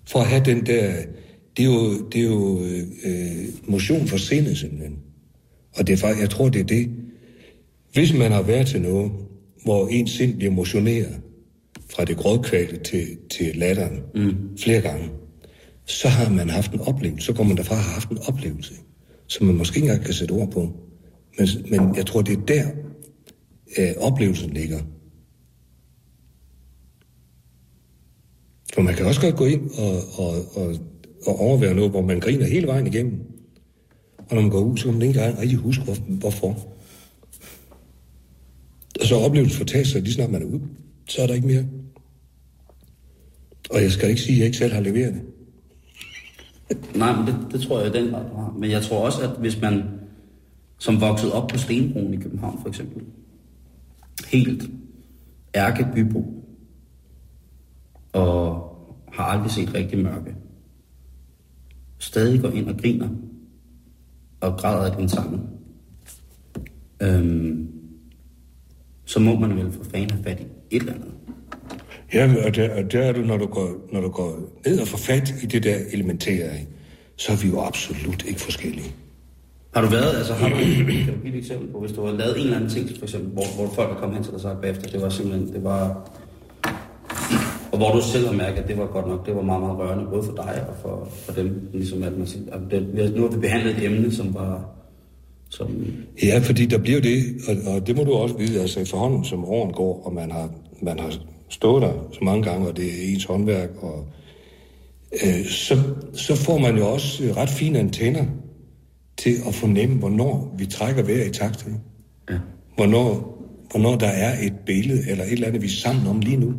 For 0.08 0.20
at 0.20 0.28
have 0.28 0.46
den 0.46 0.65
der... 0.65 0.94
Det 1.58 1.65
er 1.65 1.70
jo, 1.70 2.08
det 2.08 2.22
er 2.22 2.26
jo 2.26 2.62
øh, 3.06 3.46
motion 3.68 4.08
for 4.08 4.18
sindet, 4.18 4.58
simpelthen. 4.58 4.98
Og 5.76 5.88
det 5.88 5.94
er 5.94 5.98
faktisk, 5.98 6.22
jeg 6.22 6.30
tror, 6.30 6.50
det 6.50 6.62
er 6.62 6.65
det. 6.65 6.90
Hvis 7.94 8.13
man 8.13 8.32
har 8.32 8.42
været 8.42 8.67
til 8.67 8.82
noget, 8.82 9.12
hvor 9.63 9.88
ens 9.88 10.12
sind 10.12 10.38
bliver 10.38 10.52
motioneret 10.52 11.21
fra 11.90 12.06
det 12.06 12.17
grådkvalte 12.17 12.77
til, 12.77 13.17
til 13.30 13.56
latteren 13.56 14.00
mm. 14.15 14.58
flere 14.58 14.82
gange, 14.82 15.10
så 15.86 16.08
har 16.08 16.30
man 16.30 16.50
haft 16.50 16.73
en 16.73 16.80
oplevelse. 16.80 17.25
Så 17.25 17.34
går 17.34 17.44
man 17.44 17.58
derfra 17.58 17.75
og 17.75 17.82
har 17.82 17.94
haft 17.94 18.10
en 18.10 18.17
oplevelse, 18.27 18.73
som 19.27 19.48
man 19.48 19.56
måske 19.56 19.77
ikke 19.77 19.88
engang 19.88 20.06
kan 20.06 20.13
sætte 20.13 20.32
ord 20.32 20.52
på. 20.52 20.73
Men, 21.38 21.48
men 21.69 21.96
jeg 21.96 22.06
tror, 22.06 22.21
det 22.21 22.38
er 22.38 22.42
der, 22.42 22.65
øh, 23.77 23.92
oplevelsen 23.98 24.50
ligger. 24.50 24.80
For 28.74 28.82
man 28.82 28.96
kan 28.96 29.06
også 29.06 29.22
godt 29.22 29.36
gå 29.36 29.46
ind 29.46 29.70
og, 29.72 29.96
og, 30.13 30.34
og, 30.56 30.76
og 31.26 31.40
overvære 31.40 31.74
noget, 31.74 31.92
hvor 31.92 32.02
man 32.02 32.20
griner 32.20 32.46
hele 32.46 32.67
vejen 32.67 32.88
igennem. 32.88 33.22
Og 34.17 34.36
når 34.36 34.42
man 34.42 34.52
går 34.52 34.60
ud, 34.60 34.78
så 34.78 34.84
kan 34.84 34.94
man 34.94 35.02
ikke 35.02 35.20
engang 35.20 35.40
rigtig 35.40 35.58
huske, 35.58 35.84
hvor, 35.84 35.96
hvorfor. 35.96 36.58
Og 39.02 39.06
så 39.06 39.15
oplevelsen 39.15 39.58
fortager 39.58 39.86
sig, 39.86 40.02
lige 40.02 40.13
snart 40.13 40.32
man 40.32 40.42
er 40.42 40.46
ude, 40.46 40.62
så 41.08 41.22
er 41.22 41.28
der 41.28 41.34
ikke 41.34 41.48
mere. 41.48 41.65
Og 43.70 43.82
jeg 43.82 43.92
skal 43.92 44.10
ikke 44.10 44.22
sige, 44.22 44.34
at 44.34 44.40
jeg 44.40 44.46
ikke 44.46 44.58
selv 44.58 44.74
har 44.74 44.82
leveret 44.82 45.13
det. 45.13 45.22
Nej, 46.96 47.15
men 47.15 47.28
det, 47.28 47.36
det 47.52 47.62
tror 47.62 47.80
jeg 47.80 47.96
i 47.96 48.00
den 48.00 48.10
grad, 48.10 48.30
du 48.30 48.36
har. 48.36 48.56
Men 48.60 48.72
jeg 48.72 48.82
tror 48.82 49.06
også, 49.06 49.22
at 49.22 49.30
hvis 49.40 49.62
man 49.62 49.84
som 50.78 51.02
voksede 51.02 51.34
op 51.34 51.48
på 51.48 51.58
Stenbroen 51.58 52.13
i 52.13 52.17
København 52.17 52.60
for 52.62 52.70
eksempel, 52.70 53.04
helt 54.28 54.63
ærkebybo, 55.56 56.38
og 58.13 58.65
har 59.12 59.23
aldrig 59.23 59.51
set 59.51 59.73
rigtig 59.73 59.97
mørke, 59.97 60.35
stadig 61.99 62.41
går 62.41 62.49
ind 62.49 62.69
og 62.69 62.77
griner, 62.77 63.10
og 64.41 64.57
græder 64.57 64.91
af 64.91 64.97
din 64.97 65.10
sammen, 65.10 65.41
øhm, 67.01 67.67
så 69.05 69.19
må 69.19 69.39
man 69.39 69.55
vel 69.57 69.71
for 69.71 69.83
fanden 69.83 70.10
have 70.10 70.23
fat 70.23 70.39
i 70.39 70.75
et 70.75 70.79
eller 70.81 70.93
andet. 70.93 71.12
Ja, 72.13 72.45
og 72.45 72.55
der, 72.55 72.83
og 72.83 72.91
der 72.91 72.99
er 72.99 73.12
du, 73.13 73.21
når 73.21 73.37
du, 73.37 73.45
går, 73.45 73.87
når 73.91 74.01
du 74.01 74.10
går 74.10 74.39
ned 74.65 74.81
og 74.81 74.87
får 74.87 74.97
fat 74.97 75.33
i 75.43 75.45
det 75.45 75.63
der 75.63 75.77
elementære, 75.93 76.49
så 77.15 77.31
er 77.31 77.35
vi 77.35 77.47
jo 77.47 77.62
absolut 77.62 78.25
ikke 78.25 78.41
forskellige. 78.41 78.95
Har 79.73 79.81
du 79.81 79.87
været, 79.87 80.17
altså 80.17 80.33
har 80.33 80.49
du, 80.49 80.55
kan 80.55 80.65
du 80.65 81.21
give 81.21 81.33
et 81.33 81.35
eksempel 81.35 81.71
på, 81.71 81.79
hvis 81.79 81.91
du 81.91 82.05
har 82.05 82.13
lavet 82.13 82.35
en 82.37 82.43
eller 82.43 82.55
anden 82.55 82.69
ting, 82.69 82.89
for 82.97 83.05
eksempel, 83.05 83.31
hvor, 83.31 83.43
hvor 83.55 83.73
folk 83.73 83.91
er 83.91 83.95
kommet 83.95 84.15
hen 84.15 84.23
til 84.23 84.31
dig 84.31 84.35
og 84.35 84.41
sagt 84.41 84.62
bagefter, 84.62 84.89
det 84.89 85.01
var 85.01 85.10
simpelthen, 85.10 85.53
det 85.53 85.63
var, 85.63 86.12
og 87.72 87.78
hvor 87.78 87.92
du 87.92 88.02
selv 88.02 88.26
har 88.28 88.34
mærket, 88.34 88.62
at 88.62 88.67
det 88.67 88.78
var 88.78 88.86
godt 88.86 89.08
nok, 89.08 89.26
det 89.26 89.36
var 89.36 89.42
meget, 89.42 89.62
meget 89.62 89.78
rørende, 89.78 90.06
både 90.12 90.24
for 90.24 90.32
dig 90.32 90.65
og 90.70 90.76
for, 90.82 91.10
for 91.26 91.34
dem, 91.34 91.70
ligesom 91.74 92.04
at 92.04 92.17
man 92.17 92.28
siger, 92.28 92.54
at 92.54 92.60
det, 92.72 93.13
nu 93.15 93.22
har 93.22 93.30
vi 93.30 93.40
behandlet 93.40 93.78
et 93.78 93.86
emne, 93.86 94.12
som 94.12 94.34
var, 94.34 94.70
som... 95.50 95.86
Ja, 96.24 96.40
fordi 96.44 96.65
der 96.65 96.78
bliver 96.78 97.02
det, 97.02 97.24
og, 97.48 97.74
og 97.74 97.88
det 97.88 97.96
må 97.98 98.04
du 98.04 98.13
også 98.13 98.38
vide, 98.38 98.62
altså 98.62 98.80
efterhånden 98.80 99.26
som 99.26 99.46
åren 99.46 99.74
går, 99.74 100.06
og 100.06 100.13
man 100.13 100.32
har, 100.32 100.50
man 100.82 101.00
har 101.00 101.13
stået 101.50 101.82
der 101.82 101.94
så 102.12 102.20
mange 102.22 102.44
gange, 102.44 102.67
og 102.67 102.78
det 102.78 102.86
er 102.86 103.13
ens 103.13 103.26
håndværk, 103.26 103.70
og 103.82 104.06
øh, 105.24 105.46
så, 105.46 105.78
så 106.13 106.36
får 106.36 106.58
man 106.58 106.78
jo 106.78 106.88
også 106.88 107.24
ret 107.38 107.50
fine 107.50 107.80
antenner 107.80 108.26
til 109.17 109.36
at 109.48 109.56
fornemme, 109.56 109.96
hvornår 109.96 110.56
vi 110.58 110.65
trækker 110.65 111.04
vejret 111.04 111.28
i 111.28 111.32
takt. 111.32 111.67
Ja. 112.30 112.38
Hvornår, 112.76 113.36
hvornår 113.72 113.96
der 113.96 114.08
er 114.08 114.46
et 114.46 114.54
billede, 114.65 115.10
eller 115.10 115.24
et 115.24 115.32
eller 115.32 115.48
andet, 115.48 115.62
vi 115.62 115.67
er 115.67 115.72
sammen 115.72 116.08
om 116.08 116.20
lige 116.20 116.38
nu. 116.38 116.54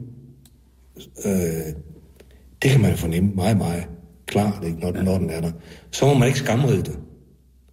Øh, 1.24 1.74
det 2.62 2.70
kan 2.70 2.80
man 2.80 2.90
jo 2.90 2.96
fornemme 2.96 3.30
meget, 3.34 3.56
meget 3.56 3.84
klart, 4.26 4.64
ikke, 4.64 4.80
når, 4.80 4.92
ja. 4.94 5.02
når 5.02 5.18
den 5.18 5.30
er 5.30 5.40
der. 5.40 5.52
Så 5.90 6.06
må 6.06 6.14
man 6.14 6.28
ikke 6.28 6.38
skamrede 6.38 6.82
det. 6.82 6.98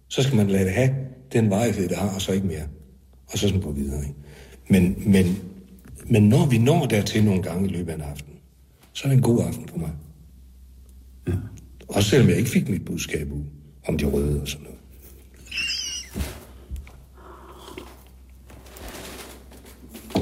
Så 0.08 0.22
skal 0.22 0.36
man 0.36 0.46
lade 0.50 0.64
det 0.64 0.72
have 0.72 0.90
den 1.32 1.50
vejhed, 1.50 1.88
det 1.88 1.96
har, 1.96 2.14
og 2.14 2.20
så 2.20 2.32
ikke 2.32 2.46
mere. 2.46 2.64
Og 3.32 3.38
så 3.38 3.48
sådan 3.48 3.60
gå 3.60 3.72
videre. 3.72 4.00
Ikke? 4.00 4.14
Men, 4.68 5.12
men, 5.12 5.38
men 6.06 6.22
når 6.28 6.46
vi 6.46 6.58
når 6.58 6.86
dertil 6.86 7.24
nogle 7.24 7.42
gange 7.42 7.68
i 7.68 7.72
løbet 7.72 7.90
af 7.90 7.94
en 7.94 8.00
aften, 8.00 8.32
så 8.92 9.04
er 9.04 9.08
det 9.08 9.16
en 9.16 9.22
god 9.22 9.44
aften 9.46 9.68
for 9.68 9.78
mig. 9.78 9.90
Ja. 11.28 11.32
Også 11.88 12.10
selvom 12.10 12.28
jeg 12.28 12.38
ikke 12.38 12.50
fik 12.50 12.68
mit 12.68 12.84
budskab 12.84 13.32
ud 13.32 13.42
om 13.88 13.98
de 13.98 14.04
røde 14.04 14.40
og 14.40 14.48
sådan 14.48 14.64
noget. 14.64 14.78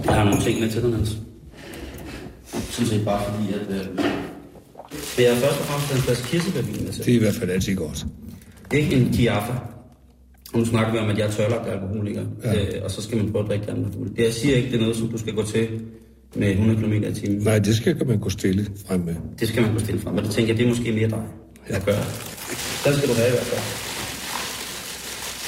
Jeg 0.06 0.14
har 0.14 0.24
nogle 0.24 0.40
ting 0.40 0.60
med 0.60 0.70
til 0.70 0.82
dig, 0.82 0.90
Niels. 0.90 1.18
Sådan 2.76 2.86
set 2.90 3.04
bare 3.04 3.22
fordi, 3.30 3.52
at... 3.52 3.76
Øh, 3.80 3.86
det 5.16 5.28
er 5.28 5.34
først 5.34 5.60
og 5.60 5.66
fremmest 5.66 5.92
en 5.94 5.98
flaske 5.98 6.26
kirsebærvin, 6.28 6.74
jeg 6.86 6.94
Det 7.04 7.08
er 7.08 7.14
i 7.14 7.18
hvert 7.18 7.34
fald 7.34 7.50
altid 7.50 7.76
godt. 7.76 8.06
Ikke 8.74 8.96
en 8.96 9.12
Kiaffa. 9.12 9.52
Nu 10.54 10.64
snakker 10.64 10.92
vi 10.92 10.98
om, 10.98 11.08
at 11.10 11.18
jeg 11.18 11.26
er 11.26 11.30
tørlagt 11.30 11.68
alkoholiker, 11.68 12.22
Ja. 12.44 12.52
ja. 12.52 12.76
øh, 12.76 12.84
og 12.84 12.90
så 12.90 13.02
skal 13.02 13.16
man 13.18 13.32
prøve 13.32 13.44
at 13.44 13.50
drikke 13.50 13.70
andet. 13.70 13.92
Det, 14.16 14.24
jeg 14.24 14.32
siger 14.32 14.56
ikke, 14.56 14.68
det 14.68 14.76
er 14.76 14.80
noget, 14.80 14.96
som 14.96 15.08
du 15.08 15.18
skal 15.18 15.34
gå 15.34 15.42
til 15.42 15.68
med 16.34 16.50
100 16.50 16.80
km 16.80 16.92
i 16.92 17.14
timen. 17.14 17.38
Nej, 17.38 17.58
det 17.58 17.76
skal 17.76 18.06
man 18.06 18.18
gå 18.18 18.30
stille 18.30 18.66
frem 18.86 19.00
med. 19.00 19.14
Det 19.40 19.48
skal 19.48 19.62
man 19.62 19.72
gå 19.72 19.78
stille 19.78 20.00
frem, 20.00 20.14
men 20.14 20.24
det 20.24 20.32
tænker 20.32 20.52
jeg, 20.52 20.58
det 20.58 20.64
er 20.64 20.68
måske 20.68 20.92
mere 20.92 21.08
dig, 21.08 21.22
at 21.66 21.84
gøre. 21.84 22.04
Den 22.84 22.94
skal 22.96 23.08
du 23.08 23.14
have 23.14 23.28
i 23.28 23.30
hvert 23.30 23.46
fald. 23.52 23.60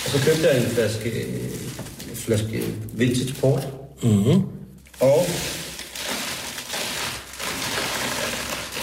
Og 0.05 0.11
så 0.13 0.19
købte 0.27 0.49
jeg 0.49 0.57
en 0.65 0.71
flaske, 0.71 1.11
en 2.11 2.17
flaske 2.17 2.63
vintage 2.95 3.35
port. 3.41 3.69
Mm-hmm. 4.03 4.43
Og 5.01 5.21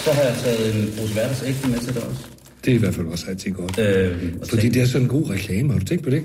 så 0.05 0.11
har 0.11 0.21
jeg 0.21 0.35
taget 0.43 0.75
en 0.75 0.91
pose 0.97 1.13
hverdagsægte 1.13 1.67
med 1.69 1.79
til 1.79 1.93
dig 1.93 2.03
også. 2.03 2.25
Det 2.65 2.71
er 2.71 2.75
i 2.75 2.79
hvert 2.79 2.93
fald 2.93 3.07
også 3.07 3.25
altid 3.29 3.51
godt. 3.51 3.79
Øh, 3.79 4.33
Fordi 4.49 4.69
det 4.69 4.81
er 4.81 4.85
sådan 4.85 5.01
en 5.01 5.07
god 5.09 5.29
reklame. 5.29 5.71
Har 5.71 5.79
du 5.79 5.85
tænkt 5.85 6.03
på 6.03 6.09
det? 6.09 6.23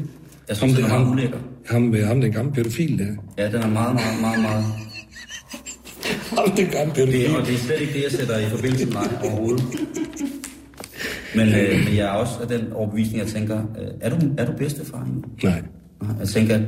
Jeg 0.48 0.56
synes, 0.56 0.74
den 0.74 0.84
er 0.84 0.88
meget 0.88 1.06
ulækker. 1.12 1.38
ham, 1.66 1.82
med 1.82 2.04
ham, 2.04 2.20
den 2.20 2.32
gamle 2.32 2.52
pædofil 2.52 2.98
der. 2.98 3.06
Ja, 3.38 3.46
den 3.52 3.62
er 3.62 3.68
meget, 3.68 3.94
meget, 3.94 4.20
meget, 4.20 4.40
meget... 4.40 4.64
Ham, 6.38 6.50
den 6.56 6.66
gamle 6.66 6.94
Det, 6.94 7.08
pædofil. 7.08 7.36
og 7.36 7.46
det 7.46 7.54
er 7.54 7.58
slet 7.58 7.80
ikke 7.80 7.92
det, 7.92 8.02
jeg 8.02 8.10
sætter 8.10 8.38
i 8.38 8.50
forbindelse 8.50 8.84
med 8.86 8.92
dig 8.94 9.18
overhovedet. 9.22 9.64
Men, 11.36 11.48
øh, 11.48 11.84
men 11.84 11.96
jeg 11.96 12.04
er 12.06 12.10
også 12.10 12.34
af 12.42 12.48
den 12.48 12.72
overbevisning, 12.72 13.18
jeg 13.22 13.26
tænker, 13.32 13.58
øh, 13.58 13.88
er 14.00 14.10
du, 14.18 14.26
er 14.38 14.46
du 14.46 14.52
bedstefar 14.52 14.98
egentlig? 15.02 15.24
Nej. 15.42 15.62
Jeg 16.20 16.28
tænker, 16.28 16.54
at 16.54 16.62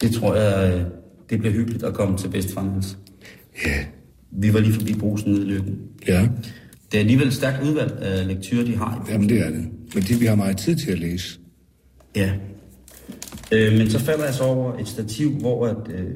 det 0.00 0.14
tror 0.14 0.34
jeg, 0.34 0.74
øh, 0.74 0.82
det 1.30 1.38
bliver 1.38 1.52
hyggeligt 1.54 1.82
at 1.84 1.94
komme 1.94 2.18
til 2.18 2.28
bedstefar 2.28 2.62
Niels. 2.62 2.96
Ja. 3.66 3.84
Vi 4.30 4.54
var 4.54 4.60
lige 4.60 4.72
forbi 4.72 4.94
brusen 4.94 5.32
nede 5.32 5.42
i 5.42 5.44
Lykken. 5.44 5.78
Ja. 6.08 6.28
Det 6.92 6.94
er 6.94 7.00
alligevel 7.00 7.26
et 7.26 7.34
stærkt 7.34 7.62
udvalg 7.62 7.98
af 8.00 8.26
lektyrer, 8.26 8.64
de 8.64 8.76
har. 8.76 9.06
Jamen, 9.10 9.28
det 9.28 9.40
er 9.40 9.50
det. 9.50 9.68
Men 9.94 10.02
det, 10.02 10.20
vi 10.20 10.26
har 10.26 10.34
meget 10.34 10.56
tid 10.56 10.76
til 10.76 10.90
at 10.90 10.98
læse. 10.98 11.38
Ja. 12.16 12.32
Øh, 13.52 13.78
men 13.78 13.90
så 13.90 13.98
falder 13.98 14.24
jeg 14.24 14.34
så 14.34 14.42
over 14.42 14.78
et 14.78 14.88
stativ, 14.88 15.30
hvor 15.30 15.66
at, 15.66 15.76
øh, 15.94 16.06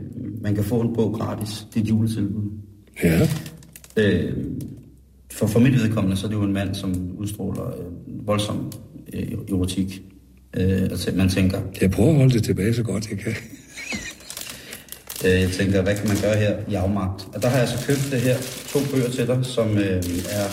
man 0.43 0.55
kan 0.55 0.65
få 0.65 0.81
en 0.81 0.95
bog 0.95 1.13
gratis. 1.15 1.67
Det 1.75 1.81
er 1.81 1.85
et 1.85 1.91
juletilbud. 1.91 2.51
Ja. 3.03 3.29
Øh, 3.97 4.37
for, 5.33 5.47
for 5.47 5.61
mit 5.61 5.73
vedkommende, 5.73 6.17
så 6.17 6.27
er 6.27 6.31
det 6.31 6.37
jo 6.37 6.43
en 6.43 6.53
mand, 6.53 6.75
som 6.75 7.11
udstråler 7.19 7.67
øh, 7.67 8.27
voldsom 8.27 8.73
øh, 9.13 9.33
erotik. 9.49 10.03
Øh, 10.57 10.83
altså, 10.83 11.13
man 11.17 11.29
tænker, 11.29 11.61
Jeg 11.81 11.91
prøver 11.91 12.11
at 12.11 12.17
holde 12.17 12.35
det 12.35 12.45
tilbage 12.45 12.75
så 12.75 12.83
godt 12.83 13.11
jeg 13.11 13.19
kan. 13.19 13.33
Øh, 15.25 15.41
jeg 15.41 15.51
tænker, 15.51 15.83
hvad 15.83 15.97
kan 15.97 16.09
man 16.09 16.16
gøre 16.23 16.37
her 16.37 16.57
i 16.68 16.75
afmagt? 16.75 17.29
Og 17.35 17.43
der 17.43 17.49
har 17.49 17.59
jeg 17.59 17.68
så 17.68 17.87
købt 17.87 18.09
det 18.11 18.20
her, 18.20 18.37
to 18.68 18.79
bøger 18.93 19.11
til 19.11 19.27
dig, 19.27 19.39
som 19.43 19.79
øh, 19.79 20.03
er 20.31 20.49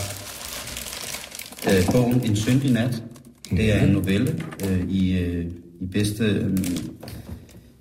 øh, 1.70 1.92
bogen 1.92 2.22
En 2.26 2.36
syndig 2.36 2.72
nat. 2.72 3.04
Det 3.50 3.76
er 3.76 3.84
en 3.84 3.90
novelle 3.90 4.44
øh, 4.68 4.90
i, 4.90 5.20
øh, 5.20 5.46
i 5.82 5.86
bedste 5.86 6.24
øh, 6.24 6.58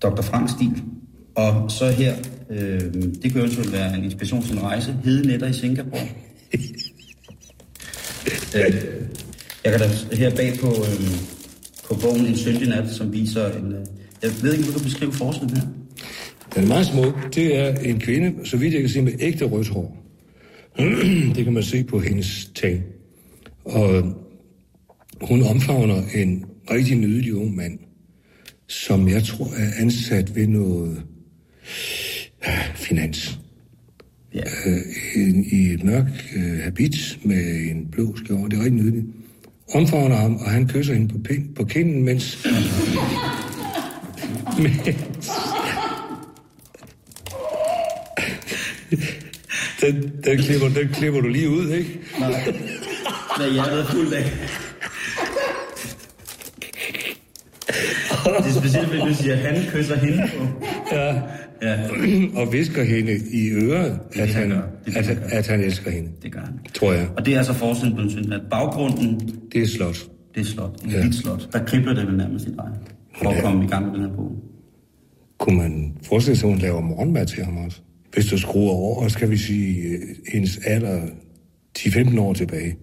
Dr. 0.03 0.22
Frank-stil. 0.22 0.82
Og 1.34 1.70
så 1.70 1.91
her, 1.91 2.14
øh, 2.51 2.80
det 3.22 3.32
kan 3.32 3.36
eventuelt 3.41 3.72
være 3.72 3.97
en 3.97 4.05
inspiration 4.05 4.43
til 4.43 4.53
en 4.53 4.62
rejse, 4.62 4.97
Hede 5.05 5.28
Netter 5.28 5.47
i 5.47 5.53
Singapore. 5.53 6.01
øh, 8.57 8.74
jeg 9.64 9.72
kan 9.72 9.80
da 9.80 10.16
her 10.16 10.36
bag 10.36 10.59
på, 10.61 10.66
øh, 10.66 11.11
på 11.89 11.95
bogen 11.95 12.26
En 12.26 12.36
syndig 12.36 12.68
nat, 12.68 12.91
som 12.91 13.12
viser 13.12 13.53
en... 13.53 13.72
Øh, 13.72 13.86
jeg 14.22 14.30
ved 14.43 14.53
ikke, 14.53 14.64
om 14.64 14.72
du 14.72 14.78
kan 14.78 14.84
beskrive 14.84 15.12
forsiden 15.12 15.57
her. 15.57 15.62
Den 16.59 16.64
er 16.64 16.68
meget 16.68 16.86
smuk. 16.86 17.34
Det 17.34 17.56
er 17.56 17.74
en 17.74 18.00
kvinde, 18.00 18.46
så 18.46 18.56
vidt 18.56 18.74
jeg 18.74 18.80
kan 18.80 18.90
se, 18.90 19.02
med 19.02 19.12
ægte 19.20 19.44
rødt 19.44 19.68
hår. 19.68 19.96
det 21.34 21.44
kan 21.44 21.52
man 21.52 21.62
se 21.62 21.84
på 21.84 22.00
hendes 22.00 22.50
tag. 22.54 22.82
Og 23.64 24.16
hun 25.20 25.42
omfavner 25.42 26.02
en 26.14 26.44
rigtig 26.70 26.96
nydelig 26.96 27.34
ung 27.34 27.56
mand, 27.56 27.78
som 28.68 29.09
jeg 29.09 29.24
tror 29.24 29.46
er 29.46 29.82
ansat 29.82 30.36
ved 30.36 30.46
noget 30.46 31.02
ja, 32.46 32.59
finans. 32.74 33.38
Ja. 34.34 34.42
Øh, 34.66 34.80
en, 35.16 35.44
I 35.44 35.56
et 35.56 35.84
mørk 35.84 36.06
øh, 36.36 36.59
habit 36.59 37.18
med 37.22 37.70
en 37.70 37.86
blå 37.90 38.16
skjorte. 38.16 38.50
Det 38.50 38.56
er 38.56 38.64
rigtig 38.64 38.84
nydeligt. 38.84 39.06
Omfavner 39.74 40.16
ham, 40.16 40.36
og 40.36 40.50
han 40.50 40.68
kysser 40.68 40.94
hende 40.94 41.09
på, 41.09 41.18
pind, 41.18 41.54
på 41.54 41.64
kinden, 41.64 42.04
mens... 42.04 42.38
mens 44.62 45.30
den, 49.81 50.12
den, 50.24 50.39
klipper, 50.39 50.68
den 50.68 50.89
klipper 50.93 51.20
du 51.20 51.29
lige 51.29 51.51
ud, 51.51 51.68
ikke? 51.70 52.01
Nej. 52.20 52.31
Hvad 53.37 53.47
jeg 53.55 53.79
er 53.81 53.85
fuld 53.85 54.12
af. 54.12 54.24
Det 58.24 58.47
er 58.57 58.61
specielt, 58.61 58.87
fordi 58.89 59.01
du 59.01 59.14
siger, 59.14 59.33
at 59.35 59.39
han 59.39 59.64
kysser 59.70 59.97
hende 59.97 60.22
på. 60.39 60.45
Ja. 60.93 61.14
Ja, 61.62 61.79
og 62.35 62.53
visker 62.53 62.83
hende 62.85 63.12
i 63.33 63.51
øret, 63.51 63.99
det, 64.14 64.20
at 64.20 64.29
han 64.29 64.51
han, 64.51 64.51
gør. 64.51 64.57
Det 64.87 64.87
det, 64.87 64.97
at, 64.97 65.07
han 65.07 65.16
han- 65.16 65.33
at 65.33 65.47
han 65.47 65.61
elsker 65.61 65.91
hende. 65.91 66.09
det 66.22 66.33
gør 66.33 66.41
han. 66.41 66.55
Tror 66.74 66.93
jeg. 66.93 67.09
Og 67.16 67.26
det 67.26 67.35
er 67.35 67.39
altså 67.39 67.53
forsiden 67.53 67.95
på 67.95 68.01
en 68.01 68.11
syndig 68.11 68.29
nat. 68.31 68.41
Baggrunden, 68.51 69.20
Det 69.53 69.62
er 69.62 69.66
slot. 69.66 69.97
det 70.35 70.41
er 70.41 70.45
slot. 70.45 70.83
En 70.85 70.91
Ja. 70.91 71.01
hvidt 71.01 71.14
slot. 71.14 71.49
Der 71.53 71.64
kribler 71.64 71.95
det 71.95 72.07
vel 72.07 72.16
nærmest 72.16 72.47
i 72.47 72.51
dig. 72.51 72.68
For 73.22 73.31
at 73.31 73.37
Ja. 73.37 73.41
komme 73.43 73.64
i 73.64 73.68
gang 73.68 73.87
med 73.87 73.95
den 73.95 74.01
her 74.09 74.16
bog. 74.16 74.33
Kunne 75.39 75.57
man 75.57 75.93
forestille 76.09 76.37
sig, 76.39 76.47
at 76.47 76.53
hun 76.53 76.61
laver 76.62 76.81
morgenmad 76.81 77.26
til 77.26 77.45
ham 77.45 77.57
også? 77.57 77.81
Hvis 78.12 78.26
du 78.26 78.38
skruer 78.38 78.72
over, 78.72 79.09
skal 79.09 79.30
vi 79.30 79.36
sige, 79.36 79.82
øh, 79.82 79.98
hendes 80.32 80.59
alder 80.66 81.02
10-15 81.78 82.20
år 82.20 82.32
tilbage, 82.32 82.76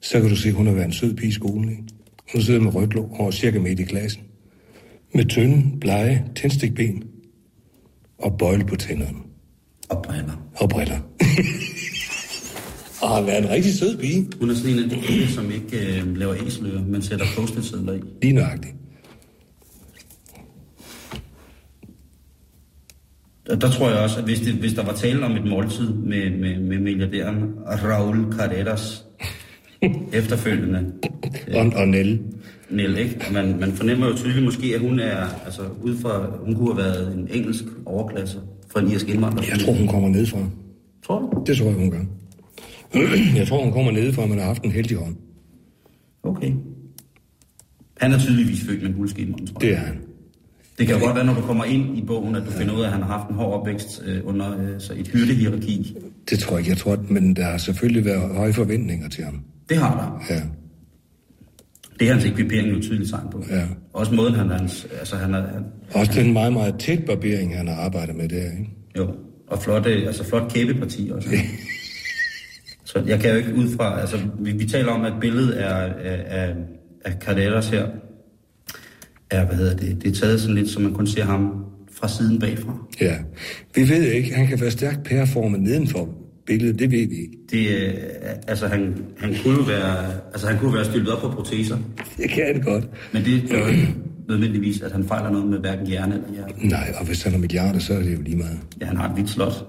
så 0.00 0.20
kan 0.20 0.28
du 0.28 0.36
se, 0.36 0.48
at 0.48 0.54
hun 0.54 0.66
har 0.66 0.74
været 0.74 0.86
en 0.86 0.92
sød 0.92 1.14
pige 1.14 1.28
i 1.28 1.32
skolen. 1.32 1.70
Ikke? 1.70 1.82
Hun 2.32 2.42
sidder 2.42 2.60
med 2.60 2.74
rødt 2.74 2.96
og 2.96 3.34
cirka 3.34 3.58
midt 3.58 3.80
i 3.80 3.84
klassen. 3.84 4.22
Med 5.14 5.24
tynde, 5.24 5.80
blege, 5.80 6.24
tændstikben 6.36 7.02
og 8.18 8.38
bøjle 8.38 8.64
på 8.64 8.76
tænderne. 8.76 9.18
Og 9.88 10.02
briller. 10.02 10.48
Og 10.56 10.68
briller. 10.68 10.98
Og 13.02 13.08
har 13.08 13.22
været 13.22 13.44
en 13.44 13.50
rigtig 13.50 13.74
sød 13.74 13.98
pige. 13.98 14.26
Hun 14.40 14.50
er 14.50 14.54
sådan 14.54 14.72
en 14.72 14.78
af 14.78 14.90
de 14.90 15.28
som 15.28 15.50
ikke 15.50 16.00
øh, 16.00 16.16
laver 16.16 16.34
æseløer, 16.46 16.84
men 16.84 17.02
sætter 17.02 17.26
post-it-sedler 17.36 17.92
i. 17.92 18.00
Lige 18.22 18.32
nøjagtigt. 18.32 18.74
Og 23.50 23.60
der 23.60 23.70
tror 23.70 23.90
jeg 23.90 23.98
også, 23.98 24.18
at 24.18 24.24
hvis, 24.24 24.40
det, 24.40 24.54
hvis 24.54 24.72
der 24.72 24.84
var 24.84 24.92
tale 24.92 25.26
om 25.26 25.32
et 25.32 25.44
måltid 25.44 25.88
med, 25.94 26.30
med, 26.30 26.60
med 26.60 26.78
milliardæren 26.78 27.44
Raul 27.66 28.32
Carreras 28.32 29.04
efterfølgende, 30.20 30.92
Og, 31.54 31.72
og 31.76 31.88
Nelle. 31.88 32.20
Nell, 32.70 32.98
ikke? 32.98 33.24
Og 33.26 33.32
Man, 33.32 33.60
man 33.60 33.72
fornemmer 33.72 34.06
jo 34.06 34.16
tydeligt 34.16 34.44
måske, 34.44 34.74
at 34.74 34.80
hun 34.80 35.00
er, 35.00 35.16
altså 35.44 35.62
ud 35.82 35.96
fra, 35.96 36.30
hun 36.44 36.54
kunne 36.54 36.74
have 36.74 36.84
været 36.84 37.16
en 37.16 37.28
engelsk 37.32 37.64
overklasse 37.86 38.38
fra 38.72 38.80
en 38.80 38.90
irsk 38.90 39.08
indvandrer. 39.08 39.44
Jeg 39.50 39.58
tror, 39.58 39.72
hun 39.72 39.88
kommer 39.88 40.08
nedefra. 40.08 40.38
Tror 41.06 41.20
du? 41.20 41.44
Det 41.46 41.56
tror 41.56 41.66
jeg, 41.66 41.74
hun 41.74 41.90
gør. 41.90 42.04
Jeg 43.38 43.48
tror, 43.48 43.64
hun 43.64 43.72
kommer 43.72 43.92
nedefra, 43.92 44.26
man 44.26 44.38
har 44.38 44.44
haft 44.46 44.62
en 44.64 44.72
heldig 44.72 44.96
hånd. 44.96 45.16
Okay. 46.22 46.52
Han 48.00 48.12
er 48.12 48.18
tydeligvis 48.18 48.64
født 48.64 48.82
med 48.82 48.90
munden, 48.90 49.46
tror 49.46 49.60
jeg. 49.60 49.70
Det 49.70 49.72
er 49.72 49.76
han. 49.76 49.96
Det 50.78 50.86
kan 50.86 50.98
jo 50.98 51.04
godt 51.04 51.16
være, 51.16 51.24
når 51.26 51.34
du 51.34 51.40
kommer 51.40 51.64
ind 51.64 51.98
i 51.98 52.02
bogen, 52.06 52.34
at 52.34 52.42
du 52.46 52.50
finder 52.50 52.74
ud 52.74 52.80
af, 52.80 52.86
at 52.86 52.92
han 52.92 53.02
har 53.02 53.18
haft 53.18 53.28
en 53.30 53.34
hård 53.34 53.60
opvækst 53.60 54.02
øh, 54.06 54.20
under 54.24 54.58
øh, 54.60 54.80
så 54.80 54.92
et 54.96 55.08
hyrdehierarki. 55.08 55.96
Det 56.30 56.38
tror 56.38 56.52
jeg 56.56 56.58
ikke. 56.60 56.70
Jeg 56.70 56.78
tror, 56.78 56.92
at- 56.92 57.10
men 57.10 57.36
der 57.36 57.44
har 57.44 57.58
selvfølgelig 57.58 58.04
været 58.04 58.36
høje 58.36 58.52
forventninger 58.52 59.08
til 59.08 59.24
ham. 59.24 59.40
Det 59.68 59.76
har 59.76 60.20
der. 60.28 60.34
Ja. 60.34 60.42
Det 62.00 62.08
er 62.08 62.12
hans 62.12 62.24
ekvipering 62.24 62.68
jo 62.76 62.80
tydeligt 62.82 63.10
tegn 63.10 63.26
på. 63.32 63.44
Ja. 63.50 63.62
Også 63.92 64.14
måden, 64.14 64.34
han, 64.34 64.50
hans, 64.50 64.86
altså 64.98 65.16
han 65.16 65.34
er, 65.34 65.40
han, 65.52 65.64
Også 65.92 66.12
den 66.14 66.32
meget, 66.32 66.52
meget 66.52 66.74
tæt 66.78 67.04
barbering, 67.06 67.56
han 67.56 67.68
har 67.68 67.74
arbejdet 67.74 68.16
med 68.16 68.28
der, 68.28 68.42
ikke? 68.44 68.68
jo, 68.98 69.14
og 69.48 69.62
flot, 69.62 69.86
altså 69.86 70.24
flot 70.24 70.52
kæbeparti 70.52 71.10
også. 71.14 71.28
Så 72.84 73.02
jeg 73.06 73.20
kan 73.20 73.30
jo 73.30 73.36
ikke 73.36 73.54
ud 73.54 73.68
fra, 73.76 74.00
altså 74.00 74.16
vi, 74.40 74.52
vi 74.52 74.64
taler 74.68 74.92
om, 74.92 75.04
at 75.04 75.12
billedet 75.20 75.62
er 75.62 75.74
af, 75.74 75.92
af, 76.26 76.54
af 77.04 77.12
Carderas 77.20 77.68
her, 77.68 77.86
er, 79.30 79.44
hvad 79.46 79.56
hedder 79.56 79.76
det, 79.76 80.02
det 80.02 80.10
er 80.10 80.14
taget 80.20 80.40
sådan 80.40 80.54
lidt, 80.56 80.68
så 80.70 80.80
man 80.80 80.94
kun 80.94 81.06
ser 81.06 81.24
ham 81.24 81.64
fra 81.92 82.08
siden 82.08 82.38
bagfra. 82.38 82.86
Ja. 83.00 83.14
Vi 83.74 83.88
ved 83.88 84.02
ikke, 84.02 84.34
han 84.34 84.46
kan 84.46 84.60
være 84.60 84.70
stærkt 84.70 85.02
pæreformet 85.04 85.60
nedenfor 85.60 86.08
billedet, 86.46 86.78
det 86.78 86.90
ved 86.90 87.08
vi 87.08 87.14
ikke. 87.16 87.38
Det, 87.50 87.88
øh, 87.88 87.94
altså 88.48 88.66
han, 88.66 88.94
han 89.18 89.34
kunne 89.42 89.54
jo 89.54 89.62
være, 89.62 90.12
altså 90.32 90.46
han 90.48 90.58
kunne 90.58 90.74
være 90.74 90.84
styltet 90.84 91.08
op 91.12 91.20
på 91.22 91.28
proteser, 91.28 91.76
Det 92.16 92.30
kan 92.30 92.54
det 92.54 92.64
godt. 92.64 92.84
men 93.12 93.24
det 93.24 93.30
ikke 93.32 93.88
nødvendigvis, 94.28 94.80
at 94.82 94.92
han 94.92 95.04
fejler 95.04 95.30
noget 95.30 95.46
med 95.46 95.58
hverken 95.58 95.86
hjerne 95.86 96.14
eller 96.14 96.28
hjerte. 96.32 96.66
Nej, 96.68 96.94
og 97.00 97.06
hvis 97.06 97.22
han 97.22 97.32
har 97.32 97.38
milliarder, 97.38 97.78
så 97.78 97.94
er 97.94 97.98
det 97.98 98.12
jo 98.16 98.22
lige 98.22 98.36
meget. 98.36 98.58
Ja, 98.80 98.86
han 98.86 98.96
har 98.96 99.08
et 99.10 99.16
vildt 99.16 99.30
slot. 99.30 99.66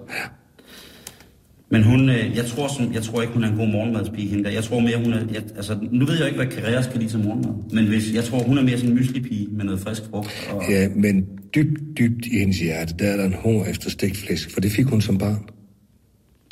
Men 1.72 1.84
hun, 1.84 2.09
øh, 2.09 2.36
jeg 2.36 2.45
tror, 2.45 2.67
som, 2.67 2.93
jeg 2.93 3.03
tror 3.03 3.22
ikke, 3.22 3.34
hun 3.34 3.43
er 3.43 3.47
en 3.51 3.57
god 3.57 3.67
morgenmadspige, 3.67 4.28
hende 4.28 4.43
der. 4.43 4.49
Jeg 4.49 4.63
tror 4.63 4.80
mere, 4.80 4.97
hun 4.97 5.13
er... 5.13 5.20
Jeg, 5.34 5.43
altså, 5.55 5.78
nu 5.91 6.05
ved 6.05 6.17
jeg 6.17 6.28
ikke, 6.28 6.38
hvad 6.43 6.51
Carreras 6.51 6.88
kan 6.88 6.99
lide 6.99 7.09
til 7.09 7.20
morgenmad. 7.20 7.53
Men 7.74 7.88
hvis, 7.88 8.13
jeg 8.13 8.24
tror, 8.24 8.43
hun 8.43 8.57
er 8.57 8.63
mere 8.63 8.78
sådan 8.78 8.91
en 8.91 8.95
mysli-pige 8.95 9.47
med 9.51 9.65
noget 9.65 9.80
frisk 9.80 10.01
frugt. 10.09 10.49
Og, 10.51 10.63
Ja, 10.70 10.88
men 10.95 11.26
dybt, 11.55 11.82
dybt 11.97 12.26
i 12.26 12.39
hendes 12.39 12.59
hjerte, 12.59 12.93
der 12.99 13.05
er 13.05 13.17
der 13.17 13.26
en 13.26 13.36
hunger 13.43 13.65
efter 13.65 13.89
stegt 13.89 14.17
flæsk, 14.17 14.53
for 14.53 14.61
det 14.61 14.72
fik 14.72 14.86
hun 14.86 15.01
som 15.01 15.17
barn. 15.17 15.45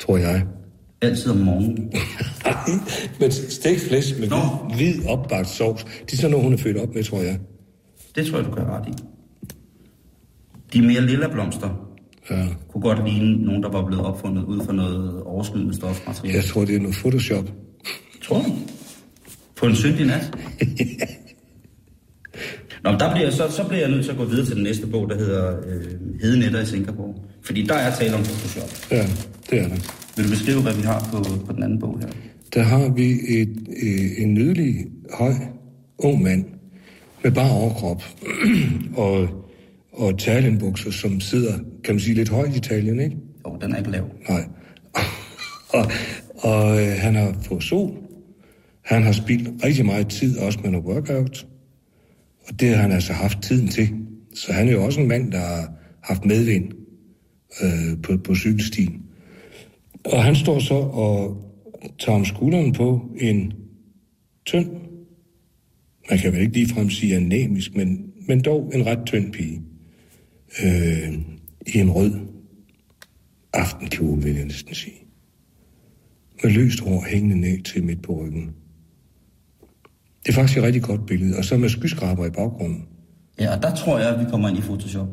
Tror 0.00 0.16
jeg. 0.16 0.44
Altid 1.02 1.30
om 1.30 1.36
morgenen. 1.36 1.92
men 3.20 3.30
stegt 3.30 3.80
flæsk 3.80 4.18
med 4.18 4.28
Nå. 4.28 4.36
hvid, 4.76 4.76
hvid 4.76 5.06
opbagt 5.06 5.48
sovs, 5.48 5.84
det 6.06 6.12
er 6.12 6.16
sådan 6.16 6.30
noget, 6.30 6.44
hun 6.44 6.52
er 6.52 6.58
født 6.58 6.76
op 6.76 6.94
med, 6.94 7.04
tror 7.04 7.20
jeg. 7.20 7.38
Det 8.14 8.26
tror 8.26 8.38
jeg, 8.38 8.46
du 8.46 8.54
kan 8.54 8.64
ret 8.66 8.88
i. 8.88 8.92
De 10.72 10.86
mere 10.86 11.06
lilla 11.06 11.28
blomster 11.28 11.87
Ja. 12.30 12.46
kunne 12.72 12.82
godt 12.82 13.04
ligne 13.08 13.44
nogen, 13.44 13.62
der 13.62 13.70
var 13.70 13.86
blevet 13.86 14.04
opfundet 14.04 14.44
ud 14.44 14.64
fra 14.66 14.72
noget 14.72 15.22
overskydende 15.22 15.74
stofmateriale. 15.74 16.36
Jeg 16.36 16.44
tror, 16.44 16.64
det 16.64 16.76
er 16.76 16.80
noget 16.80 16.96
Photoshop. 16.96 17.44
Tror 18.22 18.42
du? 18.42 18.52
På 19.56 19.66
en 19.66 19.74
syndig 19.74 20.06
nat? 20.06 20.38
Nå, 22.84 22.90
men 22.90 23.00
der 23.00 23.14
bliver, 23.14 23.30
så, 23.30 23.48
så 23.50 23.64
bliver 23.68 23.80
jeg 23.80 23.90
nødt 23.90 24.04
til 24.04 24.10
at 24.10 24.16
gå 24.18 24.24
videre 24.24 24.46
til 24.46 24.54
den 24.54 24.62
næste 24.62 24.86
bog, 24.86 25.10
der 25.10 25.18
hedder 25.18 25.56
øh, 25.66 26.20
Hedenetter 26.20 26.60
i 26.60 26.66
Singapore. 26.66 27.14
Fordi 27.42 27.62
der 27.62 27.74
er 27.74 27.94
tale 27.94 28.14
om 28.14 28.22
Photoshop. 28.22 28.70
Ja, 28.90 29.06
det 29.50 29.60
er 29.60 29.68
det. 29.68 29.94
Vil 30.16 30.24
du 30.24 30.30
beskrive, 30.30 30.62
hvad 30.62 30.74
vi 30.74 30.82
har 30.82 31.08
på, 31.12 31.22
på 31.46 31.52
den 31.52 31.62
anden 31.62 31.78
bog 31.78 32.00
her? 32.00 32.08
Der 32.54 32.62
har 32.62 32.88
vi 32.88 33.10
et, 33.28 33.68
øh, 33.82 34.22
en 34.22 34.34
nydelig, 34.34 34.74
høj, 35.18 35.32
ung 35.98 36.22
mand 36.22 36.44
med 37.24 37.32
bare 37.32 37.50
overkrop 37.50 38.02
og, 39.04 39.28
og 39.98 40.18
talenbukser, 40.18 40.90
som 40.90 41.20
sidder, 41.20 41.58
kan 41.84 41.94
man 41.94 42.00
sige, 42.00 42.14
lidt 42.14 42.28
højt 42.28 42.56
i 42.56 42.60
taljen, 42.60 43.00
ikke? 43.00 43.16
Jo, 43.46 43.58
den 43.60 43.72
er 43.72 43.78
ikke 43.78 43.90
lav. 43.90 44.10
Nej. 44.28 44.44
og 45.68 45.90
og 46.38 46.82
øh, 46.82 46.92
han 46.98 47.14
har 47.14 47.36
fået 47.42 47.62
sol. 47.62 47.90
Han 48.84 49.02
har 49.02 49.12
spildt 49.12 49.64
rigtig 49.64 49.86
meget 49.86 50.08
tid 50.08 50.38
også 50.38 50.58
med 50.62 50.70
noget 50.70 50.86
workout. 50.86 51.46
Og 52.48 52.60
det 52.60 52.68
har 52.68 52.76
han 52.76 52.92
altså 52.92 53.12
haft 53.12 53.42
tiden 53.42 53.68
til. 53.68 53.88
Så 54.34 54.52
han 54.52 54.68
er 54.68 54.72
jo 54.72 54.84
også 54.84 55.00
en 55.00 55.08
mand, 55.08 55.32
der 55.32 55.38
har 55.38 55.72
haft 56.02 56.24
medvind 56.24 56.72
øh, 57.62 58.02
på, 58.02 58.16
på 58.16 58.34
cykelstien. 58.34 59.02
Og 60.04 60.24
han 60.24 60.36
står 60.36 60.58
så 60.58 60.74
og 60.74 61.44
tager 61.98 62.18
om 62.18 62.24
skulderen 62.24 62.72
på 62.72 63.00
en 63.20 63.52
tynd, 64.46 64.70
man 66.10 66.18
kan 66.18 66.32
vel 66.32 66.40
ikke 66.40 66.52
ligefrem 66.52 66.90
sige 66.90 67.16
anemisk, 67.16 67.76
men, 67.76 68.12
men 68.28 68.40
dog 68.40 68.72
en 68.74 68.86
ret 68.86 69.06
tynd 69.06 69.32
pige. 69.32 69.62
Øh, 70.64 71.14
I 71.66 71.78
en 71.78 71.90
rød 71.90 72.12
aftenkjole, 73.52 74.22
vil 74.22 74.34
jeg 74.34 74.44
næsten 74.44 74.74
sige. 74.74 74.96
Med 76.42 76.52
løst 76.52 76.80
hår 76.80 77.04
hængende 77.08 77.40
ned 77.40 77.62
til 77.62 77.84
midt 77.84 78.02
på 78.02 78.12
ryggen. 78.12 78.54
Det 80.22 80.28
er 80.28 80.32
faktisk 80.32 80.58
et 80.58 80.64
rigtig 80.64 80.82
godt 80.82 81.06
billede, 81.06 81.36
og 81.36 81.44
så 81.44 81.56
med 81.56 81.68
skyskraber 81.68 82.26
i 82.26 82.30
baggrunden. 82.30 82.86
Ja, 83.40 83.56
og 83.56 83.62
der 83.62 83.74
tror 83.74 83.98
jeg, 83.98 84.14
at 84.14 84.20
vi 84.20 84.30
kommer 84.30 84.48
ind 84.48 84.58
i 84.58 84.60
Photoshop. 84.60 85.08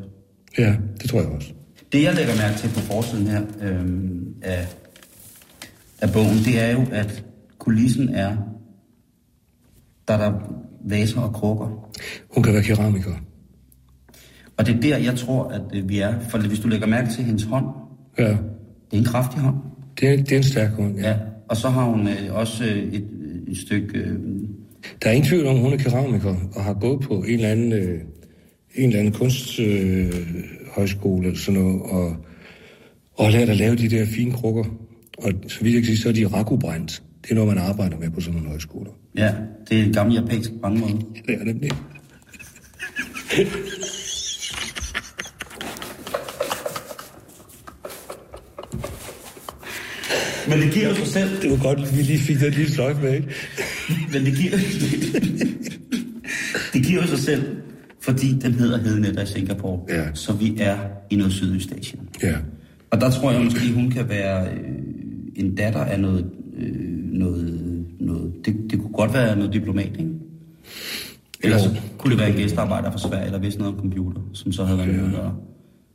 Ja, 0.58 0.76
det 1.00 1.10
tror 1.10 1.20
jeg 1.20 1.28
også. 1.28 1.52
Det, 1.92 2.02
jeg 2.02 2.14
lægger 2.14 2.36
mærke 2.36 2.58
til 2.58 2.68
på 2.68 2.80
forsiden 2.80 3.26
her 3.26 3.42
øhm, 3.62 4.34
af, 4.42 4.66
af 6.00 6.12
bogen, 6.12 6.38
det 6.44 6.60
er 6.60 6.70
jo, 6.72 6.86
at 6.92 7.24
kulissen 7.58 8.08
er, 8.08 8.36
der 10.08 10.14
er 10.14 10.30
der 10.30 10.62
vaser 10.84 11.20
og 11.20 11.34
krukker. 11.34 11.90
Hun 12.34 12.42
kan 12.42 12.52
være 12.52 12.62
keramiker. 12.62 13.14
Og 14.56 14.66
det 14.66 14.74
er 14.76 14.80
der, 14.80 14.96
jeg 14.96 15.16
tror, 15.16 15.44
at 15.48 15.62
øh, 15.74 15.88
vi 15.88 15.98
er. 15.98 16.14
For 16.28 16.38
hvis 16.38 16.60
du 16.60 16.68
lægger 16.68 16.86
mærke 16.86 17.10
til 17.10 17.24
hendes 17.24 17.44
hånd, 17.44 17.66
Ja, 18.18 18.28
det 18.30 18.36
er 18.92 18.96
en 18.96 19.04
kraftig 19.04 19.40
hånd. 19.40 19.56
det 20.00 20.08
er, 20.12 20.16
det 20.16 20.32
er 20.32 20.36
en 20.36 20.42
stærk 20.42 20.70
hånd, 20.70 20.98
ja. 21.00 21.08
Ja. 21.10 21.16
Og 21.48 21.56
så 21.56 21.68
har 21.68 21.84
hun 21.84 22.08
øh, 22.08 22.14
også 22.30 22.64
øh, 22.64 22.70
et, 22.92 23.08
øh, 23.22 23.52
et 23.52 23.56
stykke... 23.58 23.98
Øh, 23.98 24.18
Der 25.02 25.08
er 25.08 25.12
ingen 25.12 25.28
tvivl 25.28 25.46
om, 25.46 25.58
hun 25.58 25.72
er 25.72 25.76
keramiker 25.76 26.34
og 26.54 26.64
har 26.64 26.74
gået 26.74 27.00
på 27.00 27.14
en 27.14 27.34
eller 27.34 27.48
anden, 27.48 27.72
øh, 27.72 28.00
en 28.74 28.88
eller 28.88 28.98
anden 28.98 29.12
kunsthøjskole 29.12 30.06
øh, 30.06 30.44
højskole 30.76 31.26
eller 31.26 31.38
sådan 31.40 31.60
noget, 31.60 31.82
og, 31.82 32.16
og 33.14 33.32
lært 33.32 33.48
at 33.48 33.56
lave 33.56 33.76
de 33.76 33.88
der 33.88 34.06
fine 34.06 34.32
krukker. 34.32 34.64
Og 35.18 35.32
så 35.48 35.60
vidt 35.64 35.74
jeg 35.74 35.82
kan 35.82 35.86
sige, 35.86 35.96
så 35.98 36.08
er 36.08 36.12
de 36.12 36.26
rakubrændt. 36.26 37.02
Det 37.22 37.30
er 37.30 37.34
noget, 37.34 37.48
man 37.54 37.58
arbejder 37.64 37.98
med 37.98 38.10
på 38.10 38.20
sådan 38.20 38.34
nogle 38.34 38.48
højskoler. 38.48 38.90
ja, 39.16 39.32
det 39.68 39.78
er 39.80 39.84
en 39.84 39.92
gammel 39.92 40.14
japansk 40.14 40.50
brandmåde. 40.60 40.92
Det 41.26 41.34
er 41.40 41.44
nemlig. 41.44 41.70
Men 50.56 50.66
det 50.66 50.74
giver 50.74 50.94
sig 50.94 51.06
selv. 51.06 51.42
Det 51.42 51.50
var 51.50 51.56
godt, 51.56 51.78
at 51.78 51.96
vi 51.96 52.02
lige 52.02 52.18
fik 52.18 52.40
den 52.40 52.52
lille 52.52 52.72
sløjf 52.72 52.96
med, 53.02 53.14
ikke? 53.14 53.28
Men 54.12 54.24
det 54.24 54.36
giver, 54.36 54.56
det 56.72 56.86
giver 56.86 57.06
sig 57.06 57.18
selv, 57.18 57.42
fordi 58.00 58.38
den 58.42 58.52
hedder 58.52 58.78
Hedenetter 58.78 59.22
i 59.22 59.26
Singapore. 59.26 59.80
Ja. 59.88 60.04
Så 60.14 60.32
vi 60.32 60.56
er 60.58 60.76
i 61.10 61.16
noget 61.16 61.32
Sydøstasien. 61.32 62.00
Ja. 62.22 62.34
Og 62.90 63.00
der 63.00 63.10
tror 63.10 63.32
jeg 63.32 63.44
måske, 63.44 63.72
hun 63.72 63.90
kan 63.90 64.08
være 64.08 64.46
øh, 64.46 64.58
en 65.36 65.54
datter 65.54 65.80
af 65.80 66.00
noget... 66.00 66.26
Øh, 66.58 66.74
noget, 67.12 67.84
noget 68.00 68.32
det, 68.44 68.56
det 68.70 68.78
kunne 68.80 68.92
godt 68.92 69.14
være 69.14 69.36
noget 69.36 69.52
diplomat, 69.52 69.86
ikke? 69.98 70.10
Ellers 71.42 71.64
Jo. 71.64 71.68
så 71.68 71.80
kunne 71.98 72.10
det 72.10 72.20
være 72.20 72.30
en 72.30 72.36
gæstearbejder 72.36 72.90
fra 72.90 72.98
Sverige, 72.98 73.26
eller 73.26 73.38
vidste 73.38 73.60
noget 73.60 73.74
om 73.74 73.80
computer, 73.80 74.20
som 74.32 74.52
så 74.52 74.64
havde 74.64 74.78
været 74.78 74.94
med 74.94 75.04
at 75.04 75.10
gøre. 75.10 75.34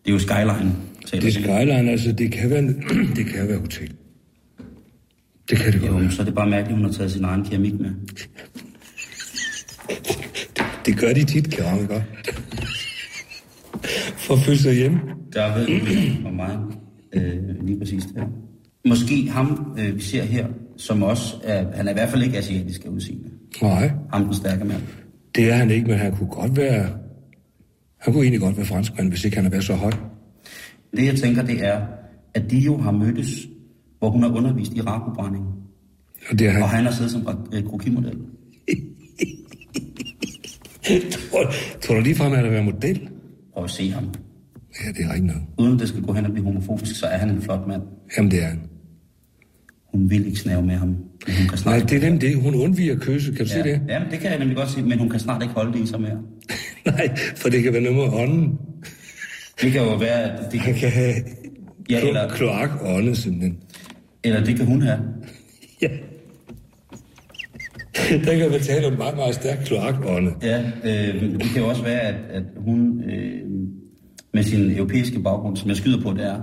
Det 0.06 0.10
er 0.10 0.14
jo 0.14 0.20
Skyline. 0.20 0.76
Det 1.12 1.24
er 1.28 1.32
skyline, 1.32 1.92
altså, 1.92 2.12
det 2.12 2.32
kan 2.32 2.50
være, 2.50 2.62
det 3.18 3.26
kan 3.26 3.48
være 3.48 3.60
hotel. 3.60 3.92
Det 5.52 5.60
kan 5.60 5.74
det 5.74 5.82
godt 5.82 6.04
Jo, 6.04 6.10
så 6.10 6.22
er 6.22 6.26
det 6.26 6.36
bare 6.36 6.50
mærkeligt, 6.50 6.70
at 6.72 6.76
hun 6.76 6.86
har 6.86 6.92
taget 6.92 7.12
sin 7.12 7.24
egen 7.24 7.44
keramik 7.44 7.80
med. 7.80 7.90
Det 10.86 10.98
gør 10.98 11.14
de 11.14 11.24
tit, 11.24 11.50
keramikere. 11.50 12.04
For 14.18 14.34
at 14.34 14.40
føle 14.40 14.58
sig 14.58 14.74
hjemme. 14.76 15.00
Der 15.34 15.58
ved 15.58 15.68
du 15.68 16.28
om 16.28 16.34
mig 16.34 16.58
øh, 17.14 17.66
lige 17.66 17.80
præcis 17.80 18.04
det 18.04 18.14
her. 18.16 18.28
Måske 18.90 19.30
ham, 19.30 19.76
øh, 19.80 19.96
vi 19.96 20.02
ser 20.02 20.24
her, 20.24 20.48
som 20.78 21.04
også 21.04 21.36
er, 21.44 21.76
han 21.76 21.88
er 21.88 21.92
i 21.92 21.94
hvert 21.94 22.10
fald 22.10 22.24
ikke 22.24 22.38
asiatisk 22.38 22.86
af 22.86 22.90
udseende. 22.90 23.30
Nej, 23.62 23.92
Ham 24.14 24.24
den 24.26 24.34
stærke 24.34 24.66
mand. 24.66 24.82
det 25.36 25.50
er 25.52 25.54
han 25.54 25.72
ikke, 25.72 25.88
men 25.88 25.98
han 25.98 26.16
kunne 26.16 26.30
godt 26.30 26.58
være... 26.58 26.90
Han 28.00 28.14
kunne 28.14 28.24
egentlig 28.24 28.42
godt 28.42 28.58
være 28.58 28.66
franskmand, 28.66 29.10
hvis 29.10 29.26
ikke 29.26 29.38
han 29.38 29.44
havde 29.44 29.52
været 29.52 29.64
så 29.64 29.74
høj. 29.74 29.92
Det 30.96 31.06
jeg 31.06 31.16
tænker, 31.16 31.42
det 31.44 31.66
er, 31.66 31.82
at 32.34 32.52
de 32.52 32.58
jo 32.58 32.78
har 32.78 32.92
mødtes, 32.92 33.48
hvor 34.02 34.10
hun 34.10 34.24
har 34.24 34.30
undervist 34.30 34.74
i 34.74 34.82
rakobrænding. 34.82 35.46
Og 36.30 36.40
det 36.40 36.48
er 36.48 36.52
han. 36.52 36.64
Og 36.64 36.70
han 36.70 36.86
har 36.86 36.92
siddet 36.92 37.12
som 37.12 37.28
øh, 37.54 37.64
krokimodel. 37.64 38.18
tror, 41.12 41.54
tror 41.82 41.96
du 41.96 42.02
ligefrem, 42.02 42.32
at 42.32 42.38
han 42.38 42.46
vil 42.46 42.54
være 42.54 42.64
model? 42.64 43.10
Prøv 43.54 43.64
at 43.64 43.70
se 43.70 43.92
ham. 43.92 44.04
Ja, 44.86 44.92
det 44.92 45.06
er 45.06 45.10
rigtigt 45.14 45.26
nok. 45.26 45.42
Uden 45.58 45.80
det 45.80 45.88
skal 45.88 46.02
gå 46.02 46.14
hen 46.14 46.26
og 46.26 46.32
blive 46.32 46.46
homofobisk, 46.46 46.96
så 47.00 47.06
er 47.06 47.18
han 47.18 47.30
en 47.30 47.42
flot 47.42 47.68
mand. 47.68 47.82
Jamen, 48.18 48.32
det 48.32 48.44
er 48.44 48.48
han. 48.48 48.60
Hun 49.94 50.10
vil 50.10 50.26
ikke 50.28 50.40
snave 50.40 50.62
med 50.62 50.76
ham, 50.76 50.88
men 50.88 51.36
hun 51.38 51.48
kan 51.48 51.58
snart 51.58 51.78
Nej, 51.80 51.86
det 51.90 52.04
er 52.04 52.10
nemt 52.10 52.22
det. 52.22 52.42
Hun 52.42 52.56
undviger 52.56 53.00
kysse. 53.00 53.32
Kan 53.32 53.46
du 53.46 53.52
ja. 53.56 53.64
se 53.64 53.70
det? 53.70 53.82
Ja, 53.90 54.02
det 54.12 54.20
kan 54.20 54.30
jeg 54.32 54.40
nemlig 54.40 54.58
godt 54.58 54.70
sige, 54.70 54.86
men 54.86 55.00
hun 55.00 55.10
kan 55.10 55.20
snart 55.20 55.42
ikke 55.42 55.54
holde 55.54 55.74
det 55.74 55.80
i 55.84 55.86
sig 55.88 56.02
mere. 56.02 56.18
Nej, 56.86 57.16
for 57.36 57.50
det 57.50 57.64
kan 57.64 57.74
være 57.74 57.82
noget 57.82 57.98
med 57.98 58.20
ånden. 58.20 58.58
Det 59.62 59.72
kan 59.72 59.82
jo 59.82 59.96
være, 59.96 60.24
at 60.24 60.52
det 60.52 60.60
Han 60.60 60.74
kan, 60.74 60.82
kan 60.82 60.92
have 60.92 61.14
Ja, 61.90 62.08
eller- 62.08 62.30
kloak-ånde, 62.30 63.16
simpelthen. 63.16 63.58
Eller 64.24 64.44
det 64.44 64.56
kan 64.56 64.66
hun 64.66 64.82
have. 64.82 65.00
Ja. 65.82 65.88
Der 68.26 68.38
kan 68.38 68.52
man 68.52 68.60
tale 68.60 68.88
om 68.88 68.98
meget, 68.98 69.16
meget 69.16 69.36
stærk 69.36 69.58
kloak-ånde. 69.66 70.32
Ja, 70.42 70.72
øh, 70.84 71.22
det 71.22 71.44
kan 71.54 71.62
jo 71.62 71.68
også 71.68 71.84
være, 71.84 72.00
at, 72.02 72.16
at 72.30 72.44
hun 72.58 73.04
øh, 73.04 73.42
med 74.34 74.44
sin 74.44 74.72
europæiske 74.72 75.20
baggrund, 75.20 75.58
som 75.58 75.70
jeg 75.70 75.78
skyder 75.78 76.02
på, 76.02 76.14
det 76.14 76.26
er, 76.26 76.42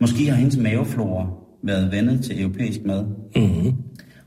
måske 0.00 0.28
har 0.28 0.36
hendes 0.36 0.56
maveflora 0.56 1.26
været 1.62 1.92
vendet 1.92 2.24
til 2.24 2.40
europæisk 2.42 2.80
mad. 2.84 3.04
Mm-hmm. 3.36 3.72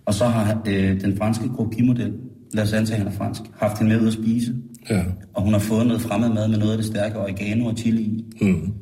Og 0.05 0.13
så 0.13 0.25
har 0.25 0.61
øh, 0.67 1.01
den 1.01 1.17
franske 1.17 1.49
krokimodel, 1.55 2.13
lad 2.53 2.63
os 2.63 2.73
antage, 2.73 2.95
at 2.95 3.03
han 3.03 3.07
er 3.07 3.17
fransk, 3.17 3.41
haft 3.59 3.79
hende 3.79 3.93
med 3.93 4.01
ud 4.01 4.07
at 4.07 4.13
spise. 4.13 4.53
Ja. 4.89 5.03
Og 5.33 5.43
hun 5.43 5.53
har 5.53 5.59
fået 5.59 5.87
noget 5.87 6.01
fremmed 6.01 6.29
mad 6.29 6.47
med 6.47 6.57
noget 6.57 6.71
af 6.71 6.77
det 6.77 6.85
stærke 6.85 7.19
oregano 7.19 7.65
og 7.65 7.77
chili 7.77 8.01
i. 8.01 8.25
Mm. 8.41 8.73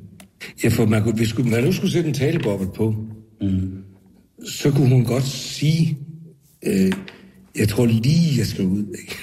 Ja, 0.64 0.70
for 0.70 0.86
man, 0.86 1.04
kunne, 1.04 1.16
hvis 1.16 1.28
skulle, 1.28 1.52
man 1.52 1.64
nu 1.64 1.72
skulle 1.72 1.92
sætte 1.92 2.08
en 2.08 2.14
taleboble 2.14 2.68
på, 2.76 2.96
mm. 3.42 3.72
Så 4.48 4.72
kunne 4.72 4.90
hun 4.90 5.06
godt 5.06 5.24
sige, 5.24 5.98
øh, 6.64 6.92
jeg 7.56 7.70
tror 7.70 7.86
lige, 7.86 8.38
jeg 8.38 8.46
skal 8.46 8.66
ud. 8.66 8.86
Ikke? 9.02 9.18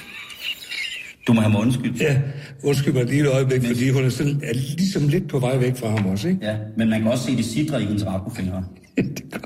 Du 1.27 1.33
må 1.33 1.41
have 1.41 1.53
mig 1.53 1.61
undskyld. 1.61 1.95
Ja, 2.01 2.21
undskyld 2.63 2.95
mig 2.95 3.05
lige 3.05 3.21
et 3.21 3.29
øjeblik, 3.29 3.63
Men... 3.63 3.71
fordi 3.71 3.91
hun 3.91 4.05
er, 4.05 4.09
sådan, 4.09 4.41
er 4.43 4.53
ligesom 4.53 5.09
lidt 5.09 5.29
på 5.29 5.39
vej 5.39 5.57
væk 5.57 5.77
fra 5.77 5.89
ham 5.89 6.07
også, 6.07 6.29
ikke? 6.29 6.47
Ja, 6.47 6.57
men 6.77 6.91
man 6.91 7.03
kan 7.03 7.11
også 7.11 7.25
se 7.25 7.37
det 7.37 7.45
sidre 7.45 7.83
i 7.83 7.85
hendes 7.85 8.07
rakofingre. 8.07 8.65
det, 8.97 9.25
gør. 9.33 9.41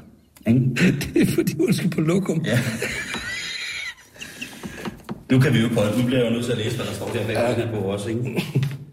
Det 1.14 1.22
er 1.22 1.26
fordi, 1.26 1.54
hun 1.58 1.72
skal 1.72 1.90
på 1.90 2.00
lokum. 2.00 2.42
Ja. 2.44 2.58
Nu 5.30 5.40
kan 5.40 5.54
vi 5.54 5.58
jo 5.58 5.68
på 5.68 5.80
Nu 5.98 6.06
bliver 6.06 6.20
jeg 6.20 6.30
jo 6.30 6.34
nødt 6.34 6.44
til 6.44 6.52
at 6.52 6.58
læse, 6.58 6.76
hvad 6.76 6.86
der 6.86 6.92
står 6.92 7.08
der 7.08 7.26
bag 7.26 7.36
på 7.36 7.60
den 7.60 7.68
her 7.68 7.72
bog 7.72 7.84
også, 7.84 8.08
ikke? 8.08 8.42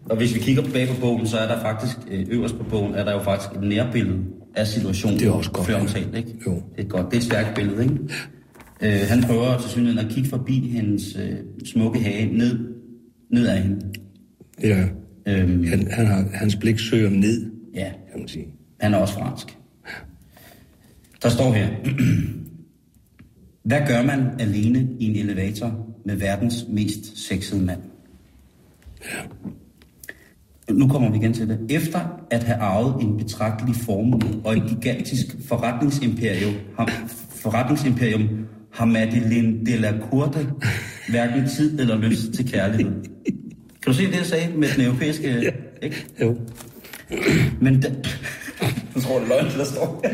Og 0.10 0.18
hvis 0.18 0.36
vi 0.36 0.40
kigger 0.40 0.64
bag 0.74 0.88
på 0.88 0.96
bogen, 1.02 1.28
så 1.28 1.38
er 1.38 1.48
der 1.48 1.62
faktisk, 1.62 1.98
øh, 2.12 2.26
øverst 2.30 2.58
på 2.58 2.64
bogen, 2.64 2.96
er 2.96 3.04
der 3.04 3.14
jo 3.14 3.24
faktisk 3.24 3.52
et 3.52 3.62
nærbillede 3.62 4.20
af 4.58 4.68
situationen. 4.68 5.20
Det 5.20 5.28
er 5.28 5.32
også 5.32 5.52
godt, 5.52 5.68
Før 5.68 5.74
ja. 5.74 5.82
omtalt, 5.82 6.16
ikke? 6.16 6.36
Jo. 6.48 6.52
Det 6.56 6.62
er 6.78 6.82
et 6.84 6.90
godt, 6.90 7.06
det 7.06 7.14
er 7.14 7.18
et 7.18 7.24
stærkt 7.24 7.56
billede, 7.56 7.84
ikke? 7.84 7.96
Øh, 8.82 9.08
han 9.10 9.24
prøver 9.24 9.58
til 9.58 9.70
synligheden 9.70 10.06
at 10.08 10.12
kigge 10.14 10.30
forbi 10.30 10.70
hendes 10.70 11.16
øh, 11.16 11.36
smukke 11.66 12.00
hage 12.00 12.38
ned, 12.38 12.60
ned 13.32 13.48
af 13.48 13.62
hende. 13.64 13.86
Ja, 14.64 14.86
Øhm, 15.28 15.64
han, 15.64 15.88
han 15.92 16.06
har, 16.06 16.26
hans 16.34 16.56
blik 16.56 16.80
søger 16.80 17.10
ned, 17.10 17.52
ja, 17.74 17.92
kan 18.12 18.20
man 18.20 18.28
sige. 18.28 18.46
han 18.80 18.94
er 18.94 18.98
også 18.98 19.14
fransk. 19.14 19.58
Der 21.24 21.30
står 21.30 21.54
her. 21.54 21.68
Hvad 23.64 23.80
gør 23.88 24.04
man 24.04 24.20
alene 24.40 24.88
i 25.00 25.06
en 25.06 25.16
elevator 25.16 25.88
med 26.06 26.16
verdens 26.16 26.66
mest 26.70 27.28
sexede 27.28 27.62
mand? 27.62 27.80
Nu 30.72 30.88
kommer 30.88 31.12
vi 31.12 31.18
igen 31.18 31.34
til 31.34 31.48
det. 31.50 31.60
Efter 31.70 32.00
at 32.32 32.44
have 32.44 32.60
arvet 32.60 33.04
en 33.04 33.18
betragtelig 33.18 33.76
formue 33.76 34.22
og 34.44 34.58
et 34.58 34.64
gigantisk 34.70 35.26
forretningsimperium, 35.48 36.54
har, 36.78 36.92
forretningsimperium 37.36 38.30
har 38.74 38.86
Madeleine 38.86 39.66
de 39.66 39.78
la 39.78 39.94
Courte 40.10 40.48
hverken 41.10 41.48
tid 41.48 41.80
eller 41.80 41.98
lyst 41.98 42.34
til 42.34 42.52
kærlighed. 42.52 42.92
Kan 43.82 43.94
du 43.94 43.94
se 43.94 44.08
det, 44.08 44.16
jeg 44.16 44.26
sagde 44.26 44.58
med 44.58 44.68
den 44.76 44.86
europæiske... 44.86 45.40
Ja. 45.42 45.52
Ikke? 45.82 46.06
Jo. 46.22 46.36
Men 47.62 47.82
da... 47.82 47.96
Du 48.96 49.02
tror, 49.02 49.20
det 49.20 49.24
er 49.24 49.28
løgn, 49.28 49.46
der 49.58 49.64
står 49.64 50.06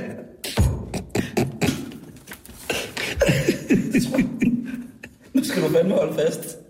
Nu 5.34 5.44
skal 5.44 5.64
du 5.64 5.70
fandme 5.70 5.94
holde 5.94 6.14
fast. 6.14 6.63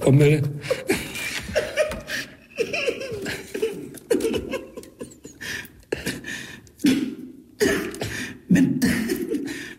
Kom 0.00 0.14
med 0.14 0.30
det. 0.30 0.50
Men, 8.48 8.82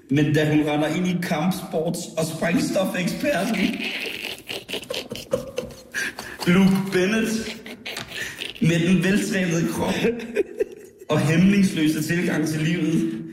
men 0.10 0.34
da 0.34 0.50
hun 0.50 0.60
render 0.60 0.88
ind 0.88 1.08
i 1.08 1.18
kampsports- 1.24 2.20
og 2.20 2.26
sprængstofeksperten, 2.26 3.58
Luke 6.48 6.78
Bennett, 6.92 7.58
med 8.62 8.88
den 8.88 9.04
veltrænede 9.04 9.68
krop 9.72 9.94
og 11.10 11.20
hæmningsløse 11.20 12.04
tilgang 12.04 12.48
til 12.48 12.62
livet, 12.62 13.27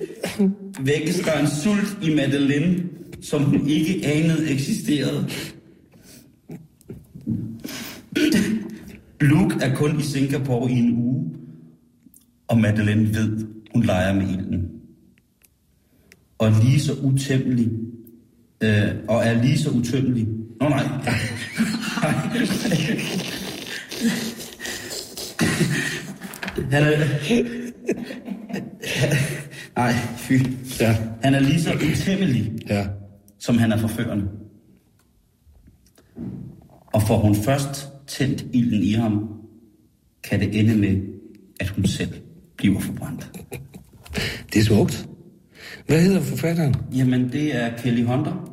vækkes 0.80 1.20
der 1.20 1.40
en 1.40 1.46
sult 1.62 1.98
i 2.02 2.14
Madeleine, 2.14 2.82
som 3.22 3.42
hun 3.42 3.68
ikke 3.68 4.06
anede 4.06 4.50
eksisterede. 4.50 5.28
Luke 9.20 9.54
er 9.60 9.74
kun 9.74 10.00
i 10.00 10.02
Singapore 10.02 10.70
i 10.70 10.74
en 10.74 10.92
uge, 10.96 11.30
og 12.48 12.58
Madeleine 12.58 13.14
ved, 13.14 13.46
hun 13.74 13.82
leger 13.82 14.14
med 14.14 14.28
ilden. 14.28 14.70
Og 16.38 16.52
lige 16.62 16.80
så 16.80 16.92
utæmmelig, 17.02 17.70
øh, 18.60 18.88
og 19.08 19.24
er 19.24 19.42
lige 19.42 19.58
så 19.58 19.70
utømmelig. 19.70 20.26
Nå 20.60 20.68
nej. 20.68 20.84
Han 26.70 26.82
er... 26.82 27.04
Nej, 29.76 29.92
fy. 30.16 30.32
Ja. 30.80 30.96
Han 31.22 31.34
er 31.34 31.40
lige 31.40 31.60
så 31.62 31.72
utæmmelig, 31.74 32.52
Ja. 32.68 32.86
som 33.38 33.58
han 33.58 33.72
er 33.72 33.76
forførende. 33.78 34.24
Og 36.86 37.02
får 37.02 37.18
hun 37.18 37.34
først 37.34 37.88
tændt 38.06 38.44
ilden 38.52 38.82
i 38.82 38.92
ham, 38.92 39.28
kan 40.24 40.40
det 40.40 40.60
ende 40.60 40.76
med, 40.76 40.96
at 41.60 41.68
hun 41.68 41.86
selv 41.86 42.12
bliver 42.56 42.80
forbrændt. 42.80 43.30
Det 44.52 44.60
er 44.60 44.64
smukt. 44.64 45.08
Hvad 45.86 46.02
hedder 46.02 46.20
forfatteren? 46.20 46.74
Jamen, 46.96 47.32
det 47.32 47.56
er 47.56 47.76
Kelly 47.76 48.04
Hunter, 48.04 48.50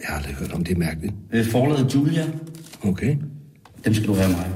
Jeg 0.00 0.06
har 0.08 0.16
aldrig 0.16 0.34
hørt 0.34 0.52
om 0.52 0.64
det, 0.64 0.74
er 0.74 0.78
mærkeligt. 0.78 1.14
øh, 1.32 1.44
forladet 1.46 1.94
Julia. 1.94 2.24
Okay. 2.82 3.16
Dem 3.84 3.94
skal 3.94 4.08
du 4.08 4.14
have 4.14 4.30
mig. 4.30 4.50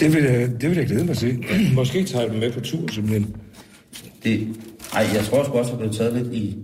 Det 0.00 0.14
vil, 0.14 0.22
jeg, 0.24 0.60
det 0.60 0.70
vil 0.70 0.76
jeg 0.78 0.86
glæde 0.86 1.04
mig 1.04 1.16
til. 1.16 1.44
Måske 1.74 2.04
tager 2.04 2.22
jeg 2.24 2.30
dem 2.32 2.40
med 2.40 2.52
på 2.52 2.60
tur, 2.60 2.88
simpelthen. 2.92 3.36
Det, 4.24 4.48
ej, 4.94 5.06
jeg 5.14 5.24
tror 5.24 5.44
sgu 5.44 5.52
også, 5.52 5.72
at 5.72 5.78
det 5.78 5.86
er 5.88 5.92
taget 5.92 6.12
lidt 6.14 6.34
i... 6.34 6.56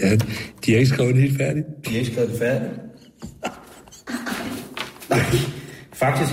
Ja, 0.00 0.16
de 0.66 0.72
har 0.72 0.78
ikke 0.78 0.86
skrevet 0.86 1.14
det 1.14 1.22
helt 1.22 1.38
færdigt. 1.38 1.66
De 1.86 1.90
har 1.90 1.98
ikke 1.98 2.12
skrevet 2.12 2.30
det 2.30 2.38
færdigt. 2.38 2.72
Nej, 5.10 5.20
faktisk, 5.92 6.30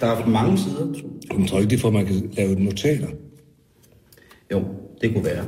der 0.00 0.06
er 0.06 0.26
mange 0.26 0.58
sider. 0.58 0.94
Jeg 1.38 1.48
tror 1.48 1.58
ikke, 1.58 1.70
det 1.70 1.76
er 1.76 1.80
for, 1.80 1.88
at 1.88 1.94
man 1.94 2.06
kan 2.06 2.30
lave 2.32 2.54
notater. 2.54 3.08
Jo, 4.52 4.64
det 5.00 5.12
kunne 5.12 5.24
være. 5.24 5.44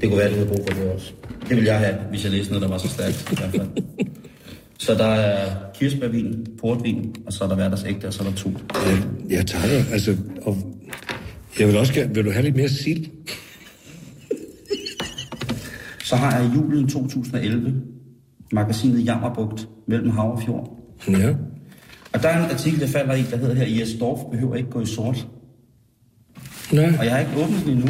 Det 0.00 0.08
kunne 0.08 0.18
være, 0.18 0.30
du 0.30 0.34
havde 0.34 0.48
brug 0.48 0.66
for 0.68 0.80
det 0.80 0.92
også. 0.92 1.12
Det 1.40 1.56
ville 1.56 1.72
jeg 1.72 1.78
have, 1.78 1.94
hvis 2.10 2.24
jeg 2.24 2.32
læste 2.32 2.52
noget, 2.52 2.62
der 2.62 2.68
var 2.68 2.78
så 2.78 2.88
stærkt. 2.88 3.32
I 3.32 3.34
hvert 3.34 3.50
fald. 3.50 3.84
Så 4.78 4.94
der 4.94 5.06
er 5.06 5.56
kirsebærvin, 5.74 6.46
portvin, 6.60 7.14
og 7.26 7.32
så 7.32 7.44
er 7.44 7.48
der 7.48 7.54
hverdagsægte, 7.54 8.06
og 8.06 8.12
så 8.12 8.22
er 8.22 8.28
der 8.28 8.36
to. 8.36 8.50
Ja, 8.74 9.36
jeg 9.36 9.46
tager 9.46 9.84
altså, 9.92 10.16
og 10.42 10.56
jeg 11.58 11.68
vil 11.68 11.76
også 11.76 11.94
gerne, 11.94 12.14
vil 12.14 12.24
du 12.24 12.30
have 12.30 12.42
lidt 12.42 12.56
mere 12.56 12.68
sild? 12.68 13.06
Så 16.04 16.16
har 16.16 16.40
jeg 16.40 16.50
julen 16.54 16.88
2011, 16.88 17.74
magasinet 18.52 19.06
Jammerbugt 19.06 19.68
mellem 19.88 20.10
Hav 20.10 20.32
og 20.32 20.42
Fjord. 20.42 20.80
Ja. 21.08 21.34
Og 22.12 22.22
der 22.22 22.28
er 22.28 22.44
en 22.44 22.50
artikel, 22.50 22.80
der 22.80 22.86
falder 22.86 23.14
i, 23.14 23.22
der 23.30 23.36
hedder 23.36 23.54
her, 23.54 23.78
Jes 23.78 23.94
Dorf 24.00 24.20
behøver 24.30 24.54
ikke 24.54 24.70
gå 24.70 24.80
i 24.80 24.86
sort. 24.86 25.26
Nej, 26.72 26.92
Og 26.98 27.04
jeg 27.04 27.12
har 27.12 27.20
ikke 27.20 27.44
åbnet 27.44 27.60
den 27.64 27.72
endnu. 27.72 27.88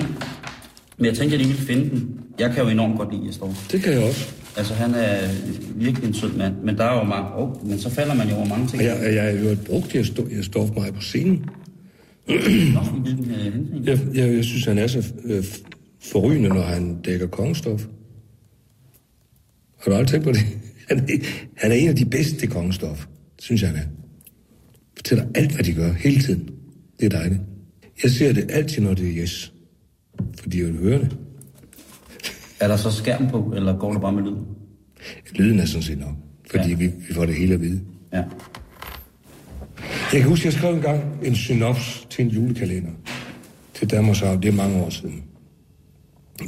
Men 0.96 1.06
jeg 1.06 1.14
tænkte, 1.14 1.24
at 1.24 1.30
jeg 1.30 1.38
lige 1.38 1.48
ville 1.48 1.66
finde 1.66 1.90
den. 1.90 2.20
Jeg 2.38 2.50
kan 2.50 2.62
jo 2.64 2.68
enormt 2.68 2.98
godt 2.98 3.12
lide 3.12 3.26
Jes 3.26 3.38
Dorf. 3.38 3.68
det 3.70 3.82
kan 3.82 3.92
jeg 3.92 4.02
også. 4.02 4.34
Altså, 4.56 4.74
han 4.74 4.94
er 4.94 5.28
virkelig 5.74 6.08
en 6.08 6.14
sød 6.14 6.32
mand. 6.32 6.54
Men 6.64 6.78
der 6.78 6.84
er 6.84 6.98
jo 6.98 7.04
mange... 7.04 7.28
Oh, 7.36 7.68
men 7.68 7.78
så 7.78 7.90
falder 7.90 8.14
man 8.14 8.28
jo 8.28 8.34
over 8.34 8.46
mange 8.46 8.66
ting. 8.66 8.82
Og 8.82 8.88
jeg, 8.88 9.14
jeg 9.14 9.22
har 9.22 9.30
jo 9.30 9.56
brugt, 9.66 9.96
står 10.42 10.66
for 10.66 10.80
mig 10.80 10.94
på 10.94 11.00
scenen. 11.00 11.44
Jeg, 12.28 13.98
jeg, 14.14 14.34
jeg 14.34 14.44
synes, 14.44 14.64
han 14.64 14.78
er 14.78 14.86
så 14.86 15.12
øh, 15.24 15.44
forrygende, 16.00 16.48
når 16.48 16.62
han 16.62 17.00
dækker 17.02 17.26
kongestof. 17.26 17.86
Har 19.78 19.90
du 19.90 19.96
aldrig 19.96 20.08
tænkt 20.08 20.24
på 20.24 20.32
det? 20.32 20.40
Han 20.88 20.98
er, 20.98 21.02
han 21.56 21.70
er 21.72 21.74
en 21.76 21.88
af 21.88 21.96
de 21.96 22.04
bedste 22.04 22.36
til 22.38 22.48
kongestof, 22.48 23.06
synes 23.38 23.62
jeg 23.62 23.70
han 23.70 23.78
er. 23.78 23.84
fortæller 24.96 25.24
alt, 25.34 25.54
hvad 25.54 25.64
de 25.64 25.72
gør, 25.72 25.92
hele 25.92 26.20
tiden. 26.22 26.48
Det 27.00 27.06
er 27.06 27.10
dejligt. 27.18 27.40
Jeg 28.02 28.10
ser 28.10 28.32
det 28.32 28.50
altid, 28.50 28.82
når 28.82 28.94
det 28.94 29.08
er 29.08 29.22
yes. 29.22 29.52
Fordi 30.38 30.58
jeg 30.58 30.66
vil 30.66 30.76
høre 30.76 30.98
det. 30.98 31.16
Er 32.60 32.68
der 32.68 32.76
så 32.76 32.90
skærm 32.90 33.30
på, 33.30 33.52
eller 33.56 33.78
går 33.78 33.92
det 33.92 34.00
bare 34.00 34.12
med 34.12 34.22
lyd? 34.22 34.36
Lyden 35.34 35.58
er 35.60 35.64
sådan 35.64 35.82
set 35.82 35.98
nok. 35.98 36.14
Fordi. 36.50 36.68
Ja. 36.68 36.76
vi, 36.76 36.86
vi 37.08 37.14
får 37.14 37.26
det 37.26 37.34
hele 37.34 37.54
at 37.54 37.60
vide. 37.60 37.80
Ja. 38.12 38.22
Jeg 40.12 40.20
kan 40.20 40.28
huske, 40.28 40.46
jeg 40.46 40.52
skrev 40.52 40.74
engang 40.74 41.02
en 41.22 41.34
synops 41.34 42.06
til 42.10 42.24
en 42.24 42.30
julekalender 42.30 42.90
til 43.74 43.90
Danmarks 43.90 44.22
Radio. 44.22 44.40
Det 44.40 44.48
er 44.48 44.52
mange 44.52 44.82
år 44.82 44.90
siden. 44.90 45.24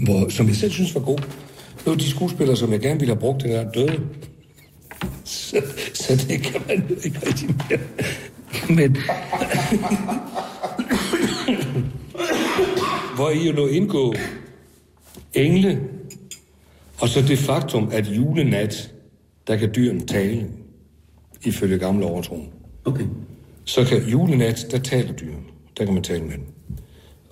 Hvor, 0.04 0.28
som 0.28 0.48
jeg 0.48 0.56
selv 0.56 0.72
synes 0.72 0.94
var 0.94 1.00
god. 1.00 1.18
Det 1.78 1.86
var 1.86 1.94
de 1.94 2.10
skuespillere, 2.10 2.56
som 2.56 2.72
jeg 2.72 2.80
gerne 2.80 3.00
ville 3.00 3.14
have 3.14 3.20
brugt, 3.20 3.42
den 3.42 3.50
der 3.50 3.70
døde. 3.70 4.00
Så, 5.24 5.62
så 5.94 6.26
det 6.28 6.42
kan 6.42 6.60
man 6.68 6.84
jo 6.90 6.94
ikke 7.04 7.26
rigtig 7.26 7.48
mere. 7.48 7.78
Men... 8.76 8.96
hvor 13.16 13.30
I 13.30 13.46
jo 13.46 13.52
lå 13.52 13.66
indgå 13.66 14.14
engle, 15.34 15.80
og 17.00 17.08
så 17.08 17.22
det 17.22 17.38
faktum, 17.38 17.88
at 17.92 18.06
julenat, 18.06 18.94
der 19.46 19.56
kan 19.56 19.72
dyrene 19.76 20.00
tale, 20.00 20.46
ifølge 21.44 21.78
gamle 21.78 22.06
overtroen. 22.06 22.48
Okay. 22.84 23.04
Så 23.66 23.84
kan 23.84 24.08
julenat, 24.08 24.66
der 24.70 24.78
taler 24.78 25.12
dyrene. 25.12 25.42
Der 25.78 25.84
kan 25.84 25.94
man 25.94 26.02
tale 26.02 26.24
med 26.24 26.32
dem. 26.32 26.46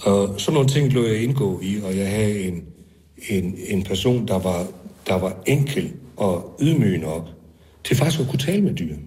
Og 0.01 0.41
sådan 0.41 0.55
nogle 0.55 0.69
ting 0.69 0.93
lå 0.93 1.07
jeg 1.07 1.23
indgå 1.23 1.61
i, 1.63 1.81
og 1.85 1.97
jeg 1.97 2.11
havde 2.11 2.41
en, 2.41 2.65
en, 3.29 3.55
en 3.69 3.83
person, 3.83 4.29
der 4.29 4.39
var, 4.39 4.67
der 5.07 5.15
var 5.15 5.43
enkel 5.47 5.93
og 6.17 6.57
ydmyg 6.63 6.99
nok, 6.99 7.29
til 7.85 7.97
faktisk 7.97 8.21
at 8.21 8.29
kunne 8.29 8.39
tale 8.39 8.63
med 8.63 8.75
dyrene. 8.75 9.03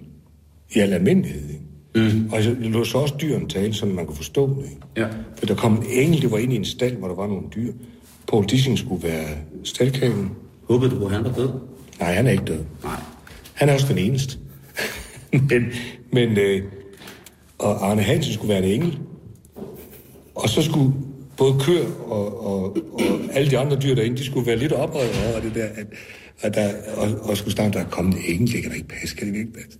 I 0.75 0.79
al 0.79 0.93
almindelighed. 0.93 1.49
Ikke? 1.49 2.15
Mm. 2.15 2.29
Og 2.31 2.43
jeg 2.43 2.55
lå 2.59 2.83
så 2.83 2.97
også 2.97 3.15
dyrene 3.21 3.47
tale, 3.47 3.73
så 3.73 3.85
man 3.85 4.05
kunne 4.05 4.15
forstå 4.15 4.49
det. 4.49 4.63
Ikke? 4.63 4.81
Ja. 4.97 5.07
For 5.37 5.45
der 5.45 5.55
kom 5.55 5.73
en 5.73 5.85
engel, 5.89 6.21
det 6.21 6.31
var 6.31 6.37
inde 6.37 6.53
i 6.53 6.57
en 6.57 6.65
stald, 6.65 6.95
hvor 6.95 7.07
der 7.07 7.15
var 7.15 7.27
nogle 7.27 7.45
dyr. 7.55 7.73
Paul 8.27 8.45
Dissing 8.45 8.77
skulle 8.77 9.03
være 9.03 9.27
staldkagen. 9.63 10.31
Håbede 10.63 10.91
du, 10.91 11.05
at 11.05 11.11
han 11.11 11.23
var 11.23 11.33
død? 11.33 11.49
Nej, 11.99 12.13
han 12.13 12.27
er 12.27 12.31
ikke 12.31 12.45
død. 12.45 12.63
Nej. 12.83 13.01
Han 13.53 13.69
er 13.69 13.73
også 13.73 13.87
den 13.87 13.97
eneste. 13.97 14.37
men, 15.49 15.63
men 16.11 16.37
øh, 16.37 16.63
og 17.59 17.89
Arne 17.89 18.01
Hansen 18.01 18.33
skulle 18.33 18.49
være 18.49 18.63
en 18.63 18.71
engel. 18.71 18.99
Og 20.35 20.49
så 20.49 20.61
skulle 20.61 20.93
både 21.37 21.59
køer 21.59 21.85
og, 22.07 22.45
og, 22.45 22.77
og 22.93 23.19
alle 23.31 23.51
de 23.51 23.57
andre 23.57 23.77
dyr 23.79 23.95
derinde, 23.95 24.17
de 24.17 24.25
skulle 24.25 24.47
være 24.47 24.55
lidt 24.55 24.71
oprøret 24.71 25.31
over 25.31 25.41
det 25.41 25.55
der, 25.55 25.65
at, 25.65 25.87
at 26.41 26.55
der, 26.55 26.69
og, 26.97 27.29
og 27.29 27.37
skulle 27.37 27.51
starte, 27.51 27.73
der 27.73 27.85
er 27.85 27.89
kommet 27.89 28.15
en 28.15 28.33
engel, 28.33 28.53
det 28.53 28.61
kan 28.61 28.71
da 28.71 28.75
ikke 28.75 28.87
passe, 28.87 29.15
kan 29.15 29.27
det 29.27 29.35
ikke 29.35 29.53
passe? 29.53 29.79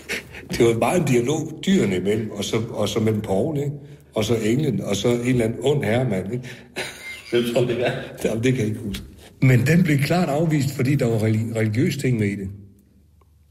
det 0.58 0.66
var 0.66 0.78
meget 0.78 1.00
en 1.00 1.06
dialog 1.06 1.60
dyrene 1.66 1.96
imellem, 1.96 2.30
og 2.30 2.44
så, 2.44 2.56
og 2.70 2.88
så 2.88 3.00
mellem 3.00 3.20
Paul, 3.20 3.58
ikke? 3.58 3.70
og 4.14 4.24
så 4.24 4.36
englen, 4.44 4.80
og 4.80 4.96
så 4.96 5.08
en 5.08 5.20
eller 5.26 5.44
anden 5.44 5.58
ond 5.62 5.84
herremand. 5.84 6.32
Ikke? 6.32 6.48
Hvem 7.30 7.46
skulle 7.46 7.68
det 7.68 7.76
være? 7.76 7.92
Jamen, 8.24 8.44
det 8.44 8.52
kan 8.52 8.60
jeg 8.60 8.68
ikke 8.68 8.80
huske. 8.80 9.04
Men 9.42 9.66
den 9.66 9.82
blev 9.82 9.98
klart 9.98 10.28
afvist, 10.28 10.76
fordi 10.76 10.94
der 10.94 11.06
var 11.06 11.18
religi- 11.18 11.56
religiøse 11.56 11.98
ting 11.98 12.18
med 12.18 12.26
i 12.26 12.36
det. 12.36 12.48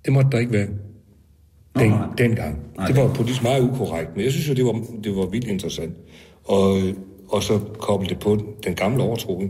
Det 0.06 0.14
måtte 0.14 0.30
der 0.32 0.40
ikke 0.40 0.54
være. 0.54 0.68
Den, 1.80 1.92
nej. 1.92 2.08
dengang. 2.18 2.60
Nej, 2.78 2.88
det 2.88 2.96
var 2.96 3.14
politisk 3.14 3.44
meget 3.44 3.62
ukorrekt, 3.62 4.16
men 4.16 4.26
jeg 4.26 4.32
synes 4.32 4.50
jo, 4.50 4.54
det 4.54 4.66
var, 4.66 4.84
det 5.04 5.16
var 5.16 5.26
vildt 5.26 5.48
interessant. 5.48 5.94
Og, 6.44 6.78
og 7.30 7.44
så 7.44 7.60
koble 7.80 8.10
det 8.10 8.20
på 8.20 8.38
den 8.64 8.76
gamle 8.76 9.04
overtro, 9.04 9.44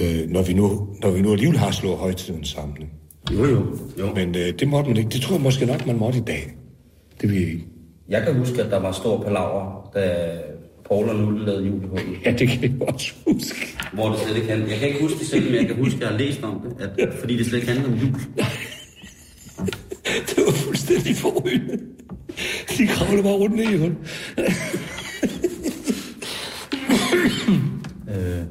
øh, 0.00 0.30
når, 0.30 0.42
vi 0.42 0.52
nu, 0.52 0.88
når 1.02 1.10
vi 1.10 1.22
nu 1.22 1.32
alligevel 1.32 1.58
har 1.58 1.70
slået 1.70 1.96
højtiden 1.96 2.44
sammen. 2.44 2.90
Jo, 3.32 3.44
jo. 3.44 3.62
jo. 3.98 4.14
Men 4.14 4.36
øh, 4.36 4.52
det 4.58 4.68
måtte 4.68 4.90
man 4.90 4.96
ikke. 4.96 5.10
Det 5.10 5.20
tror 5.20 5.34
jeg 5.34 5.42
måske 5.42 5.66
nok, 5.66 5.86
man 5.86 5.98
måtte 5.98 6.18
i 6.18 6.22
dag. 6.22 6.56
Det 7.20 7.30
vil 7.30 7.40
jeg 7.40 7.48
ikke. 7.48 7.66
Jeg 8.08 8.22
kan 8.22 8.34
huske, 8.34 8.62
at 8.62 8.70
der 8.70 8.78
var 8.78 8.92
stor 8.92 9.22
palaver, 9.22 9.90
da 9.94 10.28
Paul 10.88 11.08
og 11.08 11.16
Nulle 11.16 11.46
lavede 11.46 11.64
julehullet. 11.66 12.18
Ja, 12.24 12.30
det 12.32 12.48
kan 12.48 12.62
jeg 12.62 12.88
også 12.88 13.14
huske. 13.26 13.76
Hvor 13.92 14.08
det 14.08 14.18
slet 14.18 14.36
ikke 14.36 14.48
handlede. 14.48 14.70
Jeg 14.70 14.78
kan 14.78 14.88
ikke 14.88 15.00
huske 15.00 15.18
det 15.18 15.26
selv, 15.26 15.44
men 15.44 15.54
jeg 15.54 15.66
kan 15.66 15.76
huske, 15.76 15.96
at 15.96 16.00
jeg 16.00 16.08
har 16.08 16.18
læst 16.18 16.42
om 16.42 16.60
det. 16.60 16.90
At, 16.98 17.14
fordi 17.14 17.36
det 17.36 17.46
slet 17.46 17.58
ikke 17.58 17.72
handlede 17.72 17.92
om 17.92 17.98
jul. 17.98 18.14
Det 20.04 20.36
var 20.46 20.52
fuldstændig 20.52 21.16
forrygende. 21.16 21.78
De 22.78 22.86
kravlede 22.86 23.22
bare 23.22 23.32
rundt 23.32 23.56
ned 23.56 23.64
i 23.64 23.76
hul. 23.76 23.96
Øh, 28.10 28.44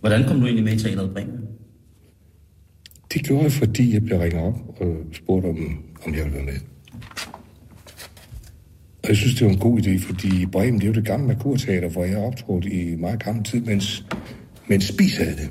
hvordan 0.00 0.28
kom 0.28 0.40
du 0.40 0.46
egentlig 0.46 0.64
med 0.64 0.72
i 0.72 0.78
teateret 0.78 1.10
Bremen? 1.14 1.40
Det 3.12 3.24
gjorde 3.24 3.42
jeg, 3.42 3.52
fordi 3.52 3.94
jeg 3.94 4.04
blev 4.04 4.18
ringet 4.18 4.42
op 4.42 4.80
og 4.80 4.96
spurgt, 5.12 5.46
om, 5.46 5.56
om 6.04 6.14
jeg 6.14 6.24
ville 6.24 6.36
være 6.36 6.44
med. 6.44 6.60
Og 9.02 9.08
jeg 9.08 9.16
synes, 9.16 9.34
det 9.34 9.46
var 9.46 9.52
en 9.52 9.58
god 9.58 9.80
idé, 9.80 10.06
fordi 10.06 10.46
Bremen, 10.46 10.74
det 10.74 10.82
er 10.82 10.88
jo 10.88 10.94
det 10.94 11.04
gamle 11.04 11.26
Merkurteater, 11.26 11.88
hvor 11.88 12.04
jeg 12.04 12.18
optrådte 12.18 12.70
i 12.70 12.96
meget 12.96 13.24
gammel 13.24 13.44
tid, 13.44 13.60
mens, 13.60 14.04
mens 14.66 14.84
Spis 14.84 15.16
havde 15.16 15.36
det. 15.36 15.50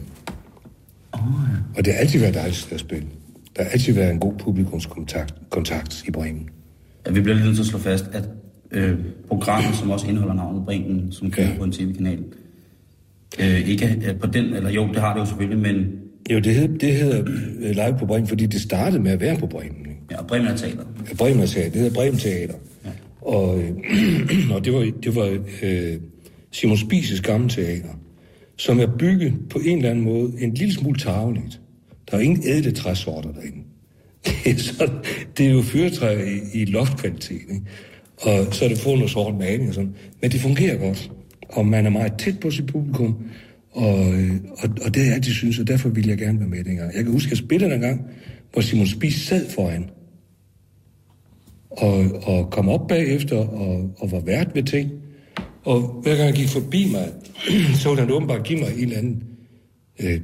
Oh, 1.14 1.20
ja. 1.22 1.78
Og 1.78 1.86
det 1.86 1.94
har 1.94 2.00
altid 2.00 2.20
været 2.20 2.34
dejligt 2.34 2.72
at 2.72 2.80
spille. 2.80 3.08
Der 3.58 3.64
har 3.64 3.70
altid 3.70 3.94
været 3.94 4.12
en 4.12 4.20
god 4.20 4.34
publikumskontakt 4.40 5.34
kontakt 5.50 6.04
i 6.08 6.12
Bremen. 6.12 6.50
Ja, 7.08 7.12
vi 7.12 7.22
bliver 7.22 7.36
lige 7.36 7.46
nødt 7.46 7.56
til 7.56 7.64
at 7.64 7.68
slå 7.68 7.80
fast, 7.80 8.06
at 8.14 8.24
øh, 8.72 9.00
programmet, 9.28 9.76
som 9.76 9.90
også 9.90 10.08
indeholder 10.08 10.36
navnet 10.36 10.66
Bremen, 10.66 11.12
som 11.12 11.32
kører 11.32 11.50
Ja. 11.50 11.58
på 11.58 11.64
en 11.64 11.72
tv-kanal, 11.72 12.20
øh, 13.40 13.70
ikke 13.70 13.86
er 14.04 14.14
på 14.14 14.28
den, 14.28 14.46
eller 14.46 14.70
jo, 14.70 14.88
det 14.88 14.96
har 14.98 15.14
det 15.14 15.20
jo 15.22 15.26
selvfølgelig, 15.26 15.60
men 15.60 15.86
Jo, 16.32 16.40
det 16.40 16.56
hedder, 16.56 16.78
det 16.78 16.94
hedder 16.96 17.22
øh, 17.60 17.70
Live 17.70 17.96
på 18.00 18.06
Bremen, 18.06 18.28
fordi 18.28 18.46
det 18.46 18.62
startede 18.62 19.04
med 19.04 19.12
at 19.12 19.20
være 19.20 19.38
på 19.38 19.48
Bremen. 19.48 19.80
Ikke? 19.80 20.00
ja, 20.12 20.24
Bremen 20.24 20.48
er 20.48 20.56
teateret. 20.58 20.88
Bremen 21.18 21.48
Teater. 21.48 21.70
Det 21.72 21.82
hedder 21.82 21.94
Bremen 21.94 22.20
Teater. 22.20 22.54
Ja. 22.86 22.90
Og, 23.22 23.60
øh, 23.60 23.72
og 24.56 24.66
det 24.66 24.74
var, 24.74 24.92
det 25.04 25.16
var 25.16 25.38
øh, 25.64 25.94
Simon 26.52 26.78
Spises 26.78 27.22
gamle 27.22 27.50
teater, 27.50 28.00
som 28.58 28.80
er 28.80 28.88
bygget 29.00 29.34
på 29.50 29.60
en 29.66 29.78
eller 29.78 29.90
anden 29.90 30.04
måde 30.06 30.32
en 30.40 30.54
lille 30.54 30.74
smule 30.74 31.00
tageligt. 31.00 31.62
Der 32.12 32.18
er 32.18 32.22
ingen 32.22 32.44
ædle 32.46 32.72
træsorter 32.72 33.32
derinde. 33.32 33.64
Det 34.44 34.52
er, 34.52 34.58
sådan, 34.58 34.96
det 35.38 35.46
er 35.46 35.52
jo 35.52 35.62
fyrtræ 35.62 36.24
i, 36.24 36.62
i 36.62 36.66
loftkvalitet, 36.66 37.42
ikke? 37.42 37.62
Og 38.18 38.54
så 38.54 38.66
er 38.66 38.70
det 38.70 38.78
fået 38.78 38.96
noget 38.96 39.12
sort 39.12 39.36
maling 39.38 39.70
og 39.70 39.74
sådan. 39.74 39.96
Men 40.22 40.32
det 40.32 40.42
fungerer 40.42 40.78
godt, 40.78 41.12
og 41.50 41.66
man 41.66 41.86
er 41.86 41.90
meget 41.90 42.14
tæt 42.18 42.40
på 42.40 42.52
sit 42.52 42.66
publikum, 42.66 43.18
og, 43.72 44.14
øh, 44.14 44.32
og, 44.58 44.70
og 44.86 44.94
det 44.94 45.08
er 45.08 45.12
jeg 45.12 45.24
de 45.24 45.34
synes, 45.34 45.60
og 45.60 45.68
derfor 45.68 45.90
ville 45.90 46.10
jeg 46.10 46.18
gerne 46.18 46.40
være 46.40 46.50
med 46.50 46.64
dengang. 46.64 46.96
Jeg 46.96 47.04
kan 47.04 47.14
huske, 47.14 47.28
at 47.28 47.32
jeg 47.32 47.38
spillede 47.38 47.76
en 47.76 47.82
gang, 47.82 48.02
hvor 48.54 48.62
Simon 48.62 48.88
Spis 48.88 49.16
sad 49.16 49.50
foran, 49.50 49.90
og, 51.70 52.06
og 52.24 52.52
kom 52.52 52.70
op 52.70 52.88
bagefter 52.88 53.38
og, 53.38 53.96
og 53.98 54.12
var 54.12 54.20
vært 54.20 54.56
ved 54.56 54.64
ting. 54.64 54.92
Og 55.64 56.00
hver 56.04 56.16
gang 56.16 56.28
han 56.28 56.36
gik 56.36 56.48
forbi 56.48 56.92
mig, 56.92 57.08
så 57.82 57.90
ville 57.90 58.02
han 58.02 58.12
åbenbart 58.12 58.44
give 58.44 58.60
mig 58.60 58.70
en 58.78 58.84
eller 58.84 58.98
anden 58.98 59.24
øh. 60.00 60.22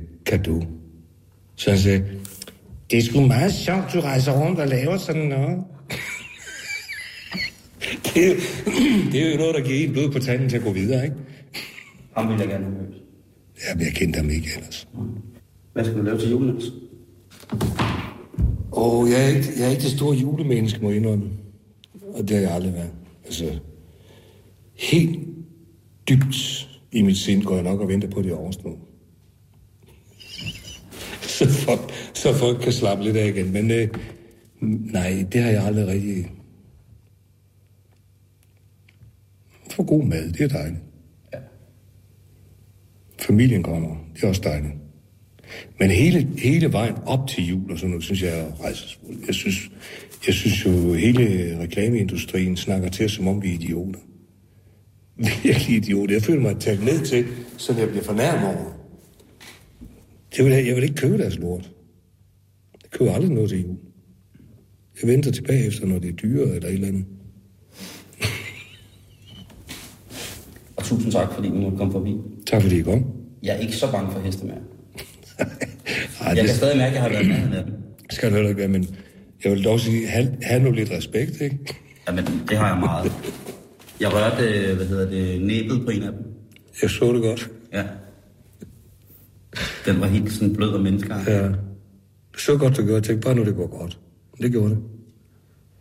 Så 1.61 1.77
sagde, 1.81 2.03
det 2.91 2.99
er 2.99 3.03
sgu 3.03 3.21
meget 3.21 3.53
sjovt, 3.53 3.93
du 3.93 3.99
rejser 3.99 4.31
rundt 4.45 4.59
og 4.59 4.67
laver 4.67 4.97
sådan 4.97 5.25
noget. 5.25 5.57
det, 8.05 8.23
er, 8.23 8.27
jo- 8.27 8.35
det 9.11 9.27
er 9.27 9.31
jo 9.31 9.37
noget, 9.37 9.55
der 9.55 9.61
giver 9.63 9.87
en 9.87 9.93
blod 9.93 10.11
på 10.11 10.19
tanden 10.19 10.49
til 10.49 10.57
at 10.57 10.63
gå 10.63 10.71
videre, 10.71 11.03
ikke? 11.03 11.15
Ham 12.17 12.29
vil 12.29 12.37
jeg 12.39 12.47
gerne 12.47 12.65
have 12.65 12.75
mødt. 12.77 12.95
Ja, 13.69 13.75
men 13.75 13.85
jeg 13.85 13.93
kendte 13.93 14.17
ham 14.17 14.29
ikke 14.29 14.49
ellers. 14.57 14.87
Hvad 15.73 15.83
skal 15.85 15.97
du 15.97 16.01
lave 16.03 16.19
til 16.19 16.29
julen, 16.29 16.49
Niels? 16.49 16.65
Og 18.71 19.09
jeg 19.09 19.23
er, 19.23 19.27
ikke, 19.27 19.47
jeg 19.57 19.65
er 19.65 19.69
ikke 19.69 19.81
det 19.83 19.91
store 19.91 20.15
julemenneske, 20.17 20.79
må 20.81 20.89
jeg 20.89 20.97
indrømme. 20.97 21.29
Og 22.13 22.27
det 22.27 22.35
har 22.35 22.43
jeg 22.43 22.53
aldrig 22.53 22.73
været. 22.73 22.91
Altså, 23.25 23.59
helt 24.75 25.19
dybt 26.09 26.67
i 26.91 27.01
mit 27.01 27.17
sind 27.17 27.43
går 27.43 27.55
jeg 27.55 27.63
nok 27.63 27.79
og 27.81 27.87
venter 27.87 28.09
på, 28.09 28.19
at 28.19 28.25
det 28.25 28.31
er 28.31 28.35
overstået. 28.37 28.77
Så, 31.41 31.49
folk, 31.49 31.91
så 32.13 32.33
folk 32.33 32.61
kan 32.61 32.71
slappe 32.71 33.03
lidt 33.03 33.17
af 33.17 33.27
igen. 33.27 33.53
Men 33.53 33.71
øh, 33.71 33.87
nej, 34.91 35.25
det 35.31 35.41
har 35.41 35.51
jeg 35.51 35.63
aldrig 35.63 35.87
rigtig... 35.87 36.31
For 39.71 39.83
god 39.83 40.03
mad, 40.03 40.31
det 40.31 40.41
er 40.41 40.47
dejligt. 40.47 40.81
Ja. 41.33 41.37
Familien 43.19 43.63
kommer, 43.63 43.95
det 44.15 44.23
er 44.23 44.27
også 44.27 44.41
dejligt. 44.43 44.73
Men 45.79 45.91
hele, 45.91 46.27
hele 46.37 46.73
vejen 46.73 46.95
op 47.05 47.27
til 47.27 47.47
jul 47.47 47.71
og 47.71 47.77
sådan 47.77 47.89
noget, 47.89 48.03
synes 48.03 48.23
jeg 48.23 48.39
er 48.39 48.63
rejsesfuld. 48.63 49.17
Jeg 49.27 49.35
synes, 49.35 49.71
jeg 50.27 50.33
synes 50.33 50.65
jo, 50.65 50.93
hele 50.93 51.57
reklameindustrien 51.59 52.57
snakker 52.57 52.89
til 52.89 53.05
os, 53.05 53.11
som 53.11 53.27
om 53.27 53.41
vi 53.41 53.49
er 53.49 53.53
idioter. 53.53 53.99
Virkelig 55.43 55.77
idioter. 55.77 56.13
Jeg 56.13 56.23
føler 56.23 56.41
mig 56.41 56.59
talt 56.59 56.85
ned 56.85 57.05
til, 57.05 57.25
så 57.57 57.73
jeg 57.73 57.89
bliver 57.89 58.03
fornærmet 58.03 58.47
over. 58.47 58.70
Jeg 60.37 60.45
vil, 60.45 60.65
jeg 60.65 60.75
vil 60.75 60.83
ikke 60.83 60.95
købe 60.95 61.17
deres 61.17 61.39
lort. 61.39 61.71
Jeg 62.83 62.91
køber 62.91 63.13
aldrig 63.13 63.31
noget 63.31 63.49
til 63.49 63.61
jul. 63.61 63.77
Jeg 65.01 65.09
venter 65.09 65.31
tilbage 65.31 65.65
efter, 65.65 65.85
når 65.85 65.99
det 65.99 66.09
er 66.09 66.13
dyrere 66.13 66.55
eller 66.55 66.67
et 66.67 66.73
eller 66.73 66.87
andet. 66.87 67.05
Og 70.77 70.83
tusind 70.83 71.11
tak, 71.11 71.33
fordi 71.33 71.47
du 71.47 71.53
måtte 71.55 71.77
komme 71.77 71.93
forbi. 71.93 72.15
Tak 72.47 72.61
fordi 72.61 72.79
I 72.79 72.81
kom. 72.81 73.05
Jeg 73.43 73.55
er 73.55 73.59
ikke 73.59 73.75
så 73.75 73.91
bange 73.91 74.11
for 74.11 74.19
heste 74.19 74.45
mere. 74.45 74.55
Ej, 76.21 76.27
Jeg 76.27 76.35
det 76.35 76.45
kan 76.45 76.55
stadig 76.55 76.77
mærke, 76.77 76.89
at 76.89 76.93
jeg 76.95 77.01
har 77.01 77.09
været 77.09 77.27
med 77.27 77.57
af 77.57 77.63
dem. 77.65 77.73
skal 78.09 78.27
det 78.29 78.35
heller 78.35 78.49
ikke 78.49 78.59
være, 78.59 78.67
men 78.67 78.87
Jeg 79.43 79.51
vil 79.51 79.63
dog 79.63 79.79
sige, 79.79 80.07
have, 80.07 80.37
have 80.41 80.63
nu 80.63 80.71
lidt 80.71 80.91
respekt, 80.91 81.41
ikke? 81.41 81.57
Jamen, 82.07 82.25
det 82.49 82.57
har 82.57 82.67
jeg 82.67 82.79
meget. 82.79 83.11
Jeg 83.99 84.13
rørte, 84.13 84.43
øh, 84.43 84.75
hvad 84.75 84.85
hedder 84.85 85.09
det, 85.09 85.41
næbet 85.41 85.81
på 85.85 85.91
en 85.91 86.03
af 86.03 86.11
dem. 86.11 86.23
Jeg 86.81 86.89
så 86.89 87.13
det 87.13 87.21
godt. 87.21 87.51
Ja. 87.73 87.83
Den 89.85 90.01
var 90.01 90.07
helt 90.07 90.31
sådan 90.31 90.55
blød 90.55 90.69
og 90.69 90.81
mennesker. 90.81 91.15
Ja. 91.27 91.51
Så 92.37 92.57
godt, 92.57 92.77
du 92.77 92.81
gjorde. 92.81 92.93
Jeg 92.93 93.03
tænkte 93.03 93.25
bare 93.25 93.35
nu, 93.35 93.45
det 93.45 93.55
går 93.55 93.67
godt. 93.79 93.99
Det 94.41 94.51
gjorde 94.51 94.69
det. 94.69 94.79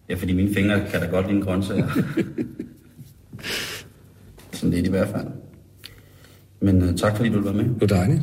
Ja, 0.09 0.15
fordi 0.15 0.33
mine 0.33 0.55
fingre 0.55 0.87
kan 0.91 1.01
da 1.01 1.07
godt 1.07 1.27
lide 1.27 1.39
en 1.39 1.45
grøntsager. 1.45 1.89
sådan 4.53 4.71
lidt 4.71 4.87
i 4.87 4.91
hvert 4.91 5.09
fald. 5.09 5.27
Men 6.61 6.83
uh, 6.83 6.95
tak 6.95 7.17
fordi 7.17 7.29
du 7.29 7.41
var 7.41 7.53
med. 7.53 7.65
Det 7.65 7.81
var 7.81 7.87
dejligt. 7.87 8.23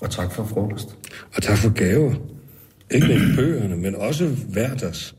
Og 0.00 0.10
tak 0.10 0.32
for 0.32 0.44
frokost. 0.44 0.96
Og 1.36 1.42
tak 1.42 1.58
for 1.58 1.72
gaver. 1.72 2.14
Ikke 2.90 3.06
med 3.06 3.36
bøgerne, 3.36 3.76
men 3.76 3.94
også 3.94 4.28
hverdags. 4.28 5.14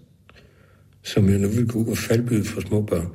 Som 1.04 1.30
jeg 1.30 1.40
nu 1.40 1.48
vil 1.48 1.68
kunne 1.68 1.86
gå 1.86 1.96
faldbyde 1.96 2.44
for 2.44 2.62
små 2.62 2.82
børn. 2.82 3.08